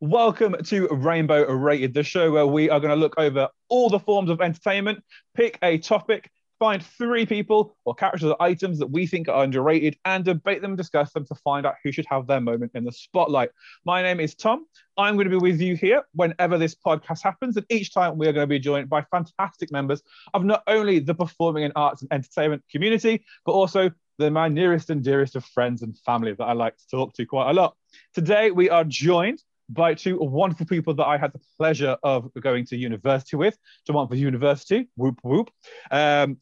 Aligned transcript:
Welcome 0.00 0.56
to 0.64 0.88
Rainbow 0.90 1.44
Rated, 1.52 1.92
the 1.92 2.02
show 2.02 2.30
where 2.30 2.46
we 2.46 2.70
are 2.70 2.80
going 2.80 2.94
to 2.94 2.96
look 2.96 3.16
over 3.18 3.48
all 3.68 3.90
the 3.90 3.98
forms 3.98 4.30
of 4.30 4.40
entertainment, 4.40 5.04
pick 5.34 5.58
a 5.62 5.76
topic, 5.76 6.30
find 6.58 6.82
three 6.82 7.26
people 7.26 7.76
or 7.84 7.94
characters 7.94 8.24
or 8.30 8.42
items 8.42 8.78
that 8.78 8.86
we 8.86 9.06
think 9.06 9.28
are 9.28 9.44
underrated, 9.44 9.98
and 10.06 10.24
debate 10.24 10.62
them 10.62 10.76
discuss 10.76 11.12
them 11.12 11.26
to 11.26 11.34
find 11.34 11.66
out 11.66 11.74
who 11.84 11.92
should 11.92 12.06
have 12.08 12.26
their 12.26 12.40
moment 12.40 12.72
in 12.74 12.84
the 12.84 12.92
spotlight. 12.92 13.50
My 13.84 14.00
name 14.00 14.20
is 14.20 14.34
Tom. 14.34 14.64
I'm 14.96 15.16
going 15.16 15.28
to 15.28 15.38
be 15.38 15.42
with 15.42 15.60
you 15.60 15.76
here 15.76 16.04
whenever 16.14 16.56
this 16.56 16.74
podcast 16.74 17.22
happens, 17.22 17.58
and 17.58 17.66
each 17.68 17.92
time 17.92 18.16
we 18.16 18.26
are 18.28 18.32
going 18.32 18.44
to 18.44 18.48
be 18.48 18.58
joined 18.58 18.88
by 18.88 19.02
fantastic 19.10 19.70
members 19.70 20.02
of 20.32 20.42
not 20.42 20.62
only 20.66 21.00
the 21.00 21.14
performing 21.14 21.64
and 21.64 21.74
arts 21.76 22.00
and 22.00 22.10
entertainment 22.10 22.62
community, 22.70 23.22
but 23.44 23.52
also 23.52 23.90
the 24.18 24.30
my 24.30 24.48
nearest 24.48 24.90
and 24.90 25.02
dearest 25.02 25.36
of 25.36 25.44
friends 25.44 25.82
and 25.82 25.98
family 25.98 26.32
that 26.32 26.44
I 26.44 26.52
like 26.52 26.76
to 26.76 26.88
talk 26.90 27.14
to 27.14 27.26
quite 27.26 27.50
a 27.50 27.52
lot. 27.52 27.76
Today 28.14 28.50
we 28.50 28.70
are 28.70 28.84
joined 28.84 29.42
by 29.68 29.94
two 29.94 30.18
wonderful 30.18 30.66
people 30.66 30.94
that 30.94 31.06
I 31.06 31.18
had 31.18 31.32
the 31.32 31.40
pleasure 31.56 31.96
of 32.02 32.30
going 32.40 32.64
to 32.66 32.76
university 32.76 33.36
with, 33.36 33.58
De 33.84 33.92
Montfort 33.92 34.18
University, 34.18 34.88
whoop 34.96 35.18
whoop. 35.22 35.50
Um, 35.90 36.38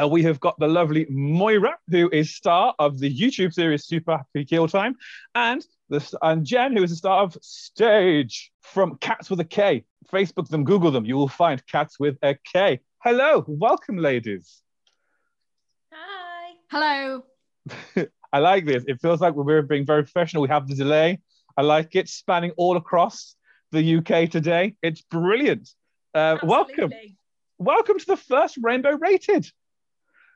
uh, 0.00 0.06
we 0.06 0.22
have 0.22 0.38
got 0.38 0.58
the 0.58 0.68
lovely 0.68 1.06
Moira, 1.08 1.76
who 1.88 2.10
is 2.10 2.34
star 2.34 2.74
of 2.78 2.98
the 2.98 3.12
YouTube 3.12 3.52
series 3.54 3.84
Super 3.84 4.18
Happy 4.18 4.44
Kill 4.44 4.68
Time, 4.68 4.96
and 5.34 5.64
the, 5.88 6.18
and 6.22 6.44
Jen, 6.44 6.76
who 6.76 6.82
is 6.82 6.90
the 6.90 6.96
star 6.96 7.22
of 7.22 7.36
Stage 7.40 8.52
from 8.60 8.96
Cats 8.98 9.30
with 9.30 9.40
a 9.40 9.44
K. 9.44 9.84
Facebook 10.12 10.48
them, 10.48 10.64
Google 10.64 10.90
them, 10.90 11.04
you 11.04 11.16
will 11.16 11.28
find 11.28 11.64
Cats 11.66 11.98
with 11.98 12.16
a 12.22 12.36
K. 12.52 12.80
Hello, 13.02 13.44
welcome, 13.46 13.96
ladies. 13.96 14.62
Hi. 16.70 16.78
Hello. 16.78 17.24
I 18.32 18.38
like 18.38 18.66
this. 18.66 18.84
It 18.86 19.00
feels 19.00 19.20
like 19.20 19.34
we're 19.34 19.62
being 19.62 19.86
very 19.86 20.02
professional. 20.02 20.42
We 20.42 20.48
have 20.48 20.68
the 20.68 20.74
delay. 20.74 21.20
I 21.56 21.62
like 21.62 21.96
it, 21.96 22.08
spanning 22.08 22.52
all 22.56 22.76
across 22.76 23.34
the 23.72 23.96
UK 23.96 24.30
today. 24.30 24.76
It's 24.82 25.00
brilliant. 25.00 25.70
Uh, 26.14 26.36
welcome, 26.42 26.92
welcome 27.58 27.98
to 27.98 28.06
the 28.06 28.16
first 28.16 28.58
Rainbow 28.60 28.96
Rated. 28.98 29.50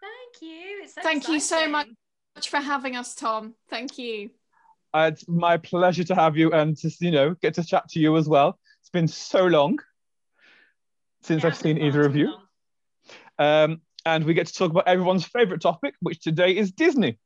Thank 0.00 0.40
you. 0.40 0.80
It's 0.82 0.94
so 0.94 1.02
Thank 1.02 1.28
you 1.28 1.38
so 1.38 1.68
much. 1.68 1.88
for 2.48 2.58
having 2.58 2.96
us, 2.96 3.14
Tom. 3.14 3.54
Thank 3.68 3.98
you. 3.98 4.30
Uh, 4.94 5.10
it's 5.12 5.28
my 5.28 5.58
pleasure 5.58 6.04
to 6.04 6.14
have 6.14 6.36
you 6.36 6.50
and 6.52 6.76
to 6.78 6.90
you 7.00 7.10
know 7.10 7.34
get 7.42 7.54
to 7.54 7.64
chat 7.64 7.88
to 7.90 8.00
you 8.00 8.16
as 8.16 8.28
well. 8.28 8.58
It's 8.80 8.90
been 8.90 9.08
so 9.08 9.46
long 9.46 9.78
since 11.22 11.44
It 11.44 11.48
I've 11.48 11.56
seen 11.56 11.78
either 11.78 12.04
of 12.04 12.16
you, 12.16 12.32
um, 13.38 13.80
and 14.04 14.24
we 14.24 14.34
get 14.34 14.46
to 14.48 14.52
talk 14.52 14.70
about 14.70 14.88
everyone's 14.88 15.24
favorite 15.24 15.60
topic, 15.60 15.94
which 16.00 16.20
today 16.20 16.56
is 16.56 16.72
Disney. 16.72 17.18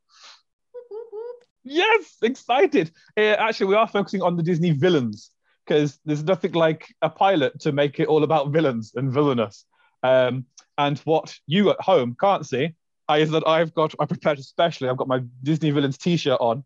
Yes, 1.64 2.16
excited. 2.22 2.92
Uh, 3.16 3.22
actually, 3.22 3.66
we 3.66 3.74
are 3.74 3.88
focusing 3.88 4.22
on 4.22 4.36
the 4.36 4.42
Disney 4.42 4.70
villains 4.70 5.30
because 5.66 5.98
there's 6.04 6.22
nothing 6.22 6.52
like 6.52 6.86
a 7.02 7.10
pilot 7.10 7.58
to 7.60 7.72
make 7.72 7.98
it 7.98 8.06
all 8.06 8.22
about 8.22 8.50
villains 8.50 8.92
and 8.94 9.12
villainous. 9.12 9.64
Um, 10.02 10.46
and 10.78 10.98
what 11.00 11.34
you 11.46 11.70
at 11.70 11.80
home 11.80 12.16
can't 12.20 12.46
see 12.46 12.74
is 13.10 13.30
that 13.30 13.46
I've 13.48 13.74
got, 13.74 13.94
I 13.98 14.04
prepared 14.04 14.38
especially, 14.38 14.88
I've 14.88 14.96
got 14.96 15.08
my 15.08 15.22
Disney 15.42 15.70
villains 15.70 15.98
t-shirt 15.98 16.38
on. 16.40 16.64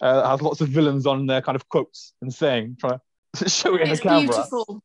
Uh, 0.00 0.20
that 0.22 0.28
has 0.28 0.42
lots 0.42 0.60
of 0.60 0.68
villains 0.68 1.06
on 1.06 1.26
their 1.26 1.42
kind 1.42 1.56
of 1.56 1.68
quotes 1.68 2.12
and 2.22 2.32
saying, 2.32 2.76
trying 2.78 3.00
to 3.36 3.48
show 3.48 3.74
it 3.74 3.80
in 3.80 3.88
the 3.88 3.94
It's 3.94 4.02
camera. 4.02 4.28
beautiful. 4.28 4.82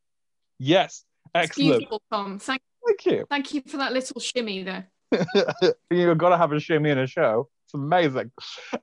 Yes, 0.58 1.04
It's 1.36 1.50
excellent. 1.52 1.72
beautiful, 1.80 2.02
Tom. 2.12 2.40
Thank, 2.40 2.62
Thank 2.86 3.06
you. 3.06 3.26
thank 3.30 3.54
you 3.54 3.62
for 3.66 3.78
that 3.78 3.94
little 3.94 4.20
shimmy 4.20 4.64
there. 4.64 4.88
You've 5.90 6.18
got 6.18 6.30
to 6.30 6.38
have 6.38 6.52
a 6.52 6.60
shimmy 6.60 6.90
in 6.90 6.98
a 6.98 7.08
show. 7.08 7.50
It's 7.66 7.74
amazing. 7.74 8.32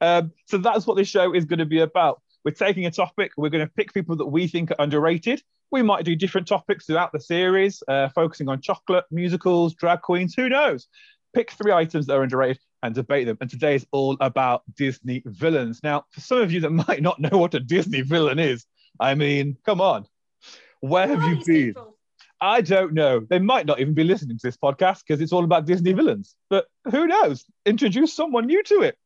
Um, 0.01 0.33
so 0.47 0.59
that's 0.59 0.87
what 0.87 0.97
this 0.97 1.09
show 1.09 1.35
is 1.35 1.45
going 1.45 1.59
to 1.59 1.67
be 1.67 1.81
about. 1.81 2.23
We're 2.45 2.53
taking 2.53 2.87
a 2.87 2.91
topic. 2.91 3.33
We're 3.37 3.51
going 3.51 3.67
to 3.67 3.73
pick 3.73 3.93
people 3.93 4.17
that 4.17 4.27
we 4.27 4.47
think 4.47 4.71
are 4.71 4.77
underrated. 4.79 5.43
We 5.71 5.83
might 5.83 6.05
do 6.05 6.17
different 6.17 6.49
topics 6.49 6.87
throughout 6.87 7.13
the 7.13 7.21
series, 7.21 7.83
uh, 7.87 8.09
focusing 8.09 8.49
on 8.49 8.61
chocolate, 8.61 9.05
musicals, 9.11 9.75
drag 9.75 10.01
queens. 10.03 10.35
Who 10.35 10.49
knows? 10.49 10.89
Pick 11.35 11.53
three 11.53 11.73
items 11.73 12.07
that 12.07 12.15
are 12.15 12.23
underrated 12.23 12.63
and 12.83 12.95
debate 12.95 13.27
them. 13.27 13.37
And 13.41 13.51
today 13.51 13.75
is 13.77 13.87
all 13.93 14.17
about 14.21 14.63
Disney 14.75 15.23
villains. 15.27 15.81
Now, 15.83 16.07
for 16.11 16.21
some 16.21 16.39
of 16.39 16.51
you 16.51 16.61
that 16.61 16.71
might 16.89 17.03
not 17.03 17.21
know 17.21 17.39
what 17.39 17.55
a 17.55 17.61
Disney 17.61 18.01
villain 18.01 18.39
is, 18.39 18.67
I 18.99 19.15
mean, 19.15 19.57
come 19.65 19.81
on. 19.81 20.07
Where 20.81 21.07
have 21.07 21.23
you 21.25 21.45
been? 21.45 21.75
I 22.41 22.63
don't 22.63 22.95
know. 22.95 23.21
They 23.21 23.39
might 23.39 23.67
not 23.67 23.81
even 23.81 23.95
be 23.95 24.05
listening 24.05 24.39
to 24.39 24.47
this 24.47 24.57
podcast 24.57 25.03
because 25.07 25.21
it's 25.21 25.33
all 25.33 25.45
about 25.45 25.67
Disney 25.67 25.93
villains. 25.93 26.35
But 26.49 26.67
who 26.91 27.07
knows? 27.07 27.45
Introduce 27.67 28.15
someone 28.15 28.47
new 28.47 28.63
to 28.65 28.83
it. 28.83 28.99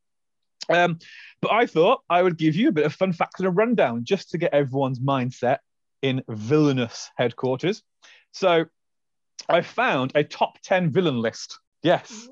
Um, 0.69 0.99
but 1.41 1.51
I 1.51 1.65
thought 1.65 2.01
I 2.09 2.21
would 2.21 2.37
give 2.37 2.55
you 2.55 2.69
a 2.69 2.71
bit 2.71 2.85
of 2.85 2.93
fun 2.93 3.13
facts 3.13 3.39
and 3.39 3.47
a 3.47 3.51
rundown 3.51 4.05
just 4.05 4.31
to 4.31 4.37
get 4.37 4.53
everyone's 4.53 4.99
mindset 4.99 5.57
in 6.01 6.23
villainous 6.29 7.09
headquarters. 7.17 7.83
So 8.31 8.65
I 9.49 9.61
found 9.61 10.13
a 10.15 10.23
top 10.23 10.59
10 10.63 10.91
villain 10.91 11.21
list. 11.21 11.59
Yes. 11.83 12.27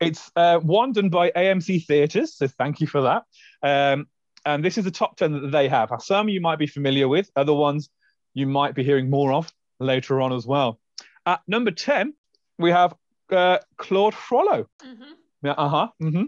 It's 0.00 0.30
uh, 0.36 0.58
one 0.58 0.92
done 0.92 1.10
by 1.10 1.30
AMC 1.30 1.86
Theatres, 1.86 2.36
so 2.36 2.48
thank 2.48 2.80
you 2.80 2.86
for 2.86 3.02
that. 3.02 3.24
Um, 3.62 4.06
and 4.44 4.64
this 4.64 4.78
is 4.78 4.84
the 4.84 4.90
top 4.90 5.16
10 5.16 5.32
that 5.32 5.50
they 5.52 5.68
have. 5.68 5.90
Some 6.00 6.28
you 6.28 6.40
might 6.40 6.58
be 6.58 6.66
familiar 6.66 7.08
with, 7.08 7.30
other 7.34 7.54
ones 7.54 7.88
you 8.34 8.46
might 8.46 8.74
be 8.74 8.84
hearing 8.84 9.08
more 9.08 9.32
of 9.32 9.50
later 9.80 10.20
on 10.20 10.32
as 10.32 10.46
well. 10.46 10.78
At 11.24 11.40
number 11.46 11.70
10, 11.70 12.14
we 12.58 12.70
have 12.70 12.94
uh, 13.30 13.58
Claude 13.76 14.14
Frollo. 14.14 14.68
Mhm, 14.84 15.12
Yeah, 15.42 15.52
uh 15.52 15.68
huh. 15.68 15.88
hmm 16.00 16.24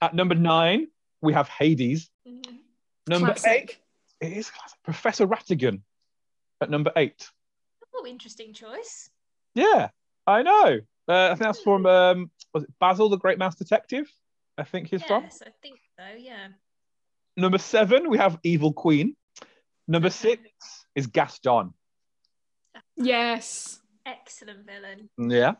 At 0.00 0.14
number 0.14 0.34
nine, 0.34 0.88
we 1.20 1.32
have 1.34 1.48
Hades. 1.48 2.10
mhm. 2.26 2.58
Number 3.08 3.28
Classic. 3.34 3.50
eight, 4.20 4.26
it 4.26 4.36
is 4.36 4.50
classic. 4.50 4.78
Professor 4.84 5.26
Ratigan. 5.26 5.82
At 6.60 6.70
number 6.70 6.92
eight. 6.96 7.28
Oh, 7.94 8.06
interesting 8.06 8.52
choice. 8.52 9.10
Yeah, 9.54 9.88
I 10.26 10.42
know. 10.42 10.80
Uh, 11.08 11.24
I 11.26 11.28
think 11.30 11.40
that's 11.40 11.60
from 11.62 11.86
um, 11.86 12.30
was 12.52 12.64
it 12.64 12.70
Basil, 12.80 13.08
the 13.08 13.16
Great 13.18 13.38
Mouse 13.38 13.54
Detective? 13.56 14.06
I 14.58 14.64
think 14.64 14.88
he's 14.88 15.02
from. 15.02 15.22
yes, 15.24 15.42
I 15.46 15.50
think 15.62 15.78
so. 15.96 16.04
Yeah. 16.18 16.48
Number 17.36 17.58
seven, 17.58 18.10
we 18.10 18.18
have 18.18 18.38
Evil 18.42 18.72
Queen. 18.72 19.16
Number 19.86 20.10
six 20.10 20.42
is 20.94 21.06
Gaston. 21.06 21.72
Yes. 22.98 23.80
Excellent 24.04 24.66
villain. 24.66 25.08
Yeah. 25.18 25.54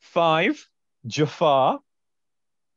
Five, 0.00 0.68
Jafar. 1.06 1.80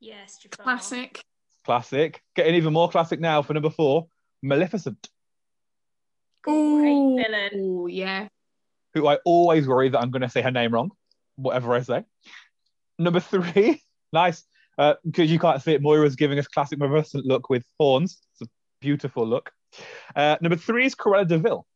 Yes, 0.00 0.38
Jafar. 0.38 0.64
Classic. 0.64 1.22
Classic. 1.64 2.22
Getting 2.34 2.54
even 2.54 2.72
more 2.72 2.88
classic 2.88 3.20
now 3.20 3.42
for 3.42 3.54
number 3.54 3.70
four, 3.70 4.06
Maleficent, 4.42 5.08
Great 6.42 7.24
villain. 7.24 7.50
Ooh, 7.54 7.86
yeah. 7.86 8.28
who 8.94 9.06
I 9.06 9.16
always 9.26 9.68
worry 9.68 9.90
that 9.90 10.00
I'm 10.00 10.10
going 10.10 10.22
to 10.22 10.28
say 10.30 10.40
her 10.40 10.50
name 10.50 10.72
wrong, 10.72 10.90
whatever 11.36 11.74
I 11.74 11.82
say. 11.82 12.04
Number 12.98 13.20
three, 13.20 13.82
nice. 14.12 14.42
Because 15.04 15.30
you 15.30 15.38
can't 15.38 15.60
see 15.60 15.74
it, 15.74 15.82
Moira's 15.82 16.16
giving 16.16 16.38
us 16.38 16.48
classic 16.48 16.78
Maleficent 16.78 17.26
look 17.26 17.50
with 17.50 17.64
horns. 17.78 18.18
It's 18.32 18.48
a 18.48 18.52
beautiful 18.80 19.26
look. 19.26 19.52
Uh, 20.16 20.36
number 20.40 20.56
three 20.56 20.86
is 20.86 20.94
Cruella 20.94 21.28
de 21.28 21.38
Vil. 21.38 21.66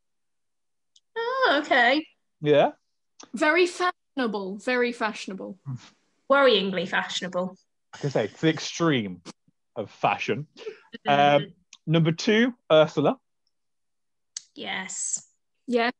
Oh, 1.17 1.61
okay. 1.63 2.07
Yeah. 2.45 2.73
Very 3.33 3.67
fashionable. 3.67 4.59
Very 4.59 4.93
fashionable. 4.93 5.59
Worryingly 6.31 6.87
fashionable. 6.87 7.57
Like 7.95 8.05
I 8.05 8.09
say, 8.09 8.25
it's 8.27 8.41
the 8.41 8.51
extreme 8.51 9.23
of 9.77 9.91
fashion. 9.91 10.47
Mhm. 11.09 11.37
Um, 11.43 11.55
Number 11.87 12.13
two, 12.13 12.55
Ursula. 12.71 13.19
yes. 14.55 15.27
Yeah. 15.67 15.91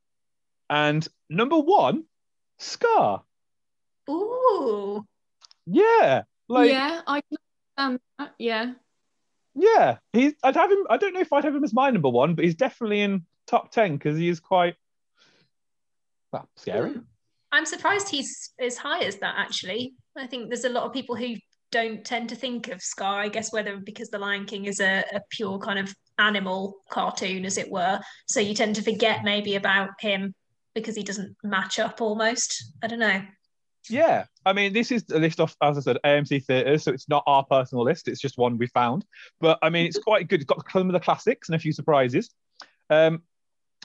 And 0.71 1.07
number 1.29 1.59
one, 1.59 2.05
Scar. 2.59 3.23
Ooh. 4.09 5.05
Yeah. 5.67 6.23
Like, 6.49 6.71
yeah, 6.71 7.01
I 7.07 7.21
can 7.23 7.39
understand 7.77 8.01
that. 8.19 8.35
Yeah. 8.39 8.73
yeah. 9.55 9.97
He's 10.13 10.33
I'd 10.43 10.57
have 10.57 10.71
him, 10.71 10.87
I 10.91 10.97
don't 10.99 11.13
know 11.15 11.21
if 11.21 11.33
I'd 11.33 11.45
have 11.45 11.55
him 11.55 11.65
as 11.65 11.73
my 11.75 11.91
number 11.91 12.09
one, 12.11 12.35
but 12.35 12.45
he's 12.45 12.55
definitely 12.55 13.01
in 13.03 13.25
top 13.47 13.71
10 13.71 13.97
because 13.97 14.17
he 14.19 14.29
is 14.29 14.41
quite 14.41 14.77
well, 16.35 16.49
scary. 16.57 16.95
I'm 17.53 17.65
surprised 17.65 18.09
he's 18.09 18.51
as 18.61 18.77
high 18.77 19.05
as 19.05 19.17
that, 19.19 19.37
actually. 19.39 19.95
I 20.19 20.27
think 20.27 20.49
there's 20.49 20.65
a 20.65 20.69
lot 20.69 20.83
of 20.83 20.93
people 20.93 21.15
who 21.15 21.37
don't 21.71 22.05
tend 22.05 22.29
to 22.31 22.35
think 22.35 22.69
of 22.69 22.83
Scar, 22.83 23.21
I 23.21 23.29
guess, 23.29 23.53
whether 23.53 23.77
because 23.77 24.11
The 24.11 24.19
Lion 24.19 24.45
King 24.45 24.65
is 24.65 24.81
a, 24.81 25.05
a 25.13 25.21
pure 25.31 25.59
kind 25.61 25.79
of 25.79 25.95
animal 26.19 26.79
cartoon, 26.91 27.45
as 27.45 27.57
it 27.57 27.71
were. 27.71 28.01
So 28.27 28.41
you 28.41 28.53
tend 28.53 28.75
to 28.77 28.83
forget 28.83 29.23
maybe 29.23 29.55
about 29.55 29.91
him 30.01 30.35
because 30.75 30.97
he 30.97 31.05
doesn't 31.05 31.37
match 31.45 31.79
up 31.79 32.01
almost. 32.01 32.73
I 32.83 32.89
don't 32.89 32.99
know. 32.99 33.23
Yeah. 33.89 34.25
I 34.45 34.53
mean, 34.53 34.73
this 34.73 34.91
is 34.91 35.05
a 35.13 35.19
list 35.21 35.39
off, 35.39 35.55
as 35.63 35.79
I 35.79 35.83
said, 35.83 35.99
AMC 36.05 36.45
Theatres, 36.47 36.83
so 36.83 36.93
it's 36.93 37.09
not 37.09 37.23
our 37.29 37.45
personal 37.45 37.85
list. 37.85 38.09
It's 38.09 38.21
just 38.21 38.39
one 38.39 38.59
we 38.59 38.67
found. 38.67 39.05
But 39.41 39.61
I 39.63 39.71
mean, 39.71 39.87
it's 39.87 39.99
quite 40.05 40.27
good. 40.27 40.41
It's 40.41 40.49
got 40.49 40.69
some 40.73 40.89
of 40.89 40.93
the 40.95 41.01
classics 41.01 41.49
and 41.49 41.55
a 41.55 41.61
few 41.61 41.73
surprises. 41.73 42.31
Um, 42.91 43.23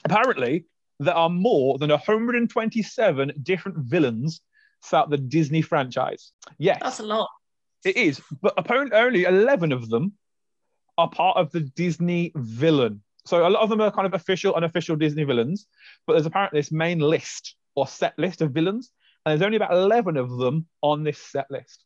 apparently, 0.04 0.64
there 1.00 1.16
are 1.16 1.30
more 1.30 1.78
than 1.78 1.90
127 1.90 3.32
different 3.42 3.78
villains 3.78 4.42
throughout 4.84 5.10
the 5.10 5.16
Disney 5.16 5.62
franchise. 5.62 6.32
Yes. 6.58 6.78
That's 6.82 7.00
a 7.00 7.04
lot. 7.04 7.28
It 7.84 7.96
is, 7.96 8.20
but 8.42 8.52
apparently 8.58 8.96
only 8.96 9.24
11 9.24 9.72
of 9.72 9.88
them 9.88 10.12
are 10.98 11.08
part 11.08 11.38
of 11.38 11.50
the 11.50 11.60
Disney 11.60 12.32
villain. 12.36 13.02
So 13.24 13.46
a 13.46 13.48
lot 13.48 13.62
of 13.62 13.70
them 13.70 13.80
are 13.80 13.90
kind 13.90 14.06
of 14.06 14.12
official, 14.12 14.54
unofficial 14.54 14.96
Disney 14.96 15.24
villains, 15.24 15.66
but 16.06 16.12
there's 16.12 16.26
apparently 16.26 16.60
this 16.60 16.70
main 16.70 16.98
list 16.98 17.56
or 17.74 17.86
set 17.86 18.18
list 18.18 18.42
of 18.42 18.52
villains, 18.52 18.90
and 19.24 19.32
there's 19.32 19.44
only 19.44 19.56
about 19.56 19.72
11 19.72 20.18
of 20.18 20.36
them 20.36 20.66
on 20.82 21.02
this 21.02 21.18
set 21.18 21.46
list. 21.50 21.84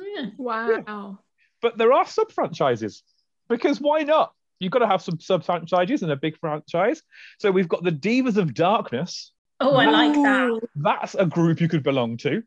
Hmm. 0.00 0.28
Yeah. 0.36 0.80
Wow. 0.86 1.18
But 1.60 1.76
there 1.76 1.92
are 1.92 2.06
sub 2.06 2.30
franchises 2.30 3.02
because 3.48 3.80
why 3.80 4.04
not? 4.04 4.32
You've 4.60 4.72
got 4.72 4.80
to 4.80 4.86
have 4.86 5.02
some 5.02 5.20
sub 5.20 5.44
franchises 5.44 6.02
and 6.02 6.10
a 6.12 6.16
big 6.16 6.36
franchise. 6.38 7.02
So 7.38 7.50
we've 7.50 7.68
got 7.68 7.84
the 7.84 7.92
Divas 7.92 8.36
of 8.36 8.54
Darkness. 8.54 9.32
Oh, 9.60 9.76
I 9.76 9.86
like 9.86 10.12
that. 10.14 10.60
That's 10.76 11.14
a 11.14 11.26
group 11.26 11.60
you 11.60 11.68
could 11.68 11.82
belong 11.82 12.16
to. 12.18 12.42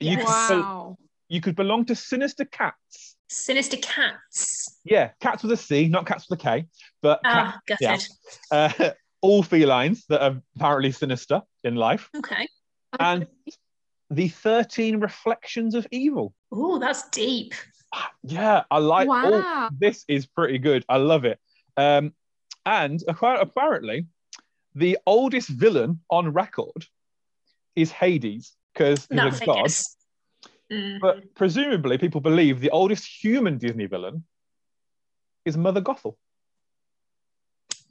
You, 0.00 0.16
Yes. 0.16 0.48
could, 0.48 0.58
Wow. 0.60 0.96
you 1.28 1.40
could 1.40 1.56
belong 1.56 1.84
to 1.86 1.94
Sinister 1.94 2.44
Cats. 2.44 3.16
Sinister 3.28 3.76
Cats. 3.78 4.78
Yeah, 4.84 5.10
cats 5.20 5.42
with 5.42 5.52
a 5.52 5.56
C, 5.56 5.88
not 5.88 6.06
cats 6.06 6.28
with 6.28 6.40
a 6.40 6.42
K, 6.42 6.66
but 7.02 7.20
Ah, 7.24 7.58
gutted. 7.66 8.06
yeah. 8.50 8.72
uh, 8.80 8.90
all 9.22 9.42
felines 9.42 10.04
that 10.08 10.22
are 10.22 10.40
apparently 10.56 10.92
sinister 10.92 11.40
in 11.62 11.76
life, 11.76 12.10
Okay. 12.16 12.46
and 13.00 13.26
the 14.10 14.28
13 14.28 15.00
reflections 15.00 15.74
of 15.74 15.86
evil. 15.90 16.34
Oh, 16.52 16.78
that's 16.78 17.08
deep. 17.08 17.54
Yeah, 18.22 18.64
I 18.70 18.78
like 18.78 19.08
all 19.08 19.30
wow. 19.32 19.70
this 19.76 20.04
is 20.08 20.26
pretty 20.26 20.58
good. 20.58 20.84
I 20.88 20.96
love 20.96 21.24
it. 21.24 21.38
Um, 21.76 22.12
and 22.66 23.02
apparently, 23.08 24.06
the 24.74 24.98
oldest 25.06 25.48
villain 25.48 26.00
on 26.10 26.32
record 26.32 26.86
is 27.76 27.92
Hades 27.92 28.54
because 28.72 29.06
he's 29.10 29.16
That 29.18 29.42
a 29.42 29.46
god. 29.46 29.70
Mm. 30.72 31.00
But 31.00 31.34
presumably, 31.34 31.98
people 31.98 32.20
believe 32.20 32.60
the 32.60 32.70
oldest 32.70 33.06
human 33.06 33.58
Disney 33.58 33.86
villain 33.86 34.24
is 35.44 35.56
Mother 35.56 35.82
Gothel. 35.82 36.16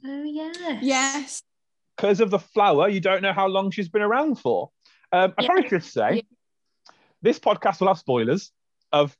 Oh, 0.04 0.22
yes. 0.24 0.78
Yes. 0.82 1.42
Because 1.96 2.20
of 2.20 2.30
the 2.30 2.38
flower, 2.38 2.88
you 2.88 3.00
don't 3.00 3.22
know 3.22 3.32
how 3.32 3.46
long 3.46 3.70
she's 3.70 3.88
been 3.88 4.02
around 4.02 4.38
for. 4.40 4.70
Um, 5.12 5.32
I 5.38 5.42
Yeah. 5.42 5.46
probably 5.46 5.68
should 5.68 5.84
say 5.84 6.14
Yeah. 6.16 6.22
this 7.22 7.38
podcast 7.38 7.80
will 7.80 7.88
have 7.88 7.98
spoilers 7.98 8.52
of, 8.92 9.16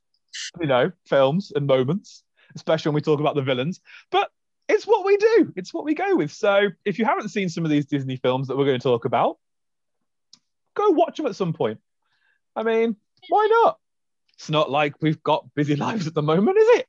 you 0.59 0.67
know, 0.67 0.91
films 1.05 1.51
and 1.55 1.67
moments, 1.67 2.23
especially 2.55 2.89
when 2.89 2.95
we 2.95 3.01
talk 3.01 3.19
about 3.19 3.35
the 3.35 3.41
villains. 3.41 3.81
But 4.11 4.29
it's 4.67 4.85
what 4.85 5.05
we 5.05 5.17
do. 5.17 5.53
It's 5.55 5.73
what 5.73 5.85
we 5.85 5.93
go 5.93 6.15
with. 6.15 6.31
So 6.31 6.69
if 6.85 6.97
you 6.97 7.05
haven't 7.05 7.29
seen 7.29 7.49
some 7.49 7.65
of 7.65 7.71
these 7.71 7.85
Disney 7.85 8.17
films 8.17 8.47
that 8.47 8.57
we're 8.57 8.65
going 8.65 8.79
to 8.79 8.83
talk 8.83 9.05
about, 9.05 9.37
go 10.75 10.89
watch 10.89 11.17
them 11.17 11.27
at 11.27 11.35
some 11.35 11.53
point. 11.53 11.79
I 12.55 12.63
mean, 12.63 12.95
why 13.29 13.47
not? 13.63 13.79
It's 14.33 14.49
not 14.49 14.69
like 14.69 14.95
we've 15.01 15.21
got 15.23 15.53
busy 15.53 15.75
lives 15.75 16.07
at 16.07 16.13
the 16.13 16.23
moment, 16.23 16.57
is 16.57 16.79
it? 16.79 16.87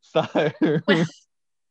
So 0.00 1.04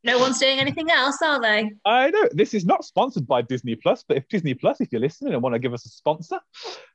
No 0.06 0.20
one's 0.20 0.38
doing 0.38 0.60
anything 0.60 0.88
else, 0.88 1.20
are 1.20 1.40
they? 1.40 1.68
I 1.84 2.10
know 2.10 2.28
this 2.30 2.54
is 2.54 2.64
not 2.64 2.84
sponsored 2.84 3.26
by 3.26 3.42
Disney 3.42 3.74
Plus, 3.74 4.04
but 4.06 4.16
if 4.16 4.28
Disney 4.28 4.54
Plus, 4.54 4.80
if 4.80 4.92
you're 4.92 5.00
listening 5.00 5.34
and 5.34 5.42
want 5.42 5.56
to 5.56 5.58
give 5.58 5.74
us 5.74 5.84
a 5.84 5.88
sponsor, 5.88 6.38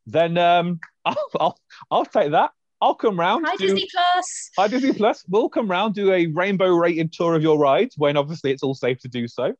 then 0.05 0.37
um, 0.37 0.79
I'll, 1.05 1.29
I'll 1.37 1.59
I'll 1.91 2.05
take 2.05 2.31
that. 2.31 2.51
I'll 2.81 2.95
come 2.95 3.19
round. 3.19 3.45
Hi, 3.47 3.55
do- 3.57 3.67
Disney 3.67 3.87
Plus. 3.91 4.49
Hi 4.57 4.67
Disney 4.67 4.93
Plus. 4.93 5.23
We'll 5.29 5.49
come 5.49 5.69
round 5.69 5.93
do 5.93 6.11
a 6.11 6.25
rainbow 6.27 6.67
rated 6.69 7.13
tour 7.13 7.35
of 7.35 7.43
your 7.43 7.59
rides 7.59 7.95
when 7.97 8.17
obviously 8.17 8.51
it's 8.51 8.63
all 8.63 8.73
safe 8.73 8.99
to 9.01 9.07
do 9.07 9.27
so. 9.27 9.53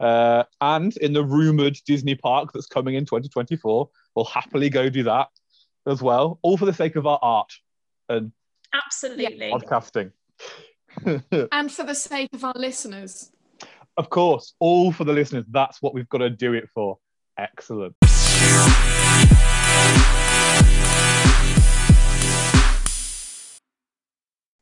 Uh, 0.00 0.44
and 0.60 0.96
in 0.98 1.12
the 1.12 1.24
rumored 1.24 1.76
Disney 1.86 2.14
park 2.14 2.50
that's 2.52 2.66
coming 2.66 2.94
in 2.94 3.04
2024, 3.04 3.88
we'll 4.14 4.24
happily 4.26 4.68
go 4.70 4.88
do 4.88 5.02
that 5.04 5.28
as 5.86 6.02
well, 6.02 6.38
all 6.42 6.56
for 6.56 6.66
the 6.66 6.72
sake 6.72 6.94
of 6.96 7.06
our 7.06 7.18
art 7.22 7.52
and 8.08 8.32
Absolutely. 8.74 9.50
podcasting. 9.50 10.12
And 11.52 11.70
for 11.70 11.84
the 11.84 11.94
sake 11.94 12.30
of 12.32 12.44
our 12.44 12.54
listeners. 12.56 13.30
of 13.96 14.10
course, 14.10 14.54
all 14.58 14.92
for 14.92 15.04
the 15.04 15.12
listeners. 15.12 15.44
That's 15.50 15.80
what 15.80 15.94
we've 15.94 16.08
got 16.08 16.18
to 16.18 16.30
do 16.30 16.54
it 16.54 16.68
for. 16.74 16.98
Excellent. 17.38 17.94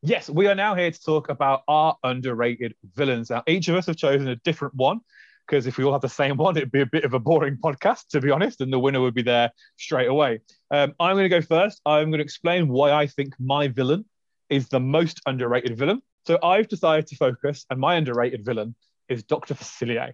Yes, 0.07 0.31
we 0.31 0.47
are 0.47 0.55
now 0.55 0.77
here 0.77 0.93
to 0.93 1.03
talk 1.03 1.31
about 1.31 1.65
our 1.67 1.97
underrated 2.05 2.77
villains. 2.95 3.29
Now, 3.29 3.43
each 3.49 3.67
of 3.67 3.75
us 3.75 3.87
have 3.87 3.97
chosen 3.97 4.29
a 4.29 4.37
different 4.37 4.77
one 4.77 5.01
because 5.45 5.67
if 5.67 5.79
we 5.79 5.83
all 5.83 5.93
had 5.93 6.01
the 6.01 6.09
same 6.09 6.37
one, 6.37 6.57
it'd 6.57 6.71
be 6.71 6.83
a 6.83 6.87
bit 6.87 7.03
of 7.03 7.13
a 7.13 7.19
boring 7.19 7.57
podcast, 7.65 8.07
to 8.11 8.21
be 8.21 8.31
honest, 8.31 8.61
and 8.61 8.73
the 8.73 8.79
winner 8.79 9.01
would 9.01 9.15
be 9.15 9.23
there 9.23 9.51
straight 9.79 10.07
away. 10.07 10.43
Um, 10.71 10.95
I'm 11.01 11.17
going 11.17 11.25
to 11.25 11.29
go 11.29 11.41
first. 11.41 11.81
I'm 11.85 12.11
going 12.11 12.19
to 12.19 12.25
explain 12.25 12.69
why 12.69 12.93
I 12.93 13.09
think 13.09 13.35
my 13.41 13.67
villain 13.67 14.05
is 14.49 14.69
the 14.69 14.79
most 14.79 15.21
underrated 15.27 15.77
villain. 15.77 16.01
So 16.25 16.39
I've 16.41 16.69
decided 16.69 17.09
to 17.09 17.17
focus, 17.17 17.67
and 17.69 17.81
my 17.81 17.97
underrated 17.97 18.45
villain 18.45 18.77
is 19.09 19.25
Dr. 19.25 19.55
Facilier. 19.55 20.13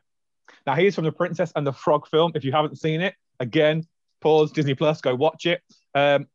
Now, 0.67 0.75
he's 0.75 0.95
from 0.95 1.05
the 1.05 1.13
Princess 1.13 1.53
and 1.55 1.67
the 1.67 1.73
Frog 1.75 2.09
film. 2.09 2.33
If 2.35 2.45
you 2.45 2.53
haven't 2.53 2.79
seen 2.79 3.03
it, 3.03 3.15
again, 3.41 3.87
pause 4.23 4.53
Disney 4.53 4.75
Plus, 4.75 5.03
go 5.03 5.15
watch 5.15 5.45
it. 5.45 5.61
Um, 5.95 6.29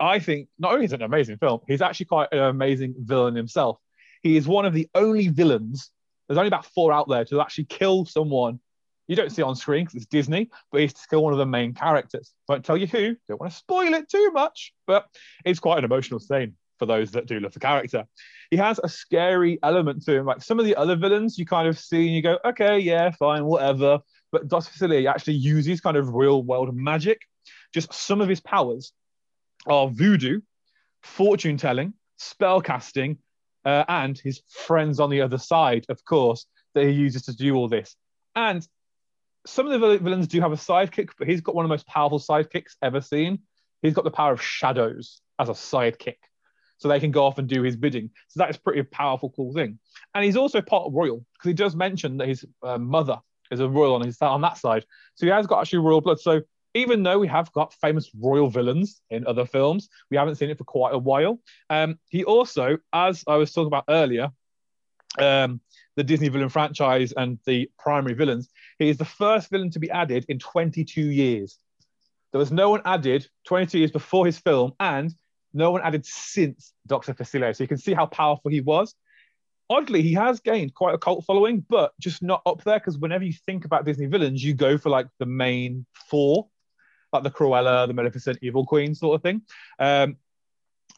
I 0.00 0.18
think 0.18 0.48
not 0.58 0.72
only 0.72 0.86
is 0.86 0.92
it 0.92 1.00
an 1.00 1.02
amazing 1.02 1.36
film, 1.36 1.60
he's 1.68 1.82
actually 1.82 2.06
quite 2.06 2.28
an 2.32 2.38
amazing 2.38 2.94
villain 2.98 3.34
himself. 3.34 3.78
He 4.22 4.36
is 4.36 4.48
one 4.48 4.64
of 4.64 4.72
the 4.72 4.88
only 4.94 5.28
villains, 5.28 5.90
there's 6.26 6.38
only 6.38 6.48
about 6.48 6.66
four 6.66 6.92
out 6.92 7.08
there, 7.08 7.24
to 7.26 7.40
actually 7.40 7.64
kill 7.64 8.06
someone. 8.06 8.60
You 9.08 9.16
don't 9.16 9.30
see 9.30 9.42
on 9.42 9.56
screen 9.56 9.84
because 9.84 9.96
it's 9.96 10.06
Disney, 10.06 10.48
but 10.70 10.80
he's 10.80 10.98
still 10.98 11.22
one 11.22 11.32
of 11.32 11.38
the 11.38 11.46
main 11.46 11.74
characters. 11.74 12.32
Won't 12.48 12.64
tell 12.64 12.76
you 12.76 12.86
who, 12.86 13.16
don't 13.28 13.40
want 13.40 13.52
to 13.52 13.58
spoil 13.58 13.92
it 13.92 14.08
too 14.08 14.30
much, 14.32 14.72
but 14.86 15.06
it's 15.44 15.60
quite 15.60 15.78
an 15.78 15.84
emotional 15.84 16.20
scene 16.20 16.54
for 16.78 16.86
those 16.86 17.10
that 17.10 17.26
do 17.26 17.38
love 17.40 17.52
the 17.52 17.60
character. 17.60 18.04
He 18.50 18.56
has 18.56 18.80
a 18.82 18.88
scary 18.88 19.58
element 19.62 20.04
to 20.04 20.14
him. 20.14 20.26
Like 20.26 20.42
some 20.42 20.58
of 20.58 20.64
the 20.64 20.76
other 20.76 20.96
villains, 20.96 21.38
you 21.38 21.44
kind 21.44 21.68
of 21.68 21.78
see 21.78 22.06
and 22.06 22.14
you 22.14 22.22
go, 22.22 22.38
okay, 22.44 22.78
yeah, 22.78 23.10
fine, 23.10 23.44
whatever. 23.44 23.98
But 24.32 24.48
Dr. 24.48 24.70
Facilier 24.70 25.10
actually 25.10 25.34
uses 25.34 25.80
kind 25.80 25.96
of 25.96 26.14
real 26.14 26.42
world 26.42 26.74
magic. 26.74 27.20
Just 27.74 27.92
some 27.92 28.20
of 28.20 28.28
his 28.28 28.40
powers 28.40 28.92
are 29.66 29.88
voodoo, 29.88 30.40
fortune 31.02 31.56
telling, 31.56 31.94
spell 32.16 32.60
casting, 32.60 33.18
uh, 33.64 33.84
and 33.88 34.18
his 34.18 34.42
friends 34.48 35.00
on 35.00 35.10
the 35.10 35.20
other 35.20 35.38
side, 35.38 35.86
of 35.88 36.04
course, 36.04 36.46
that 36.74 36.84
he 36.84 36.90
uses 36.90 37.22
to 37.22 37.36
do 37.36 37.54
all 37.54 37.68
this. 37.68 37.96
And 38.34 38.66
some 39.46 39.66
of 39.66 39.80
the 39.80 39.98
villains 39.98 40.28
do 40.28 40.40
have 40.40 40.52
a 40.52 40.56
sidekick, 40.56 41.10
but 41.18 41.28
he's 41.28 41.40
got 41.40 41.54
one 41.54 41.64
of 41.64 41.68
the 41.68 41.74
most 41.74 41.86
powerful 41.86 42.18
sidekicks 42.18 42.76
ever 42.82 43.00
seen. 43.00 43.40
He's 43.82 43.94
got 43.94 44.04
the 44.04 44.10
power 44.10 44.32
of 44.32 44.42
shadows 44.42 45.20
as 45.38 45.48
a 45.48 45.52
sidekick. 45.52 46.16
So 46.78 46.88
they 46.88 47.00
can 47.00 47.10
go 47.10 47.26
off 47.26 47.38
and 47.38 47.46
do 47.46 47.62
his 47.62 47.76
bidding. 47.76 48.10
So 48.28 48.38
that 48.38 48.50
is 48.50 48.56
pretty 48.56 48.82
powerful, 48.82 49.30
cool 49.36 49.52
thing. 49.52 49.78
And 50.14 50.24
he's 50.24 50.36
also 50.36 50.62
part 50.62 50.90
royal 50.92 51.24
because 51.34 51.48
he 51.48 51.52
does 51.52 51.76
mention 51.76 52.16
that 52.18 52.28
his 52.28 52.44
uh, 52.62 52.78
mother 52.78 53.18
is 53.50 53.60
a 53.60 53.68
royal 53.68 53.94
on 53.94 54.02
his 54.02 54.20
on 54.22 54.40
that 54.42 54.56
side. 54.56 54.86
So 55.14 55.26
he 55.26 55.32
has 55.32 55.46
got 55.46 55.60
actually 55.60 55.80
royal 55.80 56.00
blood. 56.00 56.20
So 56.20 56.40
even 56.74 57.02
though 57.02 57.18
we 57.18 57.28
have 57.28 57.52
got 57.52 57.74
famous 57.74 58.10
royal 58.18 58.48
villains 58.48 59.00
in 59.10 59.26
other 59.26 59.44
films, 59.44 59.88
we 60.10 60.16
haven't 60.16 60.36
seen 60.36 60.50
it 60.50 60.58
for 60.58 60.64
quite 60.64 60.94
a 60.94 60.98
while. 60.98 61.40
Um, 61.68 61.98
he 62.08 62.24
also, 62.24 62.78
as 62.92 63.24
I 63.26 63.36
was 63.36 63.52
talking 63.52 63.66
about 63.66 63.84
earlier, 63.88 64.30
um, 65.18 65.60
the 65.96 66.04
Disney 66.04 66.28
villain 66.28 66.48
franchise 66.48 67.12
and 67.16 67.38
the 67.44 67.68
primary 67.78 68.14
villains, 68.14 68.48
he 68.78 68.88
is 68.88 68.98
the 68.98 69.04
first 69.04 69.50
villain 69.50 69.70
to 69.72 69.80
be 69.80 69.90
added 69.90 70.24
in 70.28 70.38
22 70.38 71.02
years. 71.02 71.58
There 72.32 72.38
was 72.38 72.52
no 72.52 72.70
one 72.70 72.82
added 72.84 73.26
22 73.46 73.78
years 73.78 73.90
before 73.90 74.24
his 74.24 74.38
film, 74.38 74.72
and 74.78 75.12
no 75.52 75.72
one 75.72 75.82
added 75.82 76.06
since 76.06 76.72
Dr. 76.86 77.12
Facilier. 77.12 77.54
So 77.56 77.64
you 77.64 77.68
can 77.68 77.78
see 77.78 77.92
how 77.92 78.06
powerful 78.06 78.50
he 78.50 78.60
was. 78.60 78.94
Oddly, 79.68 80.02
he 80.02 80.14
has 80.14 80.40
gained 80.40 80.74
quite 80.74 80.94
a 80.94 80.98
cult 80.98 81.24
following, 81.24 81.64
but 81.68 81.92
just 82.00 82.22
not 82.22 82.42
up 82.46 82.62
there 82.64 82.78
because 82.78 82.98
whenever 82.98 83.24
you 83.24 83.32
think 83.32 83.64
about 83.64 83.84
Disney 83.84 84.06
villains, 84.06 84.42
you 84.42 84.54
go 84.54 84.78
for 84.78 84.90
like 84.90 85.06
the 85.18 85.26
main 85.26 85.86
four, 86.08 86.48
like 87.12 87.22
the 87.22 87.30
Cruella, 87.30 87.86
the 87.86 87.94
Maleficent, 87.94 88.38
Evil 88.42 88.66
Queen 88.66 88.94
sort 88.94 89.16
of 89.16 89.22
thing. 89.22 89.42
Um, 89.78 90.16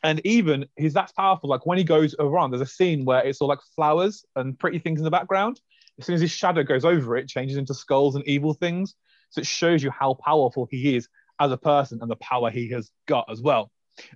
and 0.02 0.20
even 0.24 0.66
he's 0.76 0.94
that's 0.94 1.12
powerful. 1.12 1.48
Like 1.48 1.66
when 1.66 1.78
he 1.78 1.84
goes 1.84 2.14
around, 2.18 2.50
there's 2.50 2.60
a 2.60 2.66
scene 2.66 3.04
where 3.04 3.24
it's 3.24 3.40
all 3.40 3.48
like 3.48 3.60
flowers 3.76 4.24
and 4.36 4.58
pretty 4.58 4.78
things 4.78 5.00
in 5.00 5.04
the 5.04 5.10
background. 5.10 5.60
As 5.98 6.06
soon 6.06 6.14
as 6.14 6.20
his 6.20 6.30
shadow 6.30 6.62
goes 6.62 6.84
over 6.84 7.16
it, 7.16 7.24
it 7.24 7.28
changes 7.28 7.56
into 7.56 7.74
skulls 7.74 8.16
and 8.16 8.26
evil 8.26 8.54
things. 8.54 8.94
So 9.30 9.40
it 9.40 9.46
shows 9.46 9.82
you 9.82 9.90
how 9.90 10.14
powerful 10.14 10.66
he 10.70 10.96
is 10.96 11.08
as 11.40 11.52
a 11.52 11.56
person 11.56 11.98
and 12.02 12.10
the 12.10 12.16
power 12.16 12.50
he 12.50 12.70
has 12.70 12.90
got 13.06 13.30
as 13.30 13.40
well. 13.40 13.70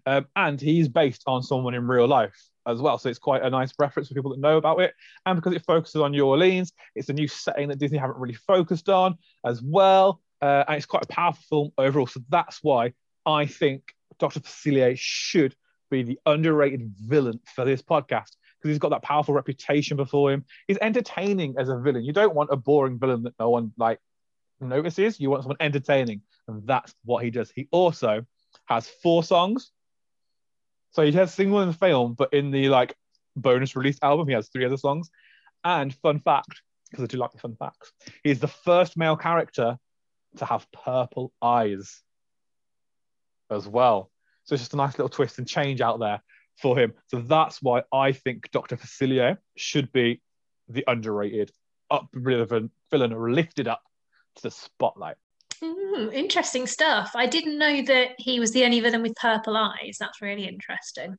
Um, 0.07 0.27
and 0.35 0.61
he's 0.61 0.89
based 0.89 1.23
on 1.27 1.43
someone 1.43 1.75
in 1.75 1.87
real 1.87 2.09
life 2.09 2.35
as 2.67 2.81
well. 2.81 2.99
So 2.99 3.09
it's 3.09 3.19
quite 3.19 3.43
a 3.43 3.51
nice 3.51 3.73
reference 3.79 4.09
for 4.09 4.15
people 4.15 4.33
that 4.33 4.41
know 4.41 4.57
about 4.57 4.81
it. 4.81 4.95
And 5.25 5.37
because 5.37 5.55
it 5.55 5.65
focuses 5.65 6.01
on 6.01 6.13
New 6.13 6.27
Orleans, 6.27 6.73
it's 6.95 7.09
a 7.09 7.13
new 7.13 7.29
setting 7.29 7.69
that 7.69 7.79
Disney 7.79 7.99
haven't 7.99 8.19
really 8.19 8.35
focused 8.35 8.89
on 8.89 9.17
as 9.45 9.63
well. 9.63 10.21
Uh, 10.43 10.65
and 10.69 10.77
it's 10.77 10.87
quite 10.87 11.05
a 11.05 11.09
powerful 11.09 11.43
film 11.49 11.73
overall. 11.79 12.07
So 12.07 12.21
that's 12.29 12.59
why 12.63 12.93
I 13.25 13.47
think 13.47 13.95
Dr. 14.19 14.41
Facilier 14.41 14.97
should 14.97 15.55
be 15.91 16.03
the 16.03 16.19
underrated 16.27 16.93
villain 16.97 17.41
for 17.55 17.65
this 17.65 17.83
podcast 17.83 18.37
because 18.59 18.75
he's 18.75 18.79
got 18.79 18.91
that 18.91 19.03
powerful 19.03 19.35
reputation 19.35 19.97
before 19.97 20.33
him. 20.33 20.45
He's 20.67 20.79
entertaining 20.81 21.57
as 21.59 21.69
a 21.69 21.79
villain. 21.79 22.05
You 22.05 22.13
don't 22.13 22.35
want 22.35 22.51
a 22.53 22.57
boring 22.57 22.99
villain 22.99 23.23
that 23.25 23.35
no 23.39 23.51
one 23.51 23.73
like 23.77 23.99
notices. 24.61 25.21
You 25.21 25.31
want 25.31 25.43
someone 25.43 25.59
entertaining, 25.61 26.23
and 26.49 26.67
that's 26.67 26.95
what 27.05 27.25
he 27.25 27.31
does. 27.31 27.51
He 27.55 27.69
also 27.71 28.25
has 28.67 28.89
four 29.03 29.23
songs, 29.23 29.71
So 30.91 31.03
he 31.05 31.13
has 31.13 31.35
single 31.35 31.61
in 31.61 31.69
the 31.69 31.75
film, 31.75 32.15
but 32.15 32.33
in 32.33 32.51
the 32.51 32.69
like 32.69 32.95
bonus 33.37 33.77
release 33.77 33.99
album, 34.03 34.29
he 34.29 34.35
has 34.35 34.49
three 34.49 34.65
other 34.65 34.79
songs. 34.79 35.11
And 35.63 35.95
fun 35.95 36.21
fact, 36.21 36.63
because 36.91 37.05
I 37.05 37.07
do 37.07 37.19
like 37.19 37.33
the 37.33 37.39
fun 37.39 37.57
facts, 37.57 37.93
he's 38.23 38.41
the 38.41 38.49
first 38.49 38.97
male 38.97 39.17
character 39.17 39.79
to 40.37 40.45
have 40.45 40.67
purple 40.73 41.33
eyes 41.43 42.03
as 43.51 43.67
well. 43.69 44.11
So 44.45 44.55
it's 44.55 44.63
just 44.63 44.75
a 44.75 44.77
nice 44.77 44.97
little 44.99 45.09
twist 45.09 45.39
and 45.39 45.47
change 45.47 45.81
out 45.81 45.99
there 45.99 46.23
for 46.57 46.79
him. 46.79 46.95
So 47.09 47.21
that's 47.21 47.63
why 47.63 47.83
I 47.93 48.13
think 48.13 48.51
Dr. 48.51 48.77
Facilier 48.77 49.39
should 49.57 49.93
be 49.93 50.21
the 50.69 50.85
underrated, 50.87 51.51
up 51.91 52.09
villain, 52.15 52.71
villain 52.91 53.35
lifted 53.35 53.69
up 53.69 53.83
to 54.37 54.43
the 54.43 54.51
spotlight. 54.51 55.17
Mm, 55.63 56.13
interesting 56.13 56.67
stuff. 56.67 57.13
I 57.15 57.27
didn't 57.27 57.59
know 57.59 57.83
that 57.83 58.11
he 58.19 58.41
was 58.41 58.53
the 58.53 58.65
only 58.65 58.81
villain 58.81 59.03
with 59.03 59.15
purple 59.17 59.57
eyes. 59.57 59.97
That's 59.99 60.21
really 60.21 60.47
interesting. 60.47 61.17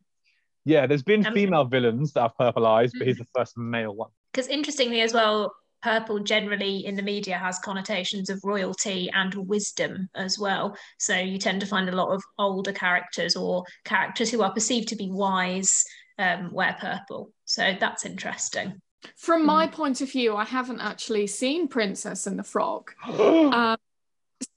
Yeah, 0.66 0.86
there's 0.86 1.04
been 1.04 1.26
um, 1.26 1.34
female 1.34 1.66
villains 1.66 2.14
that 2.14 2.22
have 2.22 2.38
purple 2.38 2.68
eyes, 2.68 2.92
but 2.98 3.08
he's 3.08 3.18
the 3.18 3.26
first 3.36 3.58
male 3.58 3.96
one. 3.96 4.10
Because 4.34 4.48
interestingly, 4.48 5.02
as 5.02 5.14
well, 5.14 5.54
purple 5.88 6.20
generally 6.20 6.86
in 6.86 6.98
the 6.98 7.02
media 7.02 7.38
has 7.38 7.60
connotations 7.60 8.30
of 8.30 8.42
royalty 8.44 9.10
and 9.14 9.34
wisdom 9.36 10.10
as 10.16 10.38
well. 10.38 10.76
So 11.00 11.16
you 11.16 11.38
tend 11.38 11.62
to 11.62 11.66
find 11.66 11.88
a 11.88 11.96
lot 11.96 12.10
of 12.10 12.22
older 12.38 12.74
characters 12.74 13.38
or 13.38 13.64
characters 13.86 14.30
who 14.30 14.42
are 14.42 14.52
perceived 14.52 14.90
to 14.90 14.98
be 14.98 15.10
wise 15.10 15.86
um, 16.20 16.52
wear 16.52 16.76
purple. 16.78 17.32
So 17.46 17.74
that's 17.80 18.06
interesting. 18.06 18.82
From 19.16 19.46
my 19.46 19.68
mm. 19.68 19.72
point 19.72 20.02
of 20.02 20.12
view, 20.12 20.36
I 20.36 20.44
haven't 20.44 20.82
actually 20.82 21.28
seen 21.28 21.70
Princess 21.70 22.28
and 22.28 22.38
the 22.38 22.44
Frog. 22.44 22.92
um, 23.08 23.78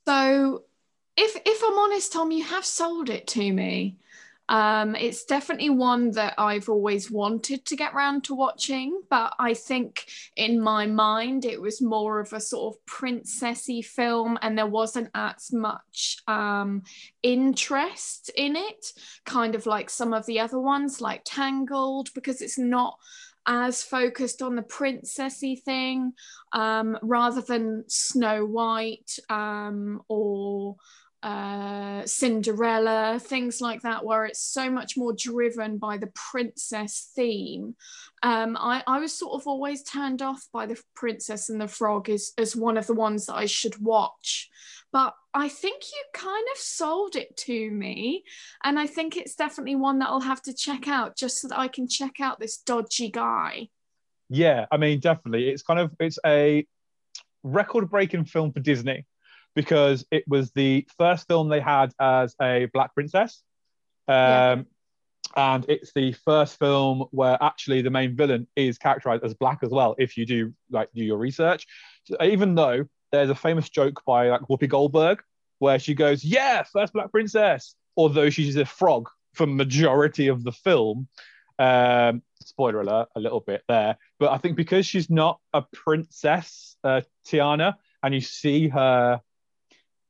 so 0.09 0.65
if 1.17 1.37
if 1.47 1.63
I'm 1.65 1.79
honest, 1.79 2.13
Tom, 2.13 2.33
you 2.33 2.43
have 2.43 2.65
sold 2.65 3.09
it 3.09 3.29
to 3.29 3.53
me. 3.53 3.99
Um, 4.51 4.97
it's 4.97 5.25
definitely 5.25 5.71
one 5.71 6.11
that 6.13 6.35
I've 6.37 6.69
always 6.69 7.09
wanted 7.09 7.65
to 7.67 7.77
get 7.77 7.95
round 7.95 8.25
to 8.25 8.35
watching, 8.35 9.01
but 9.09 9.33
I 9.39 9.55
think 9.55 10.07
in 10.35 10.61
my 10.61 10.87
mind 10.87 11.45
it 11.45 11.61
was 11.61 11.81
more 11.81 12.19
of 12.19 12.33
a 12.33 12.41
sort 12.41 12.75
of 12.75 12.85
princessy 12.85 13.85
film, 13.85 14.37
and 14.43 14.59
there 14.59 14.67
wasn't 14.67 15.11
as 15.15 15.53
much 15.53 16.19
um, 16.27 16.83
interest 17.23 18.33
in 18.37 18.57
it, 18.57 18.87
kind 19.25 19.55
of 19.55 19.67
like 19.67 19.89
some 19.89 20.13
of 20.13 20.27
the 20.27 20.41
other 20.41 20.59
ones, 20.59 21.01
like 21.01 21.23
Tangled, 21.25 22.09
because 22.13 22.43
it's 22.43 22.59
not 22.59 22.99
as 23.47 23.85
focused 23.85 24.43
on 24.43 24.57
the 24.57 24.63
princessy 24.63 25.63
thing 25.63 26.13
um, 26.53 26.99
rather 27.03 27.41
than 27.41 27.85
Snow 27.87 28.45
White 28.45 29.17
um, 29.29 30.03
or 30.09 30.77
uh, 31.23 32.05
Cinderella, 32.07 33.19
things 33.21 33.61
like 33.61 33.83
that, 33.83 34.05
where 34.05 34.25
it's 34.25 34.43
so 34.43 34.71
much 34.71 34.97
more 34.97 35.13
driven 35.13 35.79
by 35.79 35.99
the 35.99 36.11
princess 36.15 37.11
theme. 37.15 37.77
Um, 38.23 38.57
I, 38.59 38.83
I 38.87 39.01
was 39.01 39.17
sort 39.17 39.41
of 39.41 39.47
always 39.47 39.83
turned 39.83 40.23
off 40.23 40.47
by 40.53 40.67
the 40.67 40.81
Princess 40.95 41.49
and 41.49 41.61
the 41.61 41.69
Frog 41.69 42.11
as, 42.11 42.33
as 42.37 42.55
one 42.55 42.77
of 42.77 42.87
the 42.87 42.95
ones 42.95 43.27
that 43.27 43.35
I 43.35 43.47
should 43.47 43.81
watch. 43.81 44.49
But 44.93 45.15
I 45.33 45.49
think 45.49 45.85
you 45.85 46.03
kind 46.13 46.47
of 46.53 46.59
sold 46.59 47.17
it 47.17 47.37
to 47.39 47.71
me. 47.71 48.25
And 48.65 48.79
I 48.79 48.87
think 48.87 49.17
it's 49.17 49.37
definitely 49.37 49.77
one 49.77 50.01
that 50.01 50.09
I'll 50.09 50.21
have 50.21 50.43
to 50.43 50.55
check 50.55 50.89
out 50.89 51.17
just 51.17 51.41
so 51.41 51.49
that 51.49 51.59
I 51.59 51.69
can 51.69 51.89
check 51.89 52.21
out 52.21 52.41
this 52.41 52.59
dodgy 52.59 53.11
guy. 53.11 53.69
Yeah, 54.29 54.67
I 54.71 54.77
mean, 54.77 55.01
definitely. 55.01 55.49
It's 55.49 55.63
kind 55.63 55.81
of 55.81 55.93
it's 55.99 56.19
a 56.27 56.67
record 57.43 57.91
breaking 57.91 58.27
film 58.27 58.53
for 58.53 58.61
Disney 58.61 59.07
because 59.55 60.05
it 60.11 60.25
was 60.29 60.51
the 60.53 60.87
first 60.99 61.27
film 61.27 61.49
they 61.49 61.61
had 61.61 61.93
as 62.01 62.35
a 62.41 62.69
black 62.73 62.95
princess. 62.95 63.43
Um, 64.09 64.15
yeah. 64.17 64.63
And 65.37 65.65
it's 65.69 65.93
the 65.93 66.13
first 66.13 66.59
film 66.59 67.07
where 67.13 67.39
actually 67.41 67.83
the 67.83 67.91
main 67.91 68.17
villain 68.17 68.49
is 68.57 68.79
characterized 68.79 69.23
as 69.23 69.35
black 69.35 69.61
as 69.63 69.71
well. 69.71 69.95
If 69.99 70.17
you 70.17 70.27
do 70.27 70.53
like 70.71 70.89
do 70.93 71.05
your 71.05 71.19
research, 71.19 71.67
so 72.05 72.17
even 72.23 72.55
though 72.57 72.87
there's 73.13 73.31
a 73.31 73.35
famous 73.35 73.69
joke 73.69 74.03
by 74.05 74.29
like 74.29 74.43
Whoopi 74.43 74.69
Goldberg 74.69 75.23
where 75.59 75.79
she 75.79 75.95
goes, 75.95 76.25
"Yeah, 76.25 76.65
first 76.65 76.95
black 76.95 77.13
princess," 77.13 77.77
although 77.97 78.31
she's 78.31 78.57
a 78.57 78.65
frog 78.65 79.09
for 79.35 79.47
majority 79.47 80.27
of 80.27 80.43
the 80.43 80.53
film. 80.53 81.07
Um, 81.61 82.23
spoiler 82.43 82.81
alert, 82.81 83.09
a 83.15 83.21
little 83.21 83.41
bit 83.41 83.63
there, 83.69 83.99
but 84.19 84.33
I 84.33 84.39
think 84.39 84.57
because 84.57 84.87
she's 84.87 85.11
not 85.11 85.39
a 85.53 85.63
princess, 85.63 86.77
uh, 86.83 87.03
Tiana, 87.29 87.75
and 88.03 88.15
you 88.15 88.23
see 88.23 88.69
her 88.69 89.21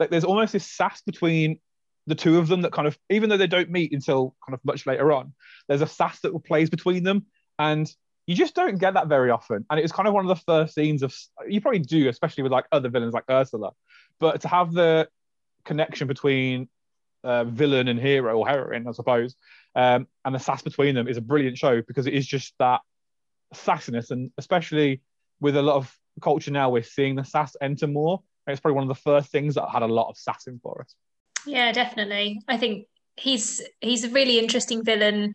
like 0.01 0.11
there's 0.11 0.25
almost 0.25 0.53
this 0.53 0.67
sass 0.67 1.03
between 1.03 1.61
the 2.07 2.15
two 2.15 2.39
of 2.39 2.49
them 2.49 2.63
that 2.63 2.73
kind 2.73 2.89
of 2.89 2.99
even 3.11 3.29
though 3.29 3.37
they 3.37 3.47
don't 3.47 3.71
meet 3.71 3.93
until 3.93 4.35
kind 4.45 4.55
of 4.55 4.65
much 4.65 4.87
later 4.87 5.13
on 5.13 5.33
there's 5.69 5.83
a 5.83 5.87
sass 5.87 6.19
that 6.21 6.37
plays 6.45 6.69
between 6.69 7.05
them. 7.05 7.27
And 7.59 7.89
you 8.27 8.35
just 8.35 8.55
don't 8.55 8.79
get 8.79 8.95
that 8.95 9.07
very 9.09 9.31
often. 9.31 9.65
And 9.71 9.79
it 9.79 9.83
was 9.83 9.93
kind 9.93 10.09
of 10.09 10.15
one 10.15 10.25
of 10.25 10.37
the 10.37 10.43
first 10.45 10.75
scenes 10.75 11.03
of 11.03 11.15
you 11.47 11.61
probably 11.61 11.81
do 11.81 12.09
especially 12.09 12.43
with 12.43 12.53
like 12.53 12.67
other 12.73 12.89
villains 12.89 13.15
like 13.15 13.25
ursula. 13.31 13.71
But 14.19 14.41
to 14.41 14.49
have 14.49 14.73
the 14.73 15.09
connection 15.65 16.09
between 16.09 16.69
uh, 17.23 17.45
villain 17.45 17.89
and 17.89 18.01
hero 18.01 18.39
or 18.39 18.49
heroine 18.49 18.89
i 18.89 18.93
suppose 18.93 19.35
um, 19.75 20.09
and 20.25 20.35
the 20.35 20.39
sass 20.39 20.63
between 20.63 20.95
them 20.95 21.07
is 21.07 21.19
a 21.19 21.21
brilliant 21.21 21.59
show 21.59 21.83
because 21.83 22.07
it 22.07 22.15
is 22.15 22.27
just 22.27 22.55
that 22.59 22.81
sassiness. 23.55 24.11
And 24.11 24.31
especially 24.39 25.03
with 25.39 25.57
a 25.57 25.63
lot 25.63 25.77
of 25.77 25.95
culture 26.23 26.51
now 26.51 26.71
we're 26.71 26.83
seeing 26.83 27.15
the 27.15 27.25
sass 27.25 27.57
enter 27.61 27.87
more 27.87 28.23
it's 28.47 28.61
probably 28.61 28.77
one 28.77 28.85
of 28.85 28.89
the 28.89 29.03
first 29.03 29.31
things 29.31 29.55
that 29.55 29.69
had 29.71 29.83
a 29.83 29.87
lot 29.87 30.09
of 30.09 30.17
sass 30.17 30.47
in 30.47 30.59
for 30.59 30.83
us. 30.83 30.95
Yeah, 31.47 31.73
definitely. 31.73 32.41
I 32.49 32.57
think 32.57 32.87
he's 33.17 33.63
he's 33.81 34.05
a 34.05 34.11
really 34.11 34.39
interesting 34.39 34.85
villain 34.85 35.35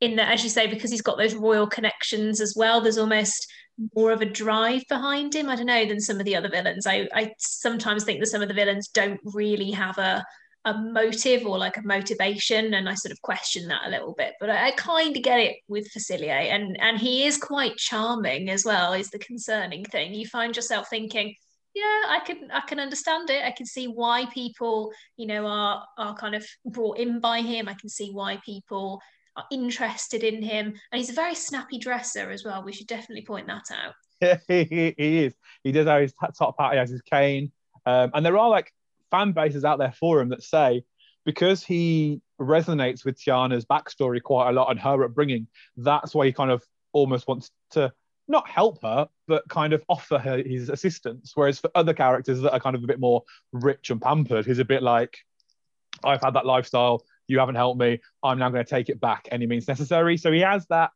in 0.00 0.16
that, 0.16 0.32
as 0.32 0.44
you 0.44 0.50
say, 0.50 0.66
because 0.66 0.90
he's 0.90 1.02
got 1.02 1.18
those 1.18 1.34
royal 1.34 1.66
connections 1.66 2.40
as 2.40 2.54
well. 2.56 2.80
There's 2.80 2.98
almost 2.98 3.46
more 3.94 4.12
of 4.12 4.20
a 4.20 4.26
drive 4.26 4.82
behind 4.88 5.34
him. 5.34 5.48
I 5.48 5.56
don't 5.56 5.66
know 5.66 5.86
than 5.86 6.00
some 6.00 6.18
of 6.18 6.24
the 6.24 6.36
other 6.36 6.50
villains. 6.50 6.86
I 6.86 7.08
I 7.14 7.32
sometimes 7.38 8.04
think 8.04 8.20
that 8.20 8.26
some 8.26 8.42
of 8.42 8.48
the 8.48 8.54
villains 8.54 8.88
don't 8.88 9.20
really 9.24 9.70
have 9.72 9.98
a 9.98 10.24
a 10.66 10.74
motive 10.74 11.46
or 11.46 11.56
like 11.56 11.76
a 11.76 11.82
motivation 11.82 12.74
and 12.74 12.88
i 12.88 12.94
sort 12.94 13.12
of 13.12 13.22
question 13.22 13.68
that 13.68 13.86
a 13.86 13.88
little 13.88 14.12
bit 14.14 14.34
but 14.40 14.50
i, 14.50 14.66
I 14.66 14.70
kind 14.72 15.16
of 15.16 15.22
get 15.22 15.38
it 15.38 15.58
with 15.68 15.92
facilier 15.92 16.28
and 16.28 16.76
and 16.80 16.98
he 16.98 17.24
is 17.24 17.38
quite 17.38 17.76
charming 17.76 18.50
as 18.50 18.64
well 18.64 18.92
is 18.92 19.08
the 19.10 19.20
concerning 19.20 19.84
thing 19.84 20.12
you 20.12 20.26
find 20.26 20.56
yourself 20.56 20.88
thinking 20.90 21.36
yeah 21.76 22.02
i 22.08 22.20
can 22.24 22.50
i 22.52 22.60
can 22.66 22.80
understand 22.80 23.28
it. 23.30 23.44
I 23.44 23.50
can 23.50 23.66
see 23.66 23.86
why 23.86 24.26
people 24.32 24.92
you 25.16 25.26
know 25.26 25.46
are 25.46 25.84
are 25.98 26.16
kind 26.16 26.34
of 26.34 26.44
brought 26.64 26.98
in 26.98 27.20
by 27.20 27.42
him. 27.42 27.68
I 27.68 27.74
can 27.74 27.88
see 27.88 28.10
why 28.10 28.40
people 28.44 29.00
are 29.36 29.44
interested 29.52 30.24
in 30.24 30.42
him. 30.42 30.74
And 30.90 30.98
he's 30.98 31.10
a 31.10 31.14
very 31.14 31.34
snappy 31.34 31.78
dresser 31.78 32.30
as 32.30 32.42
well. 32.42 32.64
We 32.64 32.72
should 32.72 32.86
definitely 32.86 33.24
point 33.24 33.46
that 33.46 33.64
out. 33.70 33.94
Yeah 34.22 34.38
he, 34.48 34.94
is. 34.96 35.34
He 35.62 35.72
does 35.72 35.86
have 35.86 36.00
his 36.00 36.14
top 36.38 36.56
hat. 36.58 36.72
He 36.72 36.78
has 36.78 36.88
his 36.88 37.02
cane. 37.02 37.52
Um, 37.84 38.10
and 38.14 38.24
there 38.24 38.38
are 38.38 38.48
like 38.48 38.72
fan 39.10 39.32
bases 39.32 39.62
out 39.62 39.78
there 39.78 39.92
for 39.92 40.22
him 40.22 40.30
that 40.30 40.42
say 40.42 40.82
because 41.26 41.62
he 41.62 42.22
resonates 42.40 43.04
with 43.04 43.20
tiana's 43.20 43.66
backstory 43.66 44.22
quite 44.22 44.48
a 44.48 44.52
lot 44.52 44.70
and 44.70 44.80
her 44.80 45.04
upbringing 45.04 45.46
that's 45.76 46.14
why 46.14 46.26
he 46.26 46.32
kind 46.32 46.50
of 46.50 46.62
almost 46.92 47.28
wants 47.28 47.50
to 47.70 47.92
not 48.28 48.48
help 48.48 48.82
her, 48.82 49.08
but 49.28 49.48
kind 49.48 49.72
of 49.72 49.84
offer 49.88 50.18
her 50.18 50.38
his 50.38 50.68
assistance. 50.68 51.32
Whereas 51.34 51.58
for 51.58 51.70
other 51.74 51.94
characters 51.94 52.40
that 52.40 52.52
are 52.52 52.60
kind 52.60 52.76
of 52.76 52.84
a 52.84 52.86
bit 52.86 53.00
more 53.00 53.22
rich 53.52 53.90
and 53.90 54.00
pampered, 54.00 54.46
he's 54.46 54.58
a 54.58 54.64
bit 54.64 54.82
like, 54.82 55.18
I've 56.04 56.22
had 56.22 56.34
that 56.34 56.46
lifestyle, 56.46 57.04
you 57.28 57.38
haven't 57.38 57.54
helped 57.54 57.80
me, 57.80 58.00
I'm 58.22 58.38
now 58.38 58.50
going 58.50 58.64
to 58.64 58.70
take 58.70 58.88
it 58.88 59.00
back 59.00 59.28
any 59.30 59.46
means 59.46 59.68
necessary. 59.68 60.16
So 60.16 60.32
he 60.32 60.40
has 60.40 60.66
that, 60.66 60.90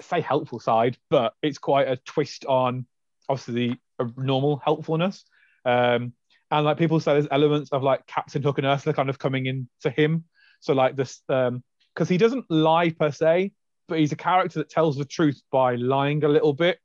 say, 0.00 0.20
helpful 0.20 0.60
side, 0.60 0.96
but 1.08 1.34
it's 1.42 1.58
quite 1.58 1.88
a 1.88 1.96
twist 1.96 2.44
on 2.46 2.86
obviously 3.28 3.78
the 3.98 4.12
normal 4.16 4.60
helpfulness. 4.64 5.24
Um, 5.64 6.12
and 6.50 6.64
like 6.64 6.78
people 6.78 7.00
say, 7.00 7.14
there's 7.14 7.28
elements 7.30 7.70
of 7.70 7.82
like 7.82 8.06
Captain 8.06 8.42
Hook 8.42 8.58
and 8.58 8.66
Ursula 8.66 8.94
kind 8.94 9.08
of 9.08 9.18
coming 9.18 9.46
into 9.46 9.90
him. 9.90 10.24
So 10.60 10.74
like 10.74 10.96
this, 10.96 11.22
because 11.26 11.50
um, 11.50 12.06
he 12.06 12.18
doesn't 12.18 12.50
lie 12.50 12.90
per 12.90 13.10
se, 13.10 13.52
but 13.90 13.98
he's 13.98 14.12
a 14.12 14.16
character 14.16 14.60
that 14.60 14.70
tells 14.70 14.96
the 14.96 15.04
truth 15.04 15.42
by 15.50 15.74
lying 15.74 16.24
a 16.24 16.28
little 16.28 16.54
bit. 16.54 16.78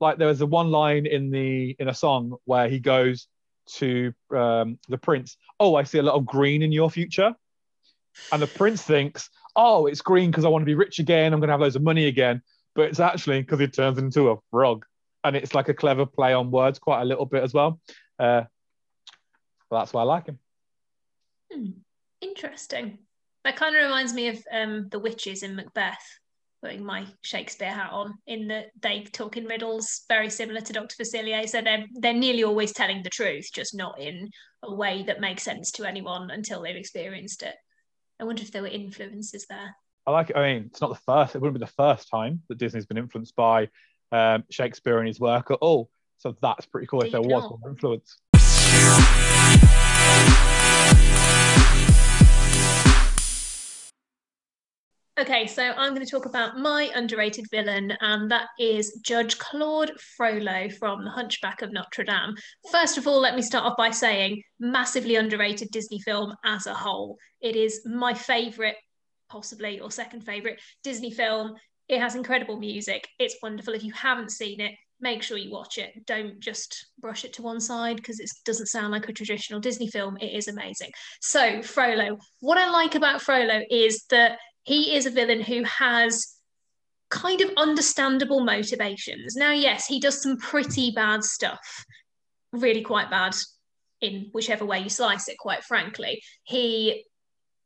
Like 0.00 0.16
there 0.16 0.28
was 0.28 0.40
a 0.40 0.46
one 0.46 0.70
line 0.70 1.04
in 1.04 1.30
the 1.30 1.76
in 1.78 1.88
a 1.88 1.94
song 1.94 2.36
where 2.44 2.68
he 2.68 2.78
goes 2.78 3.26
to 3.74 4.14
um, 4.34 4.78
the 4.88 4.96
prince, 4.96 5.36
"Oh, 5.60 5.74
I 5.74 5.82
see 5.82 5.98
a 5.98 6.02
lot 6.02 6.14
of 6.14 6.24
green 6.24 6.62
in 6.62 6.72
your 6.72 6.88
future," 6.88 7.34
and 8.30 8.40
the 8.40 8.46
prince 8.46 8.82
thinks, 8.82 9.28
"Oh, 9.54 9.86
it's 9.86 10.00
green 10.00 10.30
because 10.30 10.44
I 10.44 10.48
want 10.48 10.62
to 10.62 10.66
be 10.66 10.74
rich 10.74 11.00
again. 11.00 11.32
I'm 11.32 11.40
going 11.40 11.48
to 11.48 11.52
have 11.52 11.60
loads 11.60 11.76
of 11.76 11.82
money 11.82 12.06
again." 12.06 12.42
But 12.74 12.88
it's 12.88 13.00
actually 13.00 13.42
because 13.42 13.60
he 13.60 13.66
turns 13.66 13.98
into 13.98 14.30
a 14.30 14.36
frog, 14.50 14.86
and 15.24 15.36
it's 15.36 15.54
like 15.54 15.68
a 15.68 15.74
clever 15.74 16.06
play 16.06 16.32
on 16.32 16.50
words, 16.50 16.78
quite 16.78 17.02
a 17.02 17.04
little 17.04 17.26
bit 17.26 17.42
as 17.42 17.52
well. 17.52 17.80
Uh, 18.18 18.44
that's 19.70 19.92
why 19.92 20.02
I 20.02 20.04
like 20.04 20.26
him. 20.26 20.38
Hmm. 21.52 21.70
Interesting. 22.20 22.98
That 23.44 23.56
kind 23.56 23.74
of 23.74 23.82
reminds 23.82 24.14
me 24.14 24.28
of 24.28 24.44
um, 24.52 24.88
the 24.90 25.00
witches 25.00 25.42
in 25.42 25.56
Macbeth 25.56 26.20
putting 26.62 26.84
my 26.84 27.06
Shakespeare 27.22 27.72
hat 27.72 27.90
on 27.92 28.14
in 28.26 28.48
that 28.48 28.66
they 28.80 29.02
talk 29.12 29.36
in 29.36 29.46
riddles 29.46 30.02
very 30.08 30.30
similar 30.30 30.60
to 30.60 30.72
Dr. 30.72 30.94
Facilier. 30.96 31.48
So 31.48 31.60
they're 31.60 31.84
they're 31.94 32.12
nearly 32.12 32.44
always 32.44 32.72
telling 32.72 33.02
the 33.02 33.10
truth, 33.10 33.48
just 33.52 33.74
not 33.74 34.00
in 34.00 34.30
a 34.62 34.74
way 34.74 35.02
that 35.04 35.20
makes 35.20 35.42
sense 35.42 35.72
to 35.72 35.84
anyone 35.84 36.30
until 36.30 36.62
they've 36.62 36.76
experienced 36.76 37.42
it. 37.42 37.54
I 38.20 38.24
wonder 38.24 38.42
if 38.42 38.52
there 38.52 38.62
were 38.62 38.68
influences 38.68 39.46
there. 39.48 39.74
I 40.06 40.10
like 40.12 40.30
it. 40.30 40.36
I 40.36 40.54
mean, 40.54 40.64
it's 40.66 40.80
not 40.80 40.90
the 40.90 41.00
first. 41.06 41.34
It 41.34 41.40
wouldn't 41.40 41.58
be 41.58 41.64
the 41.64 41.72
first 41.72 42.08
time 42.08 42.42
that 42.48 42.58
Disney's 42.58 42.86
been 42.86 42.98
influenced 42.98 43.34
by 43.36 43.68
um, 44.12 44.44
Shakespeare 44.50 44.98
and 44.98 45.08
his 45.08 45.20
work 45.20 45.50
at 45.50 45.58
all. 45.60 45.90
So 46.18 46.36
that's 46.40 46.66
pretty 46.66 46.86
cool. 46.86 47.02
if 47.02 47.12
there 47.12 47.20
was 47.20 47.42
more 47.42 47.70
influence. 47.70 48.16
Okay, 55.22 55.46
so 55.46 55.62
I'm 55.62 55.94
going 55.94 56.04
to 56.04 56.10
talk 56.10 56.26
about 56.26 56.58
my 56.58 56.90
underrated 56.96 57.46
villain, 57.48 57.92
and 58.00 58.28
that 58.32 58.48
is 58.58 58.98
Judge 59.02 59.38
Claude 59.38 59.92
Frollo 60.16 60.68
from 60.80 61.04
The 61.04 61.10
Hunchback 61.10 61.62
of 61.62 61.72
Notre 61.72 62.02
Dame. 62.02 62.34
First 62.72 62.98
of 62.98 63.06
all, 63.06 63.20
let 63.20 63.36
me 63.36 63.42
start 63.42 63.64
off 63.64 63.76
by 63.76 63.90
saying 63.90 64.42
massively 64.58 65.14
underrated 65.14 65.68
Disney 65.70 66.00
film 66.00 66.34
as 66.44 66.66
a 66.66 66.74
whole. 66.74 67.18
It 67.40 67.54
is 67.54 67.82
my 67.86 68.14
favourite, 68.14 68.74
possibly, 69.30 69.78
or 69.78 69.92
second 69.92 70.22
favourite 70.22 70.58
Disney 70.82 71.12
film. 71.12 71.54
It 71.88 72.00
has 72.00 72.16
incredible 72.16 72.58
music. 72.58 73.06
It's 73.20 73.36
wonderful. 73.40 73.74
If 73.74 73.84
you 73.84 73.92
haven't 73.92 74.32
seen 74.32 74.60
it, 74.60 74.72
make 75.00 75.22
sure 75.22 75.38
you 75.38 75.52
watch 75.52 75.78
it. 75.78 76.04
Don't 76.04 76.40
just 76.40 76.86
brush 76.98 77.24
it 77.24 77.32
to 77.34 77.42
one 77.42 77.60
side 77.60 77.94
because 77.94 78.18
it 78.18 78.28
doesn't 78.44 78.66
sound 78.66 78.90
like 78.90 79.08
a 79.08 79.12
traditional 79.12 79.60
Disney 79.60 79.86
film. 79.86 80.16
It 80.20 80.34
is 80.34 80.48
amazing. 80.48 80.90
So, 81.20 81.62
Frollo, 81.62 82.18
what 82.40 82.58
I 82.58 82.70
like 82.70 82.96
about 82.96 83.22
Frollo 83.22 83.62
is 83.70 84.04
that 84.10 84.38
he 84.62 84.94
is 84.96 85.06
a 85.06 85.10
villain 85.10 85.40
who 85.40 85.64
has 85.64 86.36
kind 87.10 87.40
of 87.40 87.50
understandable 87.56 88.42
motivations. 88.42 89.36
Now, 89.36 89.52
yes, 89.52 89.86
he 89.86 90.00
does 90.00 90.22
some 90.22 90.38
pretty 90.38 90.92
bad 90.92 91.22
stuff, 91.22 91.84
really 92.52 92.82
quite 92.82 93.10
bad 93.10 93.34
in 94.00 94.30
whichever 94.32 94.64
way 94.64 94.80
you 94.80 94.88
slice 94.88 95.28
it, 95.28 95.38
quite 95.38 95.62
frankly. 95.64 96.22
He 96.44 97.04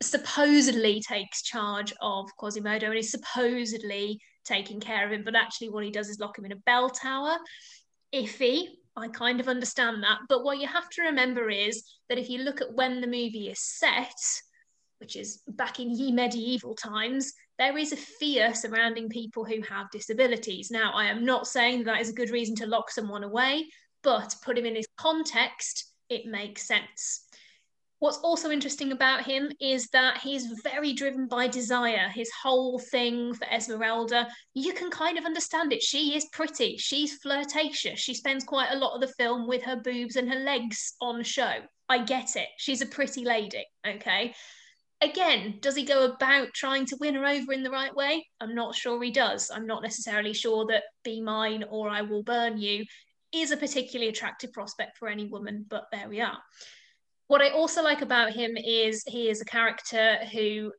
supposedly 0.03 1.00
takes 1.00 1.43
charge 1.43 1.93
of 2.00 2.29
Quasimodo 2.38 2.87
and 2.87 2.99
is 2.99 3.11
supposedly 3.11 4.21
taking 4.45 4.81
care 4.81 5.07
of 5.07 5.12
him, 5.12 5.23
but 5.25 5.37
actually, 5.37 5.71
what 5.71 5.85
he 5.85 5.91
does 5.91 6.09
is 6.09 6.19
lock 6.19 6.38
him 6.38 6.45
in 6.45 6.53
a 6.53 6.57
bell 6.67 6.91
tower. 6.91 7.37
Iffy, 8.15 8.67
I 8.97 9.09
kind 9.09 9.41
of 9.41 9.49
understand 9.49 10.03
that. 10.03 10.19
But 10.29 10.45
what 10.45 10.59
you 10.59 10.67
have 10.67 10.88
to 10.91 11.03
remember 11.03 11.50
is 11.50 11.85
that 12.09 12.19
if 12.19 12.29
you 12.29 12.38
look 12.38 12.61
at 12.61 12.73
when 12.73 13.00
the 13.00 13.07
movie 13.07 13.49
is 13.50 13.61
set, 13.61 14.15
which 14.99 15.17
is 15.17 15.43
back 15.49 15.81
in 15.81 15.91
ye 15.91 16.12
medieval 16.12 16.75
times, 16.75 17.33
there 17.59 17.76
is 17.79 17.93
a 17.93 17.97
fear 17.97 18.55
surrounding 18.55 19.09
people 19.09 19.45
who 19.45 19.61
have 19.62 19.91
disabilities. 19.91 20.71
Now, 20.71 20.93
I 20.95 21.07
am 21.07 21.25
not 21.25 21.47
saying 21.47 21.85
that 21.85 22.00
is 22.00 22.11
a 22.11 22.15
good 22.15 22.31
reason 22.31 22.55
to 22.57 22.67
lock 22.67 22.91
someone 22.91 23.25
away, 23.25 23.69
but 24.03 24.35
put 24.45 24.59
him 24.59 24.67
in 24.67 24.76
his 24.76 24.88
context, 24.97 25.93
it 26.09 26.26
makes 26.26 26.67
sense. 26.67 27.26
What's 27.99 28.19
also 28.19 28.50
interesting 28.50 28.93
about 28.93 29.25
him 29.25 29.50
is 29.59 29.88
that 29.88 30.19
he's 30.19 30.61
very 30.62 30.93
driven 30.93 31.29
by 31.29 31.49
desire. 31.49 32.11
His 32.15 32.31
whole 32.43 32.79
thing 32.79 33.33
for 33.33 33.47
Esmeralda, 33.47 34.29
you 34.53 34.75
can 34.75 34.91
kind 34.91 35.17
of 35.17 35.25
understand 35.25 35.73
it. 35.73 35.83
She 35.83 36.15
is 36.15 36.26
pretty, 36.26 36.76
she's 36.76 37.17
flirtatious, 37.17 37.99
she 37.99 38.12
spends 38.12 38.45
quite 38.45 38.71
a 38.71 38.76
lot 38.76 38.95
of 38.95 39.00
the 39.00 39.15
film 39.15 39.49
with 39.49 39.62
her 39.62 39.76
boobs 39.76 40.17
and 40.17 40.31
her 40.31 40.38
legs 40.38 40.95
on 41.00 41.23
show. 41.23 41.55
I 41.88 42.05
get 42.05 42.37
it. 42.37 42.49
She's 42.59 42.83
a 42.83 42.87
pretty 42.87 43.25
lady, 43.25 43.65
okay? 43.87 44.35
Again, 45.00 45.59
does 45.61 45.76
he 45.76 45.85
go 45.85 46.05
about 46.05 46.49
trying 46.55 46.87
to 46.87 46.97
win 47.00 47.15
her 47.15 47.26
over 47.26 47.53
in 47.53 47.62
the 47.62 47.71
right 47.71 47.95
way? 47.95 48.26
I'm 48.41 48.55
not 48.55 48.75
sure 48.75 49.03
he 49.03 49.11
does. 49.11 49.50
I'm 49.53 49.67
not 49.67 49.83
necessarily 49.83 50.33
sure 50.33 50.67
that 50.67 50.85
be 51.05 51.21
mine 51.21 51.65
or 51.69 51.88
I 51.88 52.03
will 52.03 52.23
burn 52.23 52.59
you 52.59 52.85
is 53.33 53.50
a 53.50 53.57
particularly 53.57 54.09
attractive 54.09 54.53
prospect 54.53 54.97
for 54.97 55.09
any 55.09 55.26
woman, 55.26 55.67
but 55.69 55.87
there 55.93 56.09
we 56.09 56.21
are. 56.21 56.38
What 57.29 57.43
I 57.43 57.50
also 57.50 57.83
like 57.83 58.03
about 58.03 58.33
him 58.33 58.57
is 58.57 59.03
he 59.07 59.29
is 59.29 59.41
a 59.41 59.47
character 59.47 60.19
who 60.33 60.73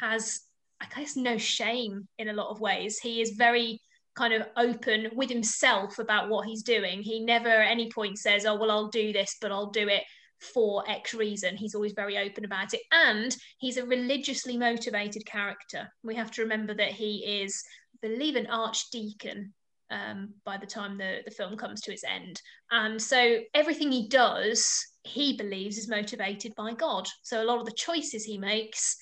has, 0.00 0.40
I 0.80 0.86
guess, 0.94 1.14
no 1.14 1.36
shame 1.36 2.08
in 2.18 2.28
a 2.28 2.32
lot 2.32 2.50
of 2.50 2.60
ways. 2.60 2.98
He 2.98 3.20
is 3.20 3.32
very 3.36 3.80
kind 4.16 4.32
of 4.32 4.46
open 4.56 5.08
with 5.14 5.30
himself 5.30 5.98
about 5.98 6.28
what 6.28 6.46
he's 6.46 6.62
doing. 6.62 7.02
He 7.02 7.24
never 7.24 7.48
at 7.48 7.70
any 7.70 7.90
point 7.92 8.18
says, 8.18 8.44
Oh, 8.44 8.56
well, 8.56 8.70
I'll 8.70 8.88
do 8.88 9.12
this, 9.12 9.36
but 9.40 9.52
I'll 9.52 9.70
do 9.70 9.88
it 9.88 10.02
for 10.40 10.88
X 10.88 11.14
reason. 11.14 11.56
He's 11.56 11.74
always 11.74 11.92
very 11.92 12.18
open 12.18 12.44
about 12.44 12.74
it. 12.74 12.80
And 12.92 13.36
he's 13.58 13.76
a 13.76 13.86
religiously 13.86 14.56
motivated 14.56 15.26
character. 15.26 15.88
We 16.02 16.14
have 16.16 16.30
to 16.32 16.42
remember 16.42 16.74
that 16.74 16.92
he 16.92 17.42
is, 17.42 17.62
I 17.94 18.08
believe, 18.08 18.36
an 18.36 18.46
archdeacon 18.46 19.52
um, 19.90 20.34
by 20.44 20.56
the 20.56 20.66
time 20.66 20.96
the, 20.96 21.18
the 21.24 21.30
film 21.30 21.56
comes 21.56 21.80
to 21.82 21.92
its 21.92 22.04
end. 22.04 22.40
And 22.70 23.00
so 23.00 23.40
everything 23.54 23.90
he 23.90 24.08
does, 24.08 24.68
he 25.04 25.36
believes 25.36 25.78
is 25.78 25.88
motivated 25.88 26.54
by 26.56 26.72
God. 26.74 27.06
So 27.22 27.42
a 27.42 27.44
lot 27.44 27.58
of 27.58 27.66
the 27.66 27.72
choices 27.72 28.24
he 28.24 28.38
makes, 28.38 28.96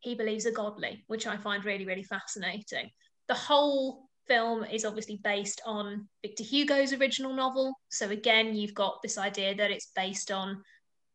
he 0.00 0.14
believes 0.14 0.46
are 0.46 0.52
godly, 0.52 1.04
which 1.06 1.26
I 1.26 1.36
find 1.36 1.64
really, 1.64 1.86
really 1.86 2.04
fascinating. 2.04 2.90
The 3.28 3.34
whole 3.34 4.06
film 4.28 4.64
is 4.64 4.84
obviously 4.84 5.20
based 5.22 5.60
on 5.64 6.08
Victor 6.22 6.44
Hugo's 6.44 6.92
original 6.92 7.32
novel. 7.32 7.74
So 7.88 8.10
again, 8.10 8.54
you've 8.54 8.74
got 8.74 9.00
this 9.02 9.18
idea 9.18 9.54
that 9.54 9.70
it's 9.70 9.90
based 9.94 10.30
on 10.30 10.62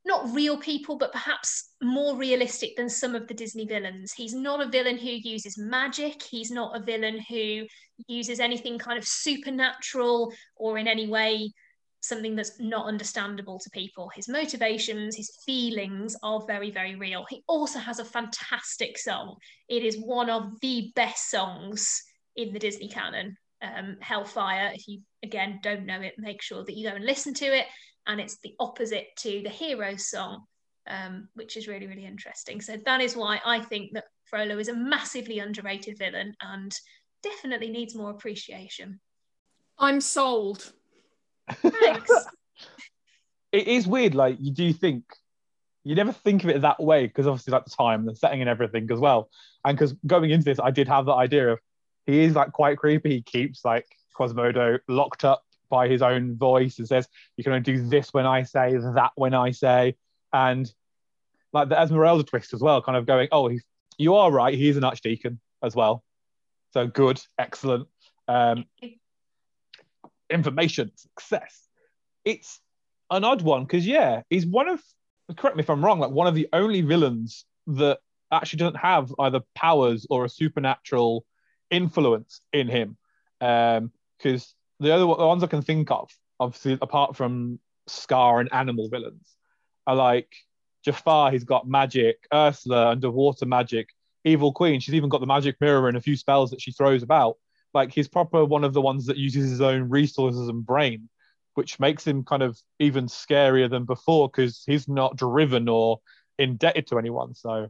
not 0.06 0.34
real 0.34 0.58
people, 0.58 0.98
but 0.98 1.12
perhaps 1.12 1.70
more 1.82 2.16
realistic 2.18 2.76
than 2.76 2.90
some 2.90 3.16
of 3.16 3.28
the 3.28 3.34
Disney 3.34 3.66
villains. 3.66 4.14
He's 4.14 4.34
not 4.34 4.62
a 4.62 4.70
villain 4.70 4.98
who 4.98 5.10
uses 5.10 5.58
magic. 5.58 6.24
He's 6.24 6.52
not 6.52 6.76
a 6.76 6.84
villain 6.84 7.20
who 7.30 7.66
uses 8.08 8.40
anything 8.40 8.80
kind 8.80 8.98
of 8.98 9.06
supernatural 9.06 10.34
or 10.56 10.78
in 10.78 10.88
any 10.88 11.08
way 11.08 11.52
something 12.04 12.36
that's 12.36 12.60
not 12.60 12.88
understandable 12.88 13.60
to 13.60 13.70
people. 13.70 14.10
His 14.16 14.28
motivations, 14.28 15.16
his 15.16 15.38
feelings 15.46 16.16
are 16.24 16.44
very, 16.48 16.72
very 16.72 16.96
real. 16.96 17.26
He 17.30 17.44
also 17.48 17.78
has 17.78 18.00
a 18.00 18.06
fantastic 18.06 18.98
song. 18.98 19.36
It 19.70 19.84
is 19.84 19.98
one 19.98 20.30
of 20.30 20.60
the 20.62 20.92
best 20.96 21.30
songs 21.30 22.02
in 22.36 22.54
the 22.54 22.60
Disney 22.60 22.90
canon. 22.90 23.38
Um, 23.62 23.98
Hellfire, 24.02 24.72
if 24.74 24.88
you 24.88 25.02
again 25.24 25.60
don't 25.62 25.86
know 25.86 26.02
it, 26.02 26.16
make 26.18 26.42
sure 26.42 26.66
that 26.66 26.76
you 26.76 26.90
go 26.90 26.96
and 26.96 27.06
listen 27.06 27.36
to 27.36 27.46
it 27.46 27.68
and 28.08 28.20
it's 28.20 28.38
the 28.38 28.56
opposite 28.60 29.08
to 29.20 29.42
the 29.44 29.50
hero 29.50 29.96
song, 29.96 30.46
um, 30.88 31.30
which 31.36 31.58
is 31.58 31.68
really, 31.68 31.88
really 31.88 32.06
interesting. 32.06 32.62
So 32.62 32.78
that 32.86 33.02
is 33.02 33.16
why 33.16 33.40
I 33.46 33.60
think 33.60 33.92
that 33.94 34.06
Frollo 34.26 34.58
is 34.60 34.70
a 34.70 34.76
massively 34.76 35.40
underrated 35.40 35.98
villain 35.98 36.34
and 36.42 36.74
definitely 37.24 37.70
needs 37.70 37.96
more 37.96 38.10
appreciation. 38.10 39.00
I'm 39.78 40.02
sold. 40.02 40.72
Thanks. 41.50 42.12
it 43.52 43.68
is 43.68 43.88
weird, 43.88 44.16
like 44.16 44.38
you 44.40 44.52
do 44.52 44.72
think 44.74 45.04
you 45.84 45.96
never 45.96 46.12
think 46.12 46.44
of 46.44 46.50
it 46.50 46.62
that 46.62 46.82
way 46.82 47.08
because 47.08 47.28
obviously 47.28 47.52
like 47.52 47.66
the 47.66 47.72
time, 47.72 48.06
the 48.06 48.16
setting 48.16 48.42
and 48.42 48.50
everything 48.50 48.88
as 48.92 49.00
well. 49.00 49.30
And 49.66 49.78
because 49.78 49.94
going 50.06 50.30
into 50.32 50.46
this, 50.46 50.60
I 50.60 50.72
did 50.72 50.88
have 50.88 51.06
that 51.06 51.16
idea 51.16 51.54
of 51.54 51.60
he 52.06 52.24
is 52.24 52.36
like 52.36 52.52
quite 52.52 52.78
creepy. 52.78 53.10
He 53.10 53.22
keeps 53.22 53.66
like 53.66 53.86
Quasimodo 54.14 54.80
locked 54.88 55.26
up 55.26 55.44
by 55.72 55.88
his 55.88 56.04
own 56.04 56.38
voice 56.38 56.78
and 56.78 56.88
says, 56.88 57.08
You 57.36 57.44
can 57.44 57.54
only 57.54 57.64
do 57.64 57.88
this 57.90 58.14
when 58.14 58.28
I 58.28 58.44
say, 58.44 58.78
that 58.78 59.12
when 59.16 59.34
I 59.34 59.50
say. 59.52 59.96
And 60.32 60.72
like 61.52 61.70
the 61.70 61.82
Esmeralda 61.82 62.24
twist 62.24 62.54
as 62.54 62.62
well, 62.62 62.84
kind 62.84 62.98
of 62.98 63.08
going, 63.08 63.30
Oh, 63.32 63.50
you 63.98 64.16
are 64.16 64.32
right. 64.32 64.54
He's 64.54 64.78
an 64.78 64.84
archdeacon 64.84 65.40
as 65.64 65.76
well. 65.76 66.04
So 66.74 66.86
good, 66.86 67.20
excellent. 67.40 67.88
Um, 68.28 68.66
information, 70.30 70.92
success. 70.96 71.68
It's 72.24 72.62
an 73.10 73.24
odd 73.24 73.42
one 73.42 73.64
because, 73.64 73.86
yeah, 73.86 74.22
he's 74.30 74.46
one 74.46 74.70
of, 74.70 74.82
correct 75.36 75.58
me 75.58 75.64
if 75.64 75.70
I'm 75.70 75.84
wrong, 75.84 76.00
like 76.00 76.12
one 76.12 76.28
of 76.28 76.36
the 76.36 76.48
only 76.54 76.82
villains 76.82 77.46
that 77.68 78.00
actually 78.32 78.58
doesn't 78.58 78.78
have 78.78 79.14
either 79.20 79.42
powers 79.56 80.08
or 80.10 80.26
a 80.26 80.30
supernatural 80.30 81.26
influence 81.70 82.42
in 82.54 82.68
him. 82.68 82.98
Because 83.40 83.84
um, 83.84 83.92
the 84.82 84.94
other 84.94 85.06
the 85.06 85.28
ones 85.28 85.44
I 85.44 85.48
can 85.48 85.62
think 85.62 85.92
of, 85.92 86.12
obviously 86.40 86.78
apart 86.82 87.16
from 87.16 87.60
Scar 87.88 88.40
and 88.40 88.52
animal 88.54 88.90
villains, 88.90 89.36
are 89.88 89.96
like 89.96 90.34
Jafar. 90.84 91.32
He's 91.32 91.44
got 91.44 91.68
magic. 91.68 92.26
Ursula, 92.34 92.90
underwater 92.90 93.46
magic. 93.46 93.90
Evil 94.24 94.52
Queen. 94.52 94.80
She's 94.80 94.96
even 94.96 95.10
got 95.10 95.22
the 95.22 95.28
magic 95.28 95.56
mirror 95.62 95.88
and 95.88 95.98
a 95.98 96.02
few 96.02 96.16
spells 96.16 96.52
that 96.52 96.62
she 96.62 96.72
throws 96.72 97.04
about. 97.04 97.38
Like 97.74 97.94
he's 97.94 98.08
proper 98.08 98.44
one 98.44 98.64
of 98.64 98.74
the 98.74 98.82
ones 98.82 99.06
that 99.06 99.18
uses 99.18 99.50
his 99.50 99.62
own 99.62 99.90
resources 99.90 100.48
and 100.48 100.66
brain, 100.66 101.10
which 101.54 101.80
makes 101.80 102.06
him 102.06 102.24
kind 102.24 102.44
of 102.44 102.60
even 102.80 103.06
scarier 103.06 103.70
than 103.70 103.86
before 103.86 104.30
because 104.30 104.64
he's 104.66 104.88
not 104.88 105.16
driven 105.16 105.70
or 105.70 106.00
indebted 106.38 106.88
to 106.88 107.00
anyone. 107.00 107.34
So 107.34 107.70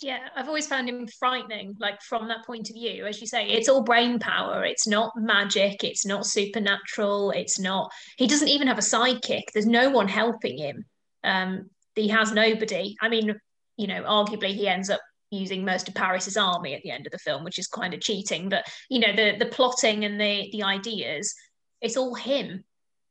yeah, 0.00 0.28
I've 0.36 0.48
always 0.48 0.66
found 0.66 0.88
him 0.88 1.06
frightening, 1.06 1.74
like 1.78 2.02
from 2.02 2.28
that 2.28 2.44
point 2.44 2.68
of 2.68 2.74
view. 2.74 3.06
As 3.06 3.20
you 3.20 3.26
say, 3.26 3.48
it's 3.48 3.68
all 3.68 3.82
brain 3.82 4.18
power. 4.18 4.64
It's 4.64 4.86
not 4.86 5.12
magic. 5.16 5.84
It's 5.84 6.04
not 6.04 6.26
supernatural. 6.26 7.30
It's 7.30 7.58
not, 7.58 7.90
he 8.18 8.26
doesn't 8.26 8.48
even 8.48 8.68
have 8.68 8.78
a 8.78 8.82
sidekick. 8.82 9.44
There's 9.52 9.66
no 9.66 9.88
one 9.88 10.08
helping 10.08 10.58
him. 10.58 10.84
Um, 11.24 11.70
he 11.94 12.08
has 12.08 12.32
nobody. 12.32 12.94
I 13.00 13.08
mean, 13.08 13.34
you 13.76 13.86
know, 13.86 14.02
arguably 14.02 14.54
he 14.54 14.68
ends 14.68 14.90
up 14.90 15.00
using 15.30 15.64
most 15.64 15.88
of 15.88 15.94
Paris's 15.94 16.36
army 16.36 16.74
at 16.74 16.82
the 16.82 16.90
end 16.90 17.06
of 17.06 17.12
the 17.12 17.18
film, 17.18 17.42
which 17.42 17.58
is 17.58 17.66
kind 17.66 17.94
of 17.94 18.00
cheating. 18.00 18.48
But 18.48 18.66
you 18.90 19.00
know, 19.00 19.14
the 19.14 19.36
the 19.38 19.50
plotting 19.50 20.04
and 20.04 20.20
the 20.20 20.50
the 20.52 20.62
ideas, 20.62 21.34
it's 21.80 21.96
all 21.96 22.14
him. 22.14 22.64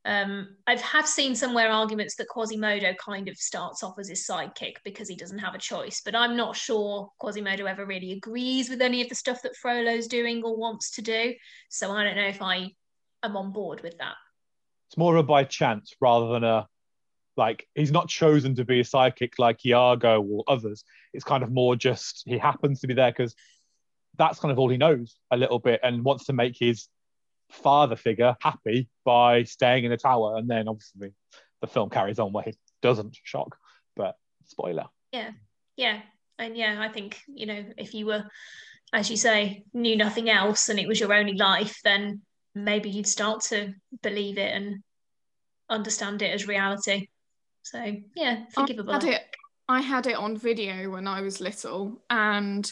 Um, 0.06 0.56
I've 0.68 0.80
have 0.82 1.08
seen 1.08 1.34
somewhere 1.34 1.68
arguments 1.68 2.14
that 2.14 2.28
Quasimodo 2.28 2.94
kind 2.94 3.28
of 3.28 3.36
starts 3.36 3.82
off 3.82 3.98
as 3.98 4.08
his 4.08 4.24
sidekick 4.24 4.74
because 4.84 5.08
he 5.08 5.16
doesn't 5.16 5.40
have 5.40 5.56
a 5.56 5.58
choice, 5.58 6.00
but 6.04 6.14
I'm 6.14 6.36
not 6.36 6.54
sure 6.54 7.10
Quasimodo 7.18 7.66
ever 7.66 7.84
really 7.84 8.12
agrees 8.12 8.70
with 8.70 8.80
any 8.80 9.02
of 9.02 9.08
the 9.08 9.16
stuff 9.16 9.42
that 9.42 9.56
Frollo's 9.56 10.06
doing 10.06 10.44
or 10.44 10.56
wants 10.56 10.92
to 10.92 11.02
do. 11.02 11.34
So 11.70 11.90
I 11.90 12.04
don't 12.04 12.14
know 12.14 12.28
if 12.28 12.40
I 12.40 12.70
am 13.24 13.36
on 13.36 13.52
board 13.52 13.82
with 13.82 13.98
that. 13.98 14.14
It's 14.88 14.96
more 14.96 15.16
of 15.16 15.24
a 15.24 15.26
by 15.26 15.42
chance 15.42 15.92
rather 16.00 16.28
than 16.28 16.44
a 16.44 16.68
like 17.36 17.66
he's 17.74 17.90
not 17.90 18.08
chosen 18.08 18.54
to 18.54 18.64
be 18.64 18.80
a 18.80 18.84
sidekick 18.84 19.32
like 19.38 19.66
Iago 19.66 20.22
or 20.22 20.44
others. 20.46 20.84
It's 21.14 21.24
kind 21.24 21.42
of 21.42 21.50
more 21.50 21.74
just 21.74 22.22
he 22.26 22.38
happens 22.38 22.80
to 22.80 22.86
be 22.86 22.94
there 22.94 23.10
because 23.10 23.34
that's 24.16 24.38
kind 24.38 24.52
of 24.52 24.58
all 24.60 24.68
he 24.68 24.76
knows 24.76 25.16
a 25.32 25.36
little 25.36 25.58
bit 25.58 25.80
and 25.82 26.04
wants 26.04 26.26
to 26.26 26.32
make 26.32 26.56
his 26.56 26.86
father 27.50 27.96
figure 27.96 28.36
happy 28.40 28.88
by 29.04 29.44
staying 29.44 29.84
in 29.84 29.90
the 29.90 29.96
tower. 29.96 30.36
And 30.36 30.48
then 30.48 30.68
obviously 30.68 31.12
the 31.60 31.66
film 31.66 31.90
carries 31.90 32.18
on 32.18 32.32
where 32.32 32.44
he 32.44 32.54
doesn't 32.82 33.16
shock, 33.22 33.56
but 33.94 34.16
spoiler. 34.46 34.86
Yeah. 35.12 35.30
Yeah. 35.76 36.00
And 36.38 36.56
yeah, 36.56 36.76
I 36.80 36.88
think, 36.88 37.20
you 37.26 37.46
know, 37.46 37.64
if 37.76 37.94
you 37.94 38.06
were, 38.06 38.24
as 38.92 39.10
you 39.10 39.16
say, 39.16 39.64
knew 39.72 39.96
nothing 39.96 40.28
else 40.28 40.68
and 40.68 40.78
it 40.78 40.88
was 40.88 41.00
your 41.00 41.12
only 41.12 41.34
life, 41.34 41.80
then 41.82 42.20
maybe 42.54 42.90
you'd 42.90 43.06
start 43.06 43.42
to 43.42 43.74
believe 44.02 44.38
it 44.38 44.52
and 44.52 44.82
understand 45.68 46.22
it 46.22 46.32
as 46.32 46.46
reality. 46.46 47.08
So 47.62 47.96
yeah, 48.14 48.44
forgivable. 48.52 48.92
I 48.92 48.94
had 48.94 49.04
it, 49.04 49.22
I 49.68 49.80
had 49.80 50.06
it 50.06 50.16
on 50.16 50.36
video 50.36 50.90
when 50.90 51.08
I 51.08 51.20
was 51.20 51.40
little, 51.40 52.00
and 52.08 52.70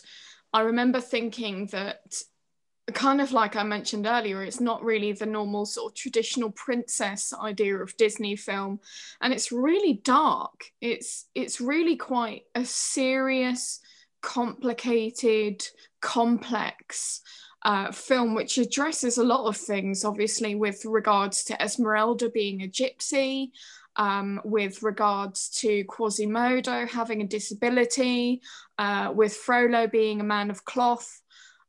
I 0.52 0.60
remember 0.60 1.00
thinking 1.00 1.66
that 1.72 2.14
kind 2.92 3.20
of 3.20 3.32
like 3.32 3.56
I 3.56 3.62
mentioned 3.62 4.06
earlier, 4.06 4.42
it's 4.42 4.60
not 4.60 4.84
really 4.84 5.12
the 5.12 5.26
normal 5.26 5.64
sort 5.64 5.92
of 5.92 5.96
traditional 5.96 6.50
princess 6.50 7.32
idea 7.32 7.76
of 7.76 7.96
Disney 7.96 8.36
film, 8.36 8.80
and 9.22 9.32
it's 9.32 9.50
really 9.50 9.94
dark. 10.04 10.70
It's 10.80 11.26
it's 11.34 11.60
really 11.60 11.96
quite 11.96 12.42
a 12.54 12.64
serious, 12.64 13.80
complicated, 14.20 15.66
complex 16.00 17.22
uh, 17.62 17.90
film 17.90 18.34
which 18.34 18.58
addresses 18.58 19.16
a 19.16 19.24
lot 19.24 19.46
of 19.46 19.56
things. 19.56 20.04
Obviously, 20.04 20.54
with 20.54 20.84
regards 20.84 21.44
to 21.44 21.62
Esmeralda 21.62 22.28
being 22.28 22.62
a 22.62 22.68
gypsy. 22.68 23.50
Um, 23.96 24.40
with 24.44 24.82
regards 24.82 25.48
to 25.60 25.84
Quasimodo 25.84 26.84
having 26.84 27.22
a 27.22 27.28
disability, 27.28 28.42
uh, 28.76 29.12
with 29.14 29.36
Frollo 29.36 29.86
being 29.86 30.20
a 30.20 30.24
man 30.24 30.50
of 30.50 30.64
cloth, 30.64 31.22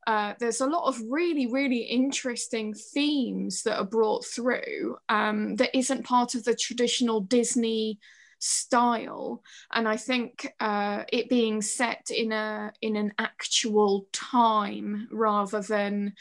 uh, 0.07 0.33
there's 0.39 0.61
a 0.61 0.67
lot 0.67 0.87
of 0.87 1.01
really, 1.09 1.47
really 1.47 1.79
interesting 1.79 2.73
themes 2.73 3.63
that 3.63 3.77
are 3.77 3.85
brought 3.85 4.25
through 4.25 4.97
um, 5.09 5.55
that 5.55 5.75
isn't 5.75 6.05
part 6.05 6.35
of 6.35 6.43
the 6.43 6.55
traditional 6.55 7.21
Disney 7.21 7.99
style. 8.39 9.41
And 9.71 9.87
I 9.87 9.97
think 9.97 10.53
uh, 10.59 11.03
it 11.11 11.29
being 11.29 11.61
set 11.61 12.07
in 12.11 12.31
a 12.31 12.71
in 12.81 12.95
an 12.95 13.13
actual 13.17 14.07
time 14.13 15.07
rather 15.11 15.61
than 15.61 16.13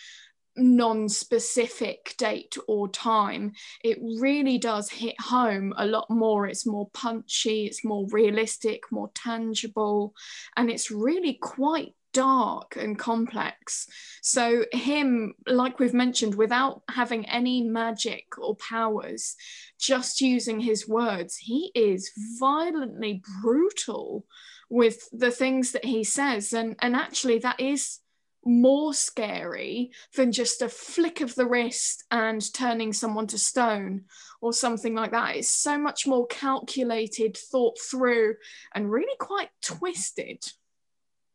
non-specific 0.56 2.14
date 2.16 2.56
or 2.68 2.88
time 2.88 3.50
it 3.82 3.98
really 4.20 4.56
does 4.56 4.88
hit 4.88 5.20
home 5.20 5.74
a 5.78 5.84
lot 5.84 6.08
more 6.08 6.46
it's 6.46 6.64
more 6.64 6.88
punchy 6.90 7.66
it's 7.66 7.84
more 7.84 8.06
realistic 8.12 8.84
more 8.92 9.10
tangible 9.16 10.14
and 10.56 10.70
it's 10.70 10.92
really 10.92 11.34
quite 11.42 11.92
dark 12.14 12.76
and 12.76 12.98
complex. 12.98 13.86
So, 14.22 14.64
him, 14.72 15.34
like 15.46 15.78
we've 15.78 15.92
mentioned, 15.92 16.36
without 16.36 16.82
having 16.88 17.26
any 17.26 17.62
magic 17.62 18.38
or 18.38 18.56
powers, 18.56 19.36
just 19.78 20.22
using 20.22 20.60
his 20.60 20.88
words, 20.88 21.36
he 21.36 21.70
is 21.74 22.10
violently 22.40 23.22
brutal 23.42 24.24
with 24.70 25.06
the 25.12 25.30
things 25.30 25.72
that 25.72 25.84
he 25.84 26.04
says. 26.04 26.54
And, 26.54 26.76
and 26.80 26.96
actually, 26.96 27.40
that 27.40 27.60
is 27.60 27.98
more 28.46 28.94
scary 28.94 29.90
than 30.16 30.32
just 30.32 30.62
a 30.62 30.68
flick 30.68 31.20
of 31.20 31.34
the 31.34 31.46
wrist 31.46 32.04
and 32.10 32.52
turning 32.52 32.92
someone 32.92 33.26
to 33.26 33.38
stone 33.38 34.04
or 34.40 34.52
something 34.52 34.94
like 34.94 35.10
that. 35.10 35.36
It's 35.36 35.48
so 35.48 35.78
much 35.78 36.06
more 36.06 36.26
calculated, 36.26 37.36
thought 37.36 37.78
through, 37.78 38.36
and 38.74 38.90
really 38.90 39.16
quite 39.18 39.50
twisted. 39.62 40.44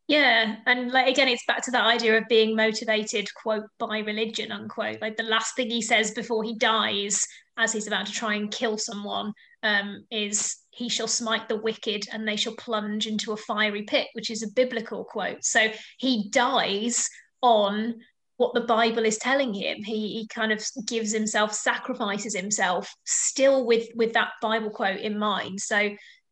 Yeah, 0.09 0.55
and 0.65 0.91
like 0.91 1.07
again, 1.07 1.27
it's 1.27 1.45
back 1.45 1.61
to 1.65 1.71
that 1.71 1.85
idea 1.85 2.17
of 2.17 2.27
being 2.27 2.55
motivated, 2.55 3.31
quote, 3.35 3.65
by 3.77 3.99
religion, 3.99 4.51
unquote. 4.51 4.99
Like 5.01 5.17
the 5.17 5.23
last 5.23 5.55
thing 5.55 5.69
he 5.69 5.83
says 5.83 6.09
before 6.09 6.43
he 6.43 6.55
dies, 6.55 7.23
as 7.57 7.73
he's 7.73 7.85
about 7.85 8.07
to 8.07 8.11
try 8.11 8.33
and 8.33 8.49
kill 8.51 8.79
someone, 8.79 9.33
um, 9.61 10.03
is 10.09 10.57
he 10.71 10.89
shall 10.89 11.07
smite 11.07 11.47
the 11.47 11.61
wicked 11.61 12.07
and 12.11 12.27
they 12.27 12.37
shall 12.37 12.55
plunge 12.55 13.05
into 13.05 13.33
a 13.33 13.37
fiery 13.37 13.83
pit, 13.83 14.07
which 14.13 14.31
is 14.31 14.41
a 14.41 14.51
biblical 14.55 15.03
quote. 15.03 15.43
So 15.45 15.67
he 15.99 16.31
dies 16.31 17.07
on 17.43 17.93
what 18.37 18.55
the 18.55 18.61
Bible 18.61 19.05
is 19.05 19.19
telling 19.19 19.53
him. 19.53 19.83
He, 19.83 20.07
he 20.13 20.27
kind 20.27 20.51
of 20.51 20.65
gives 20.87 21.11
himself, 21.11 21.53
sacrifices 21.53 22.35
himself, 22.35 22.91
still 23.05 23.63
with 23.63 23.87
with 23.95 24.13
that 24.13 24.31
Bible 24.41 24.71
quote 24.71 25.01
in 25.01 25.19
mind. 25.19 25.61
So 25.61 25.91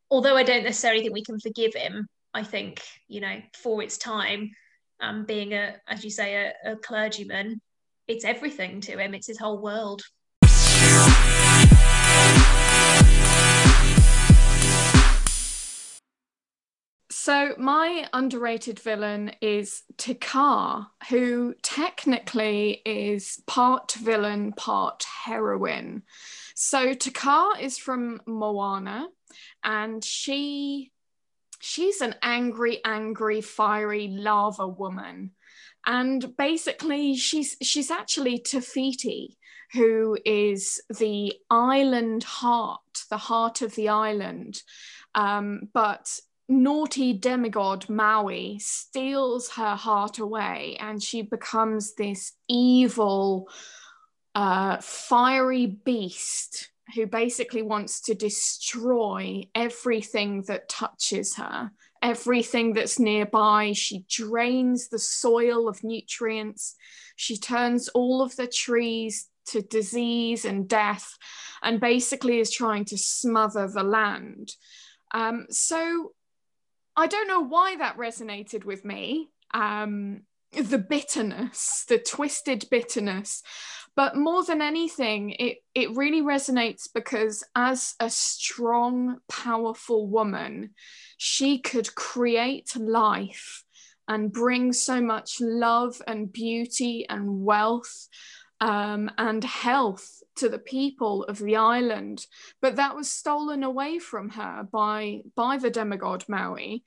although 0.10 0.36
I 0.36 0.42
don't 0.42 0.64
necessarily 0.64 1.04
think 1.04 1.14
we 1.14 1.24
can 1.24 1.40
forgive 1.40 1.76
him, 1.76 2.08
I 2.38 2.44
think, 2.44 2.84
you 3.08 3.20
know, 3.20 3.42
for 3.56 3.82
its 3.82 3.98
time, 3.98 4.52
um, 5.00 5.26
being 5.26 5.54
a, 5.54 5.78
as 5.88 6.04
you 6.04 6.12
say, 6.12 6.36
a, 6.36 6.74
a 6.74 6.76
clergyman, 6.76 7.60
it's 8.08 8.24
everything 8.24 8.80
to 8.82 9.00
him. 9.00 9.16
It's 9.16 9.26
his 9.26 9.40
whole 9.40 9.60
world. 9.60 10.04
So 17.10 17.56
my 17.58 18.08
underrated 18.14 18.80
villain 18.82 19.32
is 19.42 19.82
Kā, 19.98 20.86
who 21.10 21.56
technically 21.64 22.84
is 22.86 23.42
part 23.48 23.94
villain, 23.94 24.54
part 24.54 25.04
heroine. 25.26 26.04
So 26.54 26.94
Kā 26.94 27.60
is 27.60 27.80
from 27.80 28.22
Moana, 28.28 29.08
and 29.64 30.04
she 30.04 30.92
she's 31.60 32.02
an 32.02 32.16
angry, 32.22 32.80
angry, 32.86 33.42
fiery 33.42 34.08
lava 34.08 34.68
woman. 34.68 35.32
And 35.86 36.36
basically, 36.38 37.16
she's 37.16 37.56
she's 37.62 37.90
actually 37.90 38.40
Te 38.40 38.60
Fiti, 38.60 39.38
who 39.74 40.18
is 40.26 40.82
the 40.90 41.34
island 41.50 42.24
heart, 42.24 43.06
the 43.10 43.18
heart 43.18 43.62
of 43.62 43.76
the 43.76 43.90
island. 43.90 44.62
Um, 45.16 45.70
but 45.74 46.20
naughty 46.50 47.14
demigod 47.14 47.90
Maui 47.90 48.60
steals 48.60 49.50
her 49.52 49.76
heart 49.76 50.20
away, 50.20 50.78
and 50.80 51.02
she 51.02 51.22
becomes 51.22 51.96
this 51.96 52.34
evil, 52.50 53.50
uh, 54.36 54.78
fiery 54.82 55.66
beast 55.66 56.70
who 56.96 57.06
basically 57.06 57.62
wants 57.62 58.02
to 58.02 58.16
destroy 58.16 59.44
everything 59.54 60.44
that 60.48 60.70
touches 60.70 61.36
her, 61.36 61.72
everything 62.02 62.74
that's 62.74 63.00
nearby. 63.00 63.74
She 63.74 64.06
drains 64.10 64.88
the 64.88 65.00
soil 65.00 65.68
of 65.68 65.84
nutrients. 65.84 66.76
She 67.16 67.38
turns 67.38 67.90
all 67.90 68.22
of 68.22 68.36
the 68.36 68.48
trees 68.48 69.28
to 69.48 69.62
disease 69.62 70.46
and 70.46 70.68
death, 70.68 71.18
and 71.64 71.80
basically 71.80 72.40
is 72.40 72.52
trying 72.52 72.86
to 72.86 72.98
smother 72.98 73.68
the 73.68 73.84
land. 73.84 74.52
Um, 75.14 75.48
so 75.50 76.12
I 76.96 77.08
don't 77.08 77.28
know 77.28 77.42
why 77.42 77.78
that 77.78 77.98
resonated 77.98 78.66
with 78.66 78.84
me. 78.84 79.30
Um, 79.54 80.22
the 80.54 80.78
bitterness, 80.78 81.86
the 81.88 81.98
twisted 81.98 82.66
bitterness. 82.70 83.44
But 83.96 84.16
more 84.16 84.44
than 84.44 84.62
anything, 84.62 85.32
it, 85.32 85.58
it 85.74 85.96
really 85.96 86.22
resonates 86.22 86.88
because 86.94 87.44
as 87.56 87.96
a 88.00 88.12
strong, 88.12 89.18
powerful 89.28 90.08
woman, 90.08 90.76
she 91.18 91.58
could 91.58 91.96
create 91.96 92.76
life 92.76 93.64
and 94.08 94.32
bring 94.32 94.72
so 94.72 95.02
much 95.02 95.38
love 95.42 96.02
and 96.08 96.32
beauty 96.32 97.08
and 97.10 97.44
wealth 97.44 98.08
um, 98.62 99.10
and 99.18 99.44
health 99.44 100.22
to 100.38 100.50
the 100.50 100.60
people 100.60 101.24
of 101.24 101.40
the 101.40 101.56
island. 101.56 102.26
But 102.62 102.76
that 102.76 102.96
was 102.96 103.12
stolen 103.12 103.64
away 103.64 104.00
from 104.00 104.30
her 104.30 104.68
by, 104.72 105.22
by 105.36 105.58
the 105.58 105.72
demigod 105.72 106.24
Maui. 106.28 106.84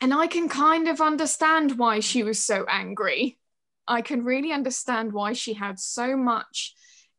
And 0.00 0.14
I 0.14 0.26
can 0.26 0.48
kind 0.48 0.88
of 0.88 1.00
understand 1.00 1.78
why 1.78 2.00
she 2.00 2.22
was 2.22 2.42
so 2.42 2.64
angry. 2.68 3.38
I 3.86 4.02
can 4.02 4.24
really 4.24 4.52
understand 4.52 5.12
why 5.12 5.32
she 5.32 5.54
had 5.54 5.78
so 5.80 6.16
much 6.16 6.74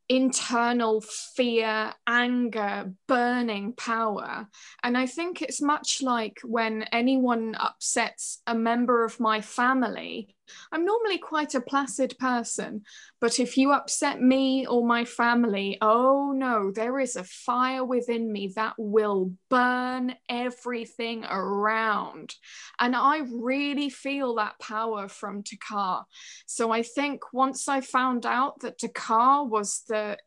internal 0.08 1.00
fear, 1.00 1.94
anger, 2.04 2.92
burning 3.06 3.72
power. 3.74 4.48
And 4.82 4.98
I 4.98 5.06
think 5.06 5.40
it's 5.40 5.62
much 5.62 6.02
like 6.02 6.40
when 6.42 6.82
anyone 6.90 7.54
upsets 7.54 8.42
a 8.46 8.54
member 8.54 9.04
of 9.04 9.20
my 9.20 9.40
family, 9.40 10.34
I'm 10.72 10.84
normally 10.84 11.18
quite 11.18 11.54
a 11.54 11.60
placid 11.60 12.16
person, 12.18 12.82
but 13.20 13.38
if 13.38 13.56
you 13.56 13.72
upset 13.72 14.20
me 14.20 14.66
or 14.66 14.86
my 14.86 15.04
family, 15.04 15.78
oh 15.80 16.32
no, 16.34 16.70
there 16.70 16.98
is 17.00 17.16
a 17.16 17.24
fire 17.24 17.84
within 17.84 18.32
me 18.32 18.52
that 18.56 18.74
will 18.78 19.32
burn 19.48 20.14
everything 20.28 21.24
around. 21.24 22.34
And 22.78 22.94
I 22.96 23.22
really 23.30 23.90
feel 23.90 24.36
that 24.36 24.58
power 24.60 25.08
from 25.08 25.42
Te 25.42 25.56
Kā. 25.56 26.04
So 26.46 26.70
I 26.70 26.82
think 26.82 27.32
once 27.32 27.68
I 27.68 27.80
found 27.80 28.26
out 28.26 28.60
that 28.60 28.78
Te 28.78 28.88
Kā 28.88 29.48
was 29.48 29.82
the 29.88 30.18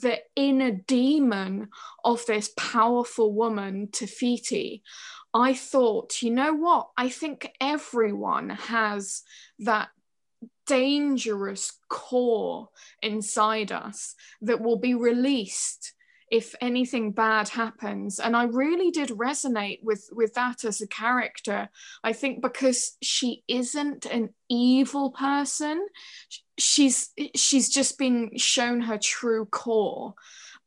the 0.00 0.18
inner 0.36 0.70
demon 0.70 1.68
of 2.04 2.24
this 2.26 2.50
powerful 2.56 3.32
woman, 3.32 3.88
Te 3.92 4.06
Fiti, 4.06 4.82
I 5.34 5.54
thought, 5.54 6.22
you 6.22 6.30
know 6.30 6.52
what? 6.52 6.90
I 6.96 7.08
think 7.08 7.52
everyone 7.60 8.50
has 8.50 9.22
that 9.60 9.88
dangerous 10.66 11.72
core 11.88 12.68
inside 13.02 13.72
us 13.72 14.14
that 14.42 14.60
will 14.60 14.78
be 14.78 14.94
released 14.94 15.94
if 16.30 16.54
anything 16.62 17.12
bad 17.12 17.48
happens. 17.50 18.18
And 18.18 18.34
i 18.34 18.44
really 18.44 18.90
did 18.90 19.10
resonate 19.10 19.80
with 19.82 20.08
with 20.12 20.32
that 20.34 20.64
as 20.64 20.80
a 20.80 20.86
character 20.86 21.68
i 22.02 22.12
think 22.14 22.40
because 22.40 22.96
she 23.02 23.44
isn't 23.48 24.06
an 24.06 24.30
evil 24.52 25.10
person. 25.10 25.86
She's 26.58 27.10
she's 27.34 27.70
just 27.70 27.98
been 27.98 28.36
shown 28.36 28.82
her 28.82 28.98
true 28.98 29.46
core 29.46 30.14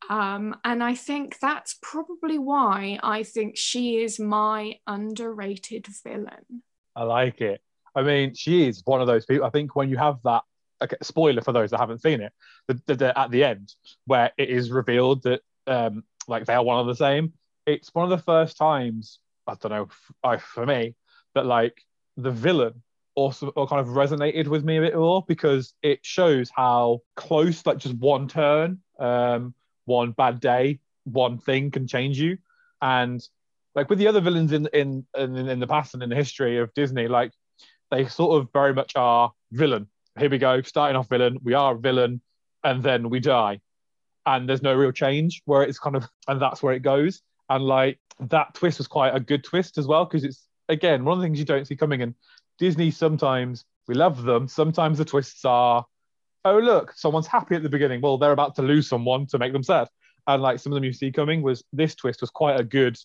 um, 0.10 0.56
and 0.64 0.84
I 0.84 0.96
think 0.96 1.38
that's 1.40 1.78
probably 1.82 2.38
why 2.38 3.00
I 3.02 3.24
think 3.24 3.58
she 3.58 3.98
is 3.98 4.20
my 4.20 4.76
underrated 4.88 5.88
villain. 6.04 6.64
I 6.96 7.04
like 7.04 7.42
it. 7.42 7.62
I 7.96 8.04
mean, 8.04 8.34
she 8.34 8.68
is 8.68 8.82
one 8.86 9.02
of 9.02 9.08
those 9.08 9.26
people. 9.26 9.46
I 9.46 9.50
think 9.50 9.76
when 9.76 9.90
you 9.90 9.98
have 9.98 10.18
that, 10.24 10.44
okay, 10.84 10.98
spoiler 11.02 11.42
for 11.42 11.54
those 11.54 11.72
that 11.72 11.80
haven't 11.80 12.02
seen 12.02 12.22
it, 12.22 12.34
the, 12.68 12.82
the, 12.86 12.96
the, 12.96 13.20
at 13.20 13.32
the 13.32 13.44
end 13.44 13.74
where 14.06 14.32
it 14.38 14.50
is 14.50 14.72
revealed 14.72 15.24
that 15.24 15.42
um, 15.68 16.04
like 16.28 16.46
they 16.46 16.54
are 16.54 16.64
one 16.64 16.80
of 16.80 16.88
the 16.88 16.96
same. 16.96 17.34
It's 17.66 17.94
one 17.94 18.04
of 18.04 18.18
the 18.18 18.24
first 18.24 18.58
times 18.58 19.20
I 19.48 19.56
don't 19.56 19.72
know 19.72 19.88
I, 20.24 20.38
for 20.38 20.66
me 20.66 20.96
that 21.34 21.46
like 21.46 21.82
the 22.18 22.32
villain 22.32 22.82
also 23.16 23.48
or 23.56 23.68
kind 23.68 23.80
of 23.80 23.94
resonated 23.94 24.48
with 24.48 24.64
me 24.64 24.78
a 24.78 24.82
bit 24.82 24.96
more 24.96 25.24
because 25.28 25.74
it 25.82 26.00
shows 26.04 26.52
how 26.54 27.02
close 27.16 27.66
like 27.66 27.78
just 27.78 27.96
one 27.96 28.28
turn 28.28 28.80
um 29.00 29.54
one 29.86 30.12
bad 30.12 30.40
day, 30.40 30.80
one 31.06 31.38
thing 31.38 31.72
can 31.72 31.88
change 31.88 32.20
you. 32.20 32.38
And 32.82 33.26
like 33.74 33.90
with 33.90 34.00
the 34.00 34.08
other 34.08 34.22
villains 34.22 34.52
in 34.52 34.68
in 34.74 35.06
in, 35.16 35.36
in 35.36 35.60
the 35.60 35.68
past 35.68 35.94
and 35.94 36.04
in 36.04 36.10
the 36.10 36.16
history 36.16 36.60
of 36.60 36.74
Disney, 36.74 37.08
like 37.08 37.32
they 37.92 38.06
sort 38.08 38.42
of 38.42 38.50
very 38.52 38.74
much 38.74 38.94
are 38.96 39.32
villain. 39.52 39.88
Here 40.18 40.30
we 40.30 40.38
go, 40.38 40.62
starting 40.62 40.96
off 40.96 41.10
villain. 41.10 41.40
We 41.44 41.54
are 41.54 41.76
villain, 41.76 42.22
and 42.64 42.82
then 42.82 43.10
we 43.10 43.20
die, 43.20 43.62
and 44.26 44.48
there's 44.48 44.64
no 44.64 44.74
real 44.74 44.92
change. 44.92 45.42
Where 45.46 45.64
it's 45.64 45.80
kind 45.80 45.96
of, 45.96 46.08
and 46.28 46.42
that's 46.42 46.64
where 46.64 46.74
it 46.74 46.82
goes. 46.82 47.22
And 47.50 47.64
like 47.64 48.00
that 48.20 48.54
twist 48.54 48.78
was 48.78 48.88
quite 48.88 49.14
a 49.14 49.20
good 49.20 49.44
twist 49.44 49.78
as 49.78 49.88
well 49.88 50.06
because 50.06 50.24
it's 50.24 50.48
again 50.70 51.04
one 51.04 51.18
of 51.18 51.22
the 51.22 51.26
things 51.26 51.40
you 51.40 51.46
don't 51.46 51.66
see 51.66 51.76
coming. 51.76 52.02
And 52.02 52.16
Disney 52.58 52.92
sometimes 52.92 53.66
we 53.88 53.96
love 53.96 54.24
them. 54.24 54.48
Sometimes 54.48 54.98
the 54.98 55.06
twists 55.06 55.44
are 55.46 55.86
oh 56.46 56.60
look, 56.60 56.94
someone's 56.96 57.28
happy 57.28 57.56
at 57.56 57.64
the 57.64 57.70
beginning. 57.70 58.00
Well, 58.02 58.18
they're 58.18 58.32
about 58.32 58.56
to 58.56 58.62
lose 58.62 58.88
someone 58.88 59.26
to 59.28 59.38
make 59.38 59.52
them 59.52 59.64
sad. 59.64 59.90
And 60.28 60.42
like 60.42 60.60
some 60.60 60.72
of 60.72 60.76
them 60.76 60.84
you 60.84 60.94
see 60.94 61.12
coming 61.12 61.42
was 61.42 61.64
this 61.74 61.96
twist 61.96 62.22
was 62.22 62.30
quite 62.30 62.60
a 62.60 62.64
good 62.64 62.98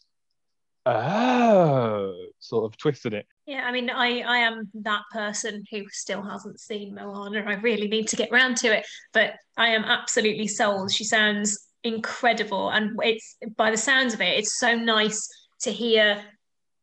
oh 0.87 2.15
sort 2.39 2.65
of 2.65 2.77
twisted 2.79 3.13
it. 3.13 3.27
Yeah, 3.47 3.65
I 3.65 3.73
mean, 3.73 3.91
I 3.91 4.21
I 4.21 4.39
am 4.39 4.71
that 4.75 5.03
person 5.13 5.65
who 5.71 5.83
still 5.91 6.23
hasn't 6.23 6.61
seen 6.61 6.95
Moana. 6.95 7.45
I 7.47 7.55
really 7.55 7.89
need 7.89 8.09
to 8.09 8.17
get 8.17 8.31
round 8.31 8.57
to 8.59 8.69
it, 8.77 8.87
but 9.13 9.35
I 9.57 9.69
am 9.69 9.85
absolutely 9.85 10.47
sold. 10.47 10.93
She 10.93 11.05
sounds 11.05 11.59
incredible, 11.83 12.71
and 12.71 12.99
it's 13.03 13.37
by 13.57 13.71
the 13.71 13.77
sounds 13.77 14.15
of 14.15 14.21
it, 14.21 14.39
it's 14.39 14.59
so 14.59 14.75
nice 14.77 15.29
to 15.63 15.73
hear 15.73 16.23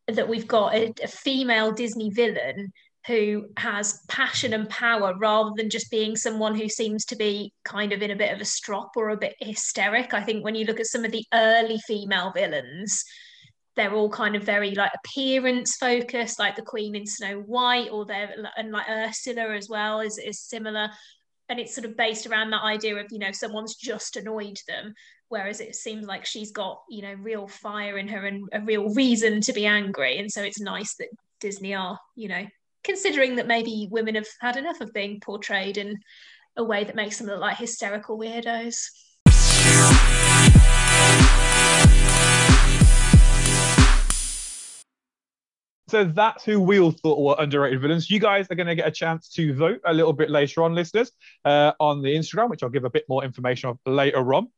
that 0.06 0.28
we've 0.28 0.48
got 0.48 0.74
a, 0.74 0.92
a 1.02 1.08
female 1.08 1.72
Disney 1.72 2.10
villain 2.10 2.72
who 3.06 3.46
has 3.56 4.00
passion 4.08 4.52
and 4.52 4.68
power 4.68 5.14
rather 5.18 5.50
than 5.56 5.70
just 5.70 5.90
being 5.90 6.16
someone 6.16 6.54
who 6.54 6.68
seems 6.68 7.04
to 7.06 7.16
be 7.16 7.52
kind 7.64 7.92
of 7.92 8.02
in 8.02 8.10
a 8.10 8.16
bit 8.16 8.32
of 8.32 8.40
a 8.40 8.44
strop 8.44 8.90
or 8.96 9.10
a 9.10 9.16
bit 9.16 9.34
hysteric. 9.40 10.12
I 10.12 10.22
think 10.22 10.44
when 10.44 10.54
you 10.54 10.66
look 10.66 10.80
at 10.80 10.86
some 10.86 11.04
of 11.04 11.12
the 11.12 11.24
early 11.32 11.78
female 11.86 12.32
villains, 12.32 13.04
they're 13.76 13.94
all 13.94 14.10
kind 14.10 14.34
of 14.34 14.42
very 14.42 14.74
like 14.74 14.90
appearance 15.04 15.76
focused, 15.76 16.38
like 16.38 16.56
the 16.56 16.62
Queen 16.62 16.96
in 16.96 17.06
Snow 17.06 17.38
White, 17.40 17.90
or 17.90 18.04
they're 18.04 18.34
and 18.56 18.72
like 18.72 18.88
Ursula 18.90 19.54
as 19.54 19.68
well 19.68 20.00
is 20.00 20.18
is 20.18 20.40
similar. 20.40 20.90
And 21.48 21.58
it's 21.58 21.74
sort 21.74 21.86
of 21.86 21.96
based 21.96 22.26
around 22.26 22.50
that 22.50 22.62
idea 22.62 22.96
of, 22.96 23.06
you 23.10 23.18
know, 23.18 23.32
someone's 23.32 23.76
just 23.76 24.16
annoyed 24.16 24.58
them. 24.66 24.92
Whereas 25.28 25.60
it 25.60 25.76
seems 25.76 26.06
like 26.06 26.26
she's 26.26 26.50
got, 26.50 26.82
you 26.90 27.00
know, 27.00 27.14
real 27.14 27.46
fire 27.48 27.96
in 27.96 28.08
her 28.08 28.26
and 28.26 28.48
a 28.52 28.60
real 28.60 28.92
reason 28.92 29.40
to 29.42 29.52
be 29.54 29.64
angry. 29.64 30.18
And 30.18 30.30
so 30.30 30.42
it's 30.42 30.60
nice 30.60 30.94
that 30.96 31.08
Disney 31.40 31.74
are, 31.74 31.98
you 32.16 32.28
know, 32.28 32.44
considering 32.84 33.36
that 33.36 33.46
maybe 33.46 33.88
women 33.90 34.14
have 34.14 34.26
had 34.40 34.56
enough 34.56 34.80
of 34.80 34.92
being 34.92 35.20
portrayed 35.20 35.78
in 35.78 35.98
a 36.56 36.64
way 36.64 36.84
that 36.84 36.96
makes 36.96 37.18
them 37.18 37.26
look 37.26 37.40
like 37.40 37.56
hysterical 37.56 38.18
weirdos. 38.18 38.76
So 45.88 46.04
that's 46.04 46.44
who 46.44 46.60
we 46.60 46.78
all 46.80 46.90
thought 46.90 47.18
were 47.18 47.36
underrated 47.38 47.80
villains. 47.80 48.10
You 48.10 48.20
guys 48.20 48.46
are 48.50 48.54
going 48.54 48.66
to 48.66 48.74
get 48.74 48.86
a 48.86 48.90
chance 48.90 49.30
to 49.30 49.54
vote 49.54 49.80
a 49.86 49.94
little 49.94 50.12
bit 50.12 50.28
later 50.28 50.62
on, 50.62 50.74
listeners, 50.74 51.12
uh, 51.46 51.72
on 51.80 52.02
the 52.02 52.14
Instagram, 52.14 52.50
which 52.50 52.62
I'll 52.62 52.68
give 52.68 52.84
a 52.84 52.90
bit 52.90 53.06
more 53.08 53.24
information 53.24 53.70
of 53.70 53.78
later 53.86 54.34
on. 54.34 54.48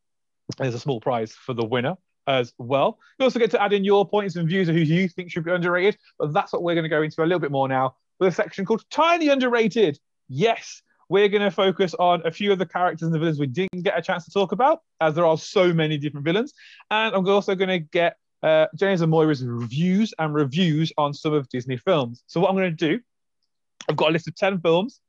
There's 0.59 0.75
a 0.75 0.81
small 0.81 1.01
prize 1.01 1.33
for 1.33 1.55
the 1.55 1.65
winner 1.65 1.95
as 2.27 2.53
well. 2.59 2.99
You 3.19 3.25
also 3.25 3.39
get 3.39 3.53
to 3.53 3.63
add 3.63 3.73
in 3.73 3.85
your 3.85 4.09
points 4.09 4.35
and 4.35 4.49
views 4.49 4.69
of 4.69 4.75
who 4.75 4.81
you 4.81 5.09
think 5.09 5.31
should 5.31 5.45
be 5.45 5.53
underrated, 5.53 5.99
but 6.19 6.33
that's 6.33 6.53
what 6.53 6.65
we're 6.65 6.75
going 6.75 6.83
to 6.83 6.89
go 6.89 7.03
into 7.03 7.23
a 7.23 7.25
little 7.25 7.39
bit 7.39 7.53
more 7.53 7.69
now 7.69 7.95
with 8.21 8.29
a 8.29 8.33
section 8.33 8.65
called 8.65 8.85
Tiny 8.91 9.29
Underrated. 9.29 9.99
Yes, 10.29 10.83
we're 11.09 11.29
going 11.29 11.43
to 11.43 11.51
focus 11.51 11.95
on 11.99 12.25
a 12.25 12.31
few 12.31 12.53
of 12.53 12.59
the 12.59 12.67
characters 12.67 13.07
and 13.07 13.15
the 13.15 13.19
villains 13.19 13.41
we 13.41 13.47
didn't 13.47 13.83
get 13.83 13.99
a 13.99 14.03
chance 14.03 14.25
to 14.27 14.31
talk 14.31 14.53
about, 14.53 14.83
as 15.01 15.15
there 15.15 15.27
are 15.27 15.39
so 15.39 15.73
many 15.73 15.99
different 15.99 16.25
villains. 16.25 16.53
And 16.91 17.15
I'm 17.15 17.27
also 17.27 17.55
going 17.57 17.69
to 17.69 17.79
get 17.79 18.17
uh, 18.43 18.67
James 18.77 19.01
and 19.01 19.11
Moira's 19.11 19.45
reviews 19.45 20.15
and 20.19 20.33
reviews 20.33 20.93
on 20.97 21.13
some 21.13 21.33
of 21.33 21.49
Disney 21.49 21.79
films. 21.79 22.23
So, 22.27 22.41
what 22.41 22.51
I'm 22.51 22.57
going 22.57 22.77
to 22.77 22.97
do, 22.97 23.01
I've 23.89 23.97
got 23.97 24.11
a 24.11 24.13
list 24.13 24.29
of 24.29 24.37
10 24.37 24.61
films, 24.61 25.01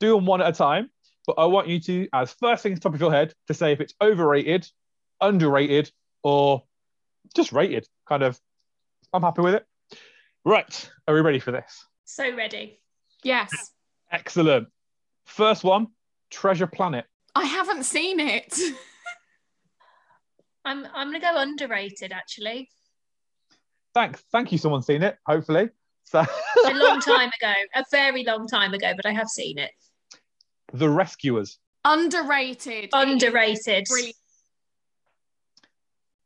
do 0.00 0.14
them 0.14 0.24
one 0.24 0.40
at 0.40 0.48
a 0.48 0.52
time. 0.52 0.88
But 1.26 1.34
I 1.38 1.44
want 1.44 1.68
you 1.68 1.78
to, 1.80 2.08
as 2.12 2.32
first 2.32 2.62
things 2.64 2.80
top 2.80 2.94
of 2.94 3.00
your 3.00 3.12
head, 3.12 3.32
to 3.46 3.54
say 3.54 3.72
if 3.72 3.80
it's 3.80 3.94
overrated, 4.00 4.66
underrated, 5.20 5.92
or 6.24 6.64
just 7.36 7.52
rated. 7.52 7.86
Kind 8.08 8.24
of, 8.24 8.40
I'm 9.12 9.22
happy 9.22 9.42
with 9.42 9.54
it. 9.54 9.66
Right. 10.44 10.90
Are 11.06 11.14
we 11.14 11.20
ready 11.20 11.38
for 11.38 11.52
this? 11.52 11.86
So 12.04 12.34
ready. 12.34 12.80
Yes. 13.22 13.50
Excellent. 14.10 14.68
First 15.24 15.64
one 15.64 15.88
Treasure 16.30 16.66
Planet. 16.66 17.04
I 17.34 17.44
haven't 17.44 17.84
seen 17.84 18.20
it. 18.20 18.58
I'm 20.64 20.86
I'm 20.94 21.08
gonna 21.08 21.20
go 21.20 21.38
underrated 21.38 22.12
actually. 22.12 22.68
Thanks. 23.94 24.22
Thank 24.32 24.52
you. 24.52 24.58
Someone's 24.58 24.86
seen 24.86 25.02
it, 25.02 25.16
hopefully. 25.26 25.70
So 26.04 26.20
a 26.20 26.74
long 26.74 27.00
time 27.00 27.30
ago, 27.40 27.52
a 27.74 27.84
very 27.90 28.24
long 28.24 28.46
time 28.46 28.74
ago, 28.74 28.92
but 28.96 29.06
I 29.06 29.12
have 29.12 29.28
seen 29.28 29.58
it. 29.58 29.70
The 30.72 30.88
Rescuers. 30.88 31.58
Underrated. 31.84 32.90
Underrated. 32.92 33.86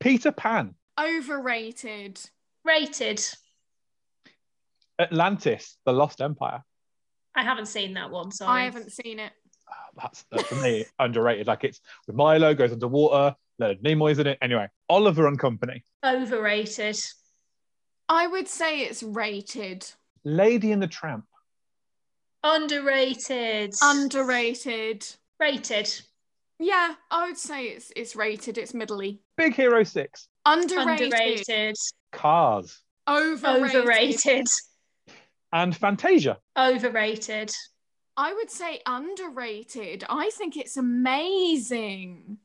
Peter 0.01 0.31
Pan. 0.33 0.75
Overrated. 1.01 2.21
Rated. 2.65 3.25
Atlantis, 4.98 5.76
The 5.85 5.92
Lost 5.92 6.20
Empire. 6.20 6.62
I 7.35 7.42
haven't 7.42 7.66
seen 7.66 7.94
that 7.94 8.11
one. 8.11 8.30
Sorry. 8.30 8.62
I 8.62 8.64
haven't 8.64 8.92
seen 8.92 9.18
it. 9.18 9.32
Oh, 9.70 10.11
that's, 10.32 10.46
for 10.48 10.54
me 10.56 10.87
underrated. 10.98 11.46
Like 11.46 11.64
it's 11.64 11.80
with 12.06 12.16
Milo 12.16 12.54
goes 12.54 12.72
underwater. 12.72 13.37
Leonard 13.59 13.82
Nimoy's 13.82 14.18
in 14.18 14.26
it. 14.26 14.38
Anyway, 14.40 14.68
Oliver 14.88 15.26
and 15.26 15.38
Company. 15.38 15.82
Overrated. 16.04 16.96
I 18.09 18.26
would 18.26 18.48
say 18.48 18.80
it's 18.80 19.02
rated. 19.02 19.90
Lady 20.24 20.72
and 20.72 20.82
the 20.82 20.87
Tramp. 20.87 21.24
Underrated. 22.44 23.74
Underrated. 23.82 25.06
Rated. 25.40 25.92
Yeah, 26.59 26.94
I 27.11 27.26
would 27.26 27.37
say 27.37 27.64
it's 27.66 27.92
it's 27.96 28.16
rated. 28.16 28.56
It's 28.56 28.72
middly. 28.72 29.20
Big 29.37 29.54
Hero 29.54 29.82
Six. 29.85 30.28
Underrated. 30.46 31.12
Underrated. 31.12 31.76
Cars. 32.12 32.80
Overrated. 33.09 33.76
Overrated. 33.76 34.46
And 35.52 35.74
Fantasia. 35.76 36.38
Overrated. 36.59 37.52
I 38.16 38.32
would 38.32 38.50
say 38.50 38.80
underrated. 38.87 40.04
I 40.09 40.30
think 40.30 40.56
it's 40.56 40.76
amazing. 40.76 42.38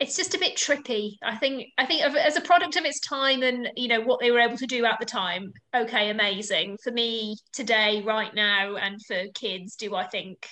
it's 0.00 0.16
just 0.16 0.34
a 0.34 0.38
bit 0.38 0.56
trippy. 0.56 1.16
I 1.22 1.36
think 1.36 1.68
I 1.78 1.86
think 1.86 2.02
as 2.02 2.36
a 2.36 2.40
product 2.40 2.76
of 2.76 2.84
its 2.84 3.00
time 3.00 3.42
and 3.42 3.68
you 3.76 3.88
know 3.88 4.00
what 4.00 4.20
they 4.20 4.30
were 4.30 4.40
able 4.40 4.56
to 4.58 4.66
do 4.66 4.84
at 4.84 4.98
the 4.98 5.06
time. 5.06 5.52
Okay, 5.74 6.10
amazing. 6.10 6.78
For 6.82 6.90
me 6.92 7.36
today, 7.52 8.02
right 8.02 8.34
now, 8.34 8.76
and 8.76 9.00
for 9.06 9.24
kids, 9.34 9.76
do 9.76 9.94
I 9.94 10.06
think 10.06 10.48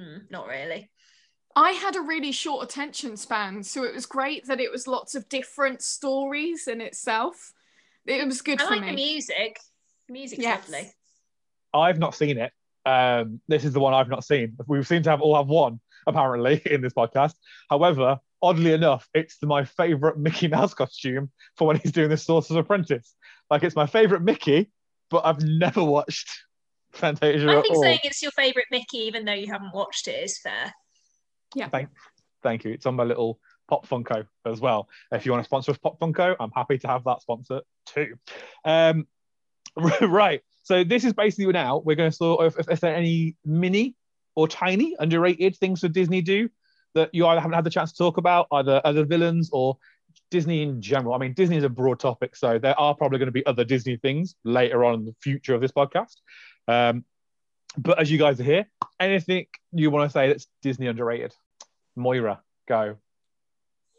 mm, 0.00 0.30
not 0.30 0.46
really? 0.46 0.90
I 1.54 1.70
had 1.72 1.96
a 1.96 2.02
really 2.02 2.32
short 2.32 2.64
attention 2.64 3.16
span, 3.16 3.62
so 3.62 3.84
it 3.84 3.94
was 3.94 4.04
great 4.06 4.46
that 4.46 4.60
it 4.60 4.70
was 4.70 4.86
lots 4.86 5.14
of 5.14 5.28
different 5.28 5.82
stories 5.82 6.68
in 6.68 6.80
itself. 6.82 7.52
It 8.06 8.26
was 8.26 8.42
good 8.42 8.60
I 8.60 8.64
for 8.66 8.70
like 8.76 8.82
me. 8.82 8.90
the 8.90 8.94
music. 8.94 9.58
The 10.06 10.12
music's 10.12 10.42
Yes. 10.42 10.68
lovely. 10.68 10.92
I've 11.72 11.98
not 11.98 12.14
seen 12.14 12.38
it. 12.38 12.52
Um, 12.84 13.40
this 13.48 13.64
is 13.64 13.72
the 13.72 13.80
one 13.80 13.94
I've 13.94 14.08
not 14.08 14.24
seen. 14.24 14.56
We 14.66 14.82
seem 14.84 15.02
to 15.02 15.10
have 15.10 15.20
all 15.20 15.36
have 15.36 15.48
one 15.48 15.80
apparently 16.06 16.62
in 16.66 16.80
this 16.80 16.92
podcast. 16.92 17.34
However, 17.68 18.18
oddly 18.42 18.72
enough, 18.72 19.08
it's 19.12 19.36
my 19.42 19.64
favorite 19.64 20.18
Mickey 20.18 20.48
Mouse 20.48 20.74
costume 20.74 21.30
for 21.56 21.66
when 21.66 21.76
he's 21.76 21.92
doing 21.92 22.10
the 22.10 22.16
Sorcerer's 22.16 22.58
Apprentice. 22.58 23.14
Like 23.50 23.64
it's 23.64 23.76
my 23.76 23.86
favorite 23.86 24.22
Mickey, 24.22 24.70
but 25.10 25.24
I've 25.24 25.42
never 25.42 25.82
watched 25.82 26.28
Fantasia 26.92 27.48
I 27.48 27.56
at 27.56 27.62
think 27.62 27.74
all. 27.74 27.82
saying 27.82 28.00
it's 28.04 28.22
your 28.22 28.32
favourite 28.32 28.66
Mickey, 28.70 28.98
even 28.98 29.24
though 29.24 29.32
you 29.32 29.48
haven't 29.48 29.74
watched 29.74 30.08
it, 30.08 30.22
is 30.22 30.38
fair. 30.38 30.72
Yeah. 31.54 31.68
Thank, 31.68 31.88
thank 32.42 32.64
you. 32.64 32.72
It's 32.72 32.86
on 32.86 32.94
my 32.94 33.04
little 33.04 33.38
Pop 33.68 33.86
Funko 33.86 34.26
as 34.44 34.60
well. 34.60 34.88
If 35.12 35.26
you 35.26 35.32
want 35.32 35.42
to 35.42 35.46
sponsor 35.46 35.72
us 35.72 35.78
Pop 35.78 35.98
Funko, 35.98 36.36
I'm 36.38 36.52
happy 36.52 36.78
to 36.78 36.88
have 36.88 37.04
that 37.04 37.20
sponsor 37.20 37.62
too. 37.86 38.14
Um, 38.64 39.06
right. 40.00 40.42
So 40.66 40.82
this 40.82 41.04
is 41.04 41.12
basically 41.12 41.46
now 41.52 41.78
we're 41.84 41.94
going 41.94 42.10
to 42.10 42.16
sort 42.16 42.44
of 42.44 42.58
if, 42.58 42.68
if 42.68 42.80
there 42.80 42.92
are 42.92 42.96
any 42.96 43.36
mini 43.44 43.94
or 44.34 44.48
tiny 44.48 44.96
underrated 44.98 45.54
things 45.54 45.80
that 45.82 45.90
Disney 45.90 46.20
do 46.22 46.48
that 46.94 47.08
you 47.14 47.24
either 47.24 47.40
haven't 47.40 47.54
had 47.54 47.62
the 47.62 47.70
chance 47.70 47.92
to 47.92 47.98
talk 47.98 48.16
about, 48.16 48.48
either 48.50 48.80
other 48.84 49.04
villains 49.04 49.48
or 49.52 49.78
Disney 50.28 50.62
in 50.62 50.82
general. 50.82 51.14
I 51.14 51.18
mean, 51.18 51.34
Disney 51.34 51.56
is 51.56 51.62
a 51.62 51.68
broad 51.68 52.00
topic, 52.00 52.34
so 52.34 52.58
there 52.58 52.76
are 52.80 52.96
probably 52.96 53.20
going 53.20 53.28
to 53.28 53.32
be 53.32 53.46
other 53.46 53.62
Disney 53.62 53.96
things 53.96 54.34
later 54.42 54.84
on 54.84 54.94
in 54.94 55.04
the 55.04 55.14
future 55.20 55.54
of 55.54 55.60
this 55.60 55.70
podcast. 55.70 56.16
Um, 56.66 57.04
but 57.78 58.00
as 58.00 58.10
you 58.10 58.18
guys 58.18 58.40
are 58.40 58.44
here, 58.44 58.66
anything 58.98 59.46
you 59.70 59.92
want 59.92 60.10
to 60.10 60.12
say 60.12 60.26
that's 60.26 60.48
Disney 60.62 60.88
underrated? 60.88 61.32
Moira, 61.94 62.40
go. 62.66 62.96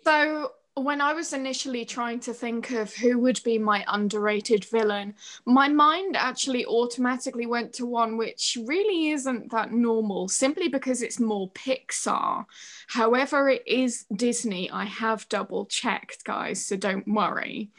So 0.03 0.51
when 0.83 1.01
I 1.01 1.13
was 1.13 1.33
initially 1.33 1.85
trying 1.85 2.19
to 2.21 2.33
think 2.33 2.71
of 2.71 2.93
who 2.93 3.19
would 3.19 3.41
be 3.43 3.57
my 3.57 3.83
underrated 3.87 4.65
villain, 4.65 5.15
my 5.45 5.67
mind 5.67 6.15
actually 6.15 6.65
automatically 6.65 7.45
went 7.45 7.73
to 7.73 7.85
one 7.85 8.17
which 8.17 8.57
really 8.65 9.09
isn't 9.09 9.51
that 9.51 9.71
normal, 9.71 10.27
simply 10.27 10.67
because 10.67 11.01
it's 11.01 11.19
more 11.19 11.49
Pixar. 11.51 12.45
However, 12.87 13.49
it 13.49 13.63
is 13.67 14.05
Disney. 14.15 14.69
I 14.69 14.85
have 14.85 15.29
double 15.29 15.65
checked, 15.65 16.23
guys, 16.23 16.65
so 16.65 16.75
don't 16.75 17.07
worry. 17.07 17.71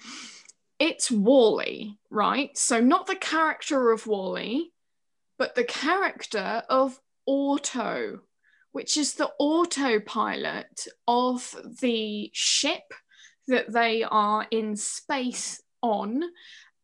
It's 0.78 1.10
WALL-E, 1.10 1.98
right? 2.10 2.56
So 2.56 2.80
not 2.80 3.06
the 3.06 3.16
character 3.16 3.90
of 3.90 4.06
WALL-E, 4.06 4.72
but 5.38 5.54
the 5.54 5.64
character 5.64 6.62
of 6.68 7.00
Auto 7.26 8.20
which 8.78 8.96
is 8.96 9.14
the 9.14 9.32
autopilot 9.40 10.86
of 11.08 11.52
the 11.80 12.30
ship 12.32 12.94
that 13.48 13.72
they 13.72 14.04
are 14.04 14.46
in 14.52 14.76
space 14.76 15.60
on. 15.82 16.22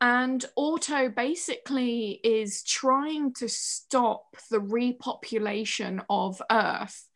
And 0.01 0.45
Auto 0.57 1.09
basically 1.09 2.19
is 2.25 2.65
trying 2.65 3.33
to 3.35 3.49
stop 3.49 4.25
the 4.51 4.59
repopulation 4.59 6.05
of 6.11 6.43
Earth. 6.51 7.09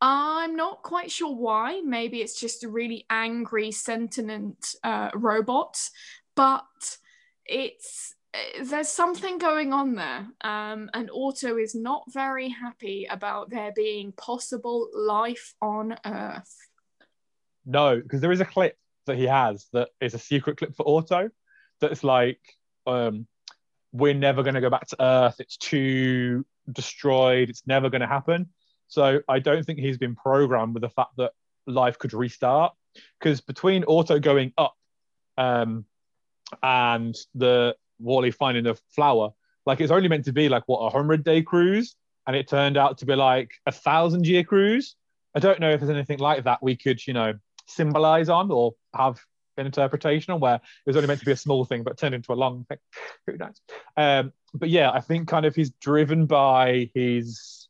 I'm 0.00 0.54
not 0.54 0.84
quite 0.84 1.10
sure 1.10 1.34
why. 1.34 1.80
Maybe 1.84 2.20
it's 2.20 2.38
just 2.38 2.62
a 2.62 2.68
really 2.68 3.06
angry, 3.10 3.72
sentient 3.72 4.68
uh, 4.84 5.10
robot, 5.14 5.80
but 6.36 6.62
it's 7.44 8.14
there's 8.62 8.88
something 8.88 9.38
going 9.38 9.72
on 9.72 9.94
there. 9.94 10.26
Um, 10.40 10.90
and 10.94 11.10
Auto 11.12 11.56
is 11.56 11.74
not 11.74 12.04
very 12.12 12.48
happy 12.48 13.06
about 13.10 13.50
there 13.50 13.72
being 13.74 14.12
possible 14.12 14.88
life 14.94 15.54
on 15.60 15.96
Earth. 16.04 16.54
No, 17.64 18.00
because 18.00 18.20
there 18.20 18.32
is 18.32 18.40
a 18.40 18.44
clip 18.44 18.76
that 19.06 19.16
he 19.16 19.24
has 19.24 19.66
that 19.72 19.88
is 20.00 20.14
a 20.14 20.18
secret 20.18 20.56
clip 20.58 20.74
for 20.76 20.84
Auto 20.84 21.30
that's 21.80 22.04
like, 22.04 22.40
um, 22.86 23.26
we're 23.92 24.14
never 24.14 24.42
going 24.42 24.54
to 24.54 24.60
go 24.60 24.70
back 24.70 24.86
to 24.88 24.96
Earth. 25.02 25.40
It's 25.40 25.56
too 25.56 26.44
destroyed. 26.70 27.48
It's 27.48 27.66
never 27.66 27.90
going 27.90 28.02
to 28.02 28.06
happen. 28.06 28.50
So 28.88 29.20
I 29.28 29.38
don't 29.38 29.64
think 29.64 29.78
he's 29.78 29.98
been 29.98 30.14
programmed 30.14 30.74
with 30.74 30.82
the 30.82 30.90
fact 30.90 31.16
that 31.16 31.32
life 31.66 31.98
could 31.98 32.12
restart. 32.12 32.74
Because 33.18 33.40
between 33.40 33.84
Auto 33.84 34.18
going 34.18 34.52
up 34.56 34.74
um, 35.36 35.84
and 36.62 37.14
the 37.34 37.76
WALL-E 37.98 38.30
finding 38.30 38.66
a 38.66 38.74
flower, 38.94 39.30
like 39.64 39.80
it's 39.80 39.92
only 39.92 40.08
meant 40.08 40.24
to 40.26 40.32
be 40.32 40.48
like 40.48 40.62
what 40.66 40.78
a 40.78 40.90
hundred 40.90 41.24
day 41.24 41.42
cruise, 41.42 41.96
and 42.26 42.36
it 42.36 42.48
turned 42.48 42.76
out 42.76 42.98
to 42.98 43.06
be 43.06 43.14
like 43.14 43.52
a 43.66 43.72
thousand 43.72 44.26
year 44.26 44.44
cruise. 44.44 44.96
I 45.34 45.40
don't 45.40 45.60
know 45.60 45.70
if 45.70 45.80
there's 45.80 45.90
anything 45.90 46.18
like 46.18 46.44
that 46.44 46.62
we 46.62 46.76
could, 46.76 47.06
you 47.06 47.12
know, 47.12 47.34
symbolize 47.66 48.28
on 48.28 48.50
or 48.50 48.74
have 48.94 49.20
an 49.58 49.66
interpretation 49.66 50.32
on 50.32 50.40
where 50.40 50.56
it 50.56 50.60
was 50.86 50.96
only 50.96 51.08
meant 51.08 51.20
to 51.20 51.26
be 51.26 51.32
a 51.32 51.36
small 51.36 51.64
thing 51.64 51.82
but 51.82 51.98
turned 51.98 52.14
into 52.14 52.32
a 52.32 52.34
long 52.34 52.64
thing. 52.64 52.78
Who 53.26 53.36
knows? 53.36 53.60
Um, 53.96 54.32
but 54.54 54.70
yeah, 54.70 54.90
I 54.90 55.00
think 55.00 55.28
kind 55.28 55.46
of 55.46 55.54
he's 55.54 55.70
driven 55.70 56.26
by 56.26 56.90
his 56.94 57.68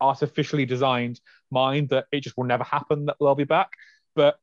artificially 0.00 0.66
designed 0.66 1.20
mind 1.50 1.90
that 1.90 2.06
it 2.12 2.20
just 2.20 2.36
will 2.36 2.44
never 2.44 2.64
happen 2.64 3.06
that 3.06 3.16
they'll 3.20 3.34
be 3.34 3.44
back. 3.44 3.70
But 4.14 4.38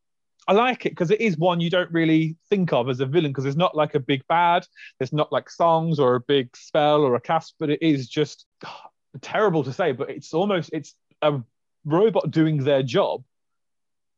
I 0.48 0.54
like 0.54 0.86
it 0.86 0.90
because 0.90 1.12
it 1.12 1.22
is 1.22 1.38
one 1.38 1.60
you 1.62 1.70
don't 1.70 1.92
really 1.92 2.36
think 2.50 2.74
of 2.74 2.90
as 2.90 3.00
a 3.00 3.06
villain 3.06 3.32
because 3.32 3.46
it's 3.46 3.56
not 3.58 3.76
like 3.76 3.96
a 3.96 4.00
big 4.00 4.26
bad, 4.28 4.66
It's 5.00 5.14
not 5.14 5.32
like 5.32 5.50
songs 5.50 6.00
or 6.00 6.16
a 6.16 6.20
big 6.20 6.56
spell 6.58 7.02
or 7.02 7.16
a 7.16 7.22
cast, 7.22 7.56
but 7.60 7.70
it 7.70 7.82
is 7.82 8.10
just 8.10 8.46
ah, 8.66 8.90
terrible 9.22 9.64
to 9.64 9.72
say, 9.74 9.92
but 9.94 10.10
it's 10.10 10.34
almost 10.34 10.70
it's 10.74 10.96
a 11.22 11.40
robot 11.86 12.32
doing 12.32 12.58
their 12.64 12.84
job 12.84 13.24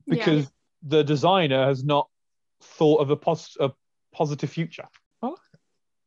because 0.08 0.46
Yeah. 0.46 0.52
the 0.84 1.04
designer 1.04 1.66
has 1.66 1.84
not 1.84 2.10
thought 2.62 3.02
of 3.02 3.12
a, 3.12 3.16
pos- 3.16 3.58
a 3.60 3.72
positive 4.14 4.50
future. 4.50 4.88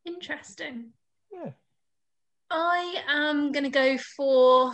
Interesting. 0.04 0.92
Yeah. 1.30 1.50
I 2.50 3.02
am 3.08 3.52
going 3.52 3.64
to 3.64 3.70
go 3.70 3.98
for, 3.98 4.72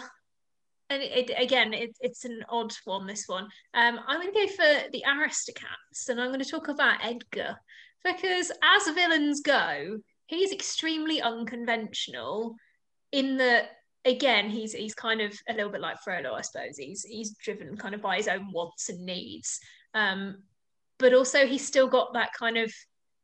it, 1.13 1.43
again, 1.43 1.73
it, 1.73 1.97
it's 2.01 2.25
an 2.25 2.45
odd 2.49 2.73
one, 2.85 3.07
this 3.07 3.25
one. 3.27 3.45
Um, 3.75 4.01
I'm 4.07 4.21
going 4.21 4.33
to 4.33 4.47
go 4.47 4.53
for 4.53 4.91
the 4.91 5.05
Aristocats, 5.07 6.09
and 6.09 6.21
I'm 6.21 6.29
going 6.29 6.43
to 6.43 6.51
talk 6.51 6.69
about 6.69 7.05
Edgar, 7.05 7.57
because 8.05 8.51
as 8.63 8.95
villains 8.95 9.41
go, 9.41 9.99
he's 10.27 10.53
extremely 10.53 11.21
unconventional 11.21 12.57
in 13.13 13.37
that, 13.37 13.71
again, 14.05 14.51
he's 14.51 14.73
he's 14.73 14.95
kind 14.95 15.21
of 15.21 15.33
a 15.49 15.55
little 15.55 15.71
bit 15.71 15.81
like 15.81 16.03
Frollo, 16.03 16.35
I 16.35 16.43
suppose. 16.43 16.77
He's 16.77 17.05
he's 17.05 17.37
driven 17.37 17.77
kind 17.77 17.95
of 17.95 18.03
by 18.03 18.17
his 18.17 18.29
own 18.29 18.51
wants 18.53 18.89
and 18.89 19.05
needs. 19.07 19.61
Um, 19.95 20.43
but 20.99 21.15
also 21.15 21.47
he's 21.47 21.67
still 21.67 21.89
got 21.89 22.13
that 22.15 22.33
kind 22.33 22.57
of 22.57 22.73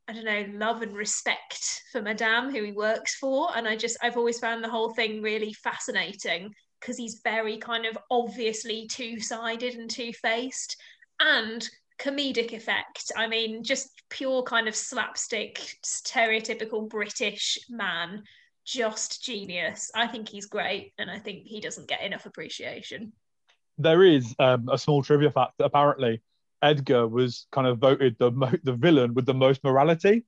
I 0.08 0.12
don't 0.12 0.24
know, 0.24 0.46
love 0.58 0.82
and 0.82 0.96
respect 0.96 1.82
for 1.92 2.02
Madame, 2.02 2.50
who 2.50 2.64
he 2.64 2.72
works 2.72 3.14
for. 3.14 3.56
And 3.56 3.68
I 3.68 3.76
just, 3.76 3.96
I've 4.02 4.16
always 4.16 4.40
found 4.40 4.64
the 4.64 4.68
whole 4.68 4.92
thing 4.92 5.22
really 5.22 5.52
fascinating 5.52 6.52
because 6.80 6.96
he's 6.96 7.20
very 7.22 7.58
kind 7.58 7.86
of 7.86 7.98
obviously 8.10 8.86
two 8.86 9.20
sided 9.20 9.74
and 9.74 9.90
two 9.90 10.12
faced 10.12 10.76
and 11.20 11.68
comedic 12.00 12.52
effect. 12.52 13.12
I 13.16 13.26
mean, 13.26 13.62
just 13.62 13.90
pure 14.08 14.42
kind 14.42 14.66
of 14.68 14.74
slapstick, 14.74 15.60
stereotypical 15.84 16.88
British 16.88 17.58
man, 17.68 18.22
just 18.64 19.22
genius. 19.22 19.90
I 19.94 20.06
think 20.06 20.28
he's 20.28 20.46
great. 20.46 20.92
And 20.98 21.10
I 21.10 21.18
think 21.18 21.44
he 21.44 21.60
doesn't 21.60 21.88
get 21.88 22.02
enough 22.02 22.26
appreciation. 22.26 23.12
There 23.78 24.02
is 24.02 24.34
um, 24.38 24.68
a 24.70 24.78
small 24.78 25.02
trivia 25.02 25.30
fact 25.30 25.52
that 25.58 25.64
apparently 25.64 26.22
Edgar 26.62 27.06
was 27.08 27.46
kind 27.52 27.66
of 27.66 27.78
voted 27.78 28.16
the 28.18 28.30
mo- 28.30 28.52
the 28.62 28.74
villain 28.74 29.14
with 29.14 29.26
the 29.26 29.34
most 29.34 29.64
morality 29.64 30.24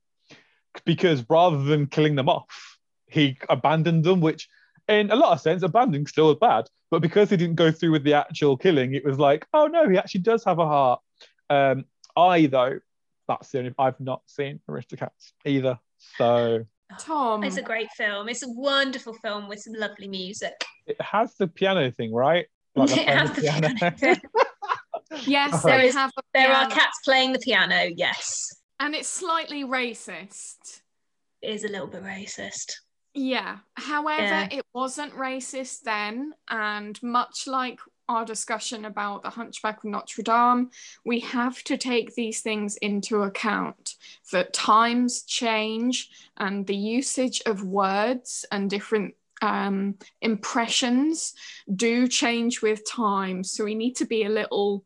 because 0.85 1.25
rather 1.29 1.62
than 1.62 1.87
killing 1.87 2.15
them 2.15 2.29
off, 2.29 2.79
he 3.09 3.37
abandoned 3.51 4.05
them, 4.05 4.21
which 4.21 4.49
in 4.88 5.11
a 5.11 5.16
lot 5.16 5.33
of 5.33 5.40
sense, 5.40 5.62
abandoning 5.62 6.07
still 6.07 6.31
is 6.31 6.38
bad. 6.40 6.66
But 6.90 7.01
because 7.01 7.31
he 7.31 7.37
didn't 7.37 7.57
go 7.57 7.71
through 7.71 7.92
with 7.92 8.05
the 8.05 8.14
actual 8.14 8.57
killing, 8.57 8.95
it 8.95 9.05
was 9.05 9.18
like, 9.18 9.47
oh 9.55 9.66
no, 9.66 9.88
he 9.88 9.97
actually 9.97 10.21
does 10.23 10.45
have 10.45 10.59
a 10.59 10.66
heart. 10.66 11.01
Um, 11.49 11.85
I 12.16 12.47
though, 12.47 12.79
that's 13.29 13.51
the 13.51 13.59
only 13.61 13.75
I've 13.79 13.99
not 14.01 14.23
seen 14.27 14.61
Aristocats 14.68 15.33
either. 15.46 15.79
So 16.19 16.67
Tom. 16.98 17.42
It's 17.44 17.56
a 17.56 17.63
great 17.63 17.88
film. 17.96 18.29
It's 18.29 18.42
a 18.42 18.50
wonderful 18.50 19.15
film 19.15 19.48
with 19.48 19.61
some 19.61 19.73
lovely 19.75 20.09
music. 20.09 20.52
it 20.87 21.00
has 21.00 21.35
the 21.37 21.46
piano 21.48 21.90
thing, 21.90 22.13
right? 22.13 22.46
It 22.77 22.90
has 23.09 23.31
the 23.33 23.40
piano. 23.42 24.17
Yes, 25.27 25.63
There 25.63 25.79
they 25.79 25.88
is- 25.88 25.94
have 25.94 26.11
a 26.19 26.23
There 26.35 26.52
are 26.52 26.69
cats 26.71 26.98
playing 27.04 27.33
the 27.33 27.38
piano, 27.38 27.90
yes. 27.96 28.48
and 28.81 28.94
it's 28.94 29.09
slightly 29.09 29.63
racist. 29.65 30.81
It 31.42 31.50
is 31.50 31.65
a 31.65 31.69
little 31.69 31.87
bit 31.87 32.02
racist. 32.02 32.73
Yeah. 33.15 33.58
However, 33.75 34.23
Yeah. 34.23 34.48
it 34.50 34.67
wasn't 34.73 35.15
racist 35.15 35.83
then, 35.83 36.33
and 36.48 37.00
much 37.02 37.46
like 37.46 37.79
our 38.08 38.25
discussion 38.25 38.85
about 38.85 39.23
the 39.23 39.31
Hunchback 39.31 39.79
of 39.79 39.90
Notre 39.90 40.23
Dame, 40.23 40.71
we 41.04 41.21
have 41.21 41.63
to 41.65 41.77
take 41.77 42.15
these 42.15 42.40
things 42.40 42.77
into 42.77 43.23
account 43.23 43.94
that 44.33 44.52
times 44.52 45.23
change 45.23 46.10
and 46.37 46.67
the 46.67 46.77
usage 46.77 47.42
of 47.46 47.65
words 47.65 48.44
and 48.50 48.69
different 48.69 49.15
um, 49.40 49.96
impressions 50.21 51.35
do 51.75 52.06
change 52.06 52.63
with 52.63 52.88
time. 52.88 53.44
So 53.44 53.65
we 53.65 53.75
need 53.75 53.96
to 53.96 54.04
be 54.04 54.25
a 54.25 54.29
little, 54.29 54.85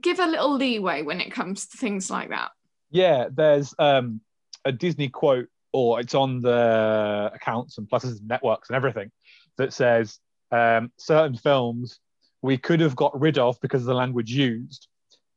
give 0.00 0.20
a 0.20 0.26
little 0.26 0.54
leeway 0.54 1.02
when 1.02 1.20
it 1.20 1.32
comes 1.32 1.66
to 1.68 1.78
things 1.78 2.10
like 2.10 2.30
that. 2.30 2.50
Yeah, 2.90 3.28
there's 3.30 3.74
um, 3.78 4.20
a 4.64 4.72
Disney 4.72 5.08
quote, 5.08 5.48
or 5.78 6.00
it's 6.00 6.14
on 6.16 6.40
the 6.40 7.30
accounts 7.32 7.78
and 7.78 7.88
pluses 7.88 8.18
and 8.18 8.26
networks 8.26 8.68
and 8.68 8.74
everything 8.74 9.12
that 9.58 9.72
says 9.72 10.18
um, 10.50 10.90
certain 10.98 11.36
films 11.36 12.00
we 12.42 12.58
could 12.58 12.80
have 12.80 12.96
got 12.96 13.18
rid 13.20 13.38
of 13.38 13.60
because 13.60 13.82
of 13.82 13.86
the 13.86 13.94
language 13.94 14.32
used. 14.32 14.88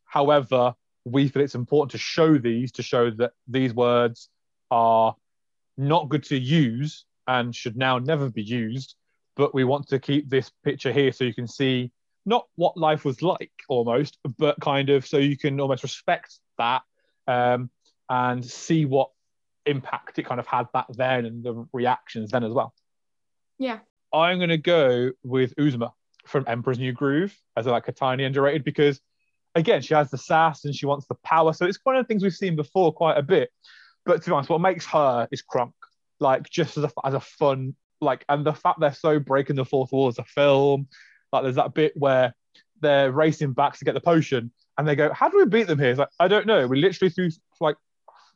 However, 0.05 0.73
we 1.05 1.27
feel 1.27 1.43
it's 1.43 1.53
important 1.53 1.91
to 1.91 1.99
show 1.99 2.39
these 2.39 2.71
to 2.73 2.81
show 2.81 3.11
that 3.11 3.33
these 3.47 3.71
words 3.73 4.29
are 4.71 5.15
not 5.77 6.09
good 6.09 6.23
to 6.23 6.39
use 6.39 7.05
and 7.27 7.55
should 7.55 7.77
now 7.77 7.99
never 7.99 8.27
be 8.29 8.41
used. 8.41 8.95
But 9.35 9.53
we 9.53 9.63
want 9.63 9.89
to 9.89 9.99
keep 9.99 10.27
this 10.27 10.51
picture 10.63 10.91
here 10.91 11.11
so 11.11 11.23
you 11.23 11.35
can 11.35 11.47
see 11.47 11.91
not 12.25 12.47
what 12.55 12.77
life 12.77 13.05
was 13.05 13.21
like 13.21 13.51
almost, 13.69 14.17
but 14.39 14.59
kind 14.59 14.89
of 14.89 15.05
so 15.05 15.17
you 15.17 15.37
can 15.37 15.59
almost 15.59 15.83
respect 15.83 16.39
that 16.57 16.81
um, 17.27 17.69
and 18.09 18.43
see 18.43 18.85
what 18.85 19.11
impact 19.65 20.19
it 20.19 20.23
kind 20.23 20.39
of 20.39 20.47
had 20.47 20.71
back 20.71 20.87
then 20.89 21.25
and 21.25 21.43
the 21.43 21.67
reactions 21.73 22.31
then 22.31 22.43
as 22.43 22.51
well. 22.51 22.73
Yeah. 23.59 23.79
I'm 24.13 24.37
going 24.37 24.49
to 24.49 24.57
go 24.57 25.11
with 25.23 25.55
Yzma 25.55 25.91
from 26.25 26.45
Emperor's 26.47 26.79
New 26.79 26.93
Groove 26.93 27.35
as 27.55 27.65
like 27.65 27.87
a 27.87 27.91
tiny 27.91 28.23
underrated 28.23 28.63
because 28.63 28.99
again 29.55 29.81
she 29.81 29.93
has 29.93 30.09
the 30.09 30.17
sass 30.17 30.65
and 30.65 30.75
she 30.75 30.85
wants 30.85 31.07
the 31.07 31.15
power. 31.23 31.53
So 31.53 31.65
it's 31.65 31.79
one 31.83 31.95
of 31.95 32.03
the 32.03 32.07
things 32.07 32.23
we've 32.23 32.33
seen 32.33 32.55
before 32.55 32.93
quite 32.93 33.17
a 33.17 33.23
bit. 33.23 33.49
But 34.05 34.23
to 34.23 34.29
be 34.29 34.33
honest, 34.33 34.49
what 34.49 34.61
makes 34.61 34.85
her 34.87 35.27
is 35.31 35.41
Kronk, 35.41 35.73
Like 36.19 36.49
just 36.49 36.77
as 36.77 36.85
a 36.85 36.91
as 37.03 37.13
a 37.13 37.19
fun 37.19 37.75
like 38.01 38.25
and 38.27 38.45
the 38.45 38.53
fact 38.53 38.79
they're 38.79 38.93
so 38.93 39.19
breaking 39.19 39.55
the 39.55 39.65
fourth 39.65 39.91
wall 39.91 40.07
as 40.07 40.19
a 40.19 40.25
film. 40.25 40.87
Like 41.31 41.43
there's 41.43 41.55
that 41.55 41.73
bit 41.73 41.93
where 41.95 42.33
they're 42.81 43.11
racing 43.11 43.53
back 43.53 43.77
to 43.77 43.85
get 43.85 43.93
the 43.93 44.01
potion 44.01 44.51
and 44.77 44.87
they 44.87 44.95
go, 44.95 45.13
How 45.13 45.29
do 45.29 45.37
we 45.37 45.45
beat 45.45 45.67
them 45.67 45.79
here? 45.79 45.89
It's 45.91 45.99
like, 45.99 46.09
I 46.19 46.27
don't 46.27 46.47
know. 46.47 46.67
We 46.67 46.81
literally 46.81 47.11
threw 47.11 47.29
like 47.59 47.77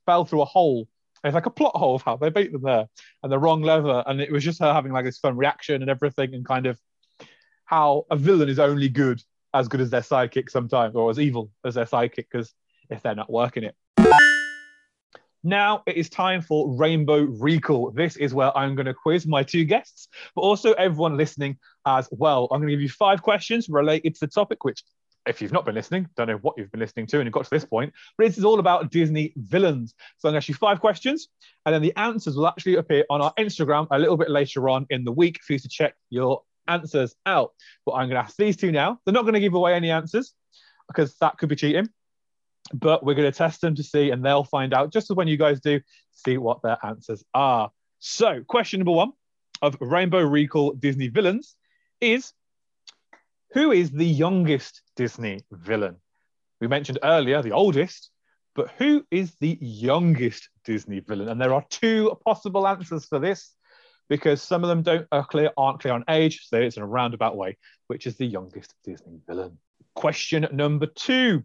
fell 0.05 0.25
through 0.25 0.41
a 0.41 0.45
hole. 0.45 0.87
It's 1.23 1.33
like 1.33 1.45
a 1.45 1.51
plot 1.51 1.75
hole 1.75 1.95
of 1.95 2.03
how 2.03 2.17
they 2.17 2.29
beat 2.29 2.51
them 2.51 2.61
there 2.61 2.87
and 3.23 3.31
the 3.31 3.39
wrong 3.39 3.61
lever. 3.61 4.03
And 4.05 4.21
it 4.21 4.31
was 4.31 4.43
just 4.43 4.59
her 4.59 4.73
having 4.73 4.91
like 4.91 5.05
this 5.05 5.17
fun 5.17 5.37
reaction 5.37 5.81
and 5.81 5.89
everything 5.89 6.35
and 6.35 6.45
kind 6.45 6.67
of 6.67 6.79
how 7.65 8.05
a 8.11 8.15
villain 8.15 8.49
is 8.49 8.59
only 8.59 8.89
good 8.89 9.21
as 9.53 9.67
good 9.67 9.81
as 9.81 9.89
their 9.89 10.01
sidekick 10.01 10.49
sometimes, 10.49 10.95
or 10.95 11.09
as 11.09 11.19
evil 11.19 11.49
as 11.63 11.75
their 11.75 11.85
sidekick, 11.85 12.27
because 12.29 12.53
if 12.89 13.01
they're 13.01 13.15
not 13.15 13.31
working 13.31 13.63
it. 13.63 13.75
Now 15.43 15.83
it 15.85 15.95
is 15.95 16.09
time 16.09 16.41
for 16.41 16.75
Rainbow 16.75 17.21
Recall. 17.21 17.91
This 17.91 18.17
is 18.17 18.33
where 18.33 18.55
I'm 18.57 18.75
going 18.75 18.87
to 18.87 18.93
quiz 18.93 19.27
my 19.27 19.43
two 19.43 19.63
guests, 19.63 20.09
but 20.33 20.41
also 20.41 20.73
everyone 20.73 21.17
listening 21.17 21.57
as 21.85 22.09
well. 22.11 22.47
I'm 22.51 22.59
going 22.59 22.69
to 22.69 22.73
give 22.73 22.81
you 22.81 22.89
five 22.89 23.21
questions 23.21 23.69
related 23.69 24.15
to 24.15 24.19
the 24.21 24.27
topic, 24.27 24.63
which, 24.63 24.83
if 25.27 25.41
you've 25.41 25.51
not 25.51 25.65
been 25.65 25.75
listening, 25.75 26.07
don't 26.15 26.27
know 26.27 26.37
what 26.37 26.55
you've 26.57 26.71
been 26.71 26.79
listening 26.79 27.07
to 27.07 27.17
and 27.17 27.25
you've 27.25 27.33
got 27.33 27.45
to 27.45 27.49
this 27.49 27.65
point, 27.65 27.93
but 28.17 28.27
this 28.27 28.37
is 28.37 28.45
all 28.45 28.59
about 28.59 28.91
Disney 28.91 29.33
villains. 29.35 29.93
So 30.17 30.27
I'm 30.27 30.33
going 30.33 30.41
to 30.41 30.43
ask 30.43 30.49
you 30.49 30.55
five 30.55 30.79
questions, 30.79 31.27
and 31.65 31.73
then 31.73 31.81
the 31.81 31.95
answers 31.97 32.35
will 32.35 32.47
actually 32.47 32.75
appear 32.75 33.05
on 33.09 33.21
our 33.21 33.33
Instagram 33.35 33.87
a 33.91 33.99
little 33.99 34.17
bit 34.17 34.29
later 34.29 34.69
on 34.69 34.85
in 34.89 35.03
the 35.03 35.11
week 35.11 35.41
for 35.43 35.53
you 35.53 35.59
to 35.59 35.69
check 35.69 35.95
your 36.09 36.43
answers 36.67 37.15
out. 37.25 37.53
But 37.85 37.93
I'm 37.93 38.07
going 38.07 38.21
to 38.21 38.25
ask 38.25 38.35
these 38.37 38.57
two 38.57 38.71
now. 38.71 38.99
They're 39.05 39.13
not 39.13 39.23
going 39.23 39.33
to 39.33 39.39
give 39.39 39.53
away 39.53 39.73
any 39.73 39.91
answers 39.91 40.33
because 40.87 41.15
that 41.17 41.37
could 41.37 41.49
be 41.49 41.55
cheating. 41.55 41.89
But 42.73 43.03
we're 43.03 43.13
going 43.13 43.31
to 43.31 43.37
test 43.37 43.61
them 43.61 43.75
to 43.75 43.83
see, 43.83 44.11
and 44.11 44.25
they'll 44.25 44.43
find 44.43 44.73
out 44.73 44.91
just 44.91 45.11
as 45.11 45.15
when 45.15 45.27
you 45.27 45.37
guys 45.37 45.59
do, 45.59 45.81
see 46.11 46.37
what 46.37 46.61
their 46.63 46.77
answers 46.83 47.23
are. 47.33 47.71
So, 47.99 48.43
question 48.47 48.79
number 48.79 48.91
one 48.91 49.11
of 49.61 49.77
Rainbow 49.79 50.21
Recall 50.21 50.71
Disney 50.73 51.07
villains 51.07 51.55
is 52.01 52.33
who 53.53 53.71
is 53.71 53.91
the 53.91 54.05
youngest 54.05 54.81
Disney 54.95 55.41
villain? 55.51 55.97
We 56.61 56.67
mentioned 56.67 56.99
earlier 57.03 57.41
the 57.41 57.51
oldest, 57.51 58.11
but 58.55 58.71
who 58.77 59.05
is 59.11 59.35
the 59.39 59.57
youngest 59.61 60.49
Disney 60.63 61.01
villain? 61.01 61.29
And 61.29 61.39
there 61.39 61.53
are 61.53 61.65
two 61.69 62.17
possible 62.25 62.67
answers 62.67 63.05
for 63.05 63.19
this 63.19 63.53
because 64.07 64.41
some 64.41 64.63
of 64.63 64.69
them 64.69 64.83
don't 64.83 65.07
are 65.11 65.25
clear 65.25 65.51
aren't 65.57 65.81
clear 65.81 65.93
on 65.93 66.05
age, 66.09 66.47
so 66.47 66.57
it's 66.57 66.77
in 66.77 66.83
a 66.83 66.87
roundabout 66.87 67.35
way, 67.35 67.57
which 67.87 68.07
is 68.07 68.15
the 68.17 68.25
youngest 68.25 68.73
Disney 68.83 69.19
villain. 69.27 69.57
Question 69.95 70.47
number 70.51 70.85
two. 70.85 71.43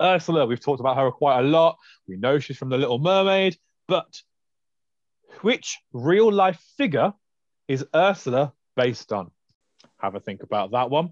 Ursula, 0.00 0.46
we've 0.46 0.60
talked 0.60 0.80
about 0.80 0.96
her 0.96 1.10
quite 1.10 1.40
a 1.40 1.42
lot. 1.42 1.78
We 2.06 2.16
know 2.16 2.38
she's 2.38 2.56
from 2.56 2.68
The 2.68 2.78
Little 2.78 2.98
Mermaid, 2.98 3.56
but 3.86 4.20
which 5.40 5.78
real 5.92 6.32
life 6.32 6.60
figure 6.76 7.12
is 7.68 7.84
Ursula 7.94 8.52
based 8.76 9.12
on? 9.12 9.30
Have 9.98 10.14
a 10.14 10.20
think 10.20 10.42
about 10.42 10.72
that 10.72 10.90
one. 10.90 11.10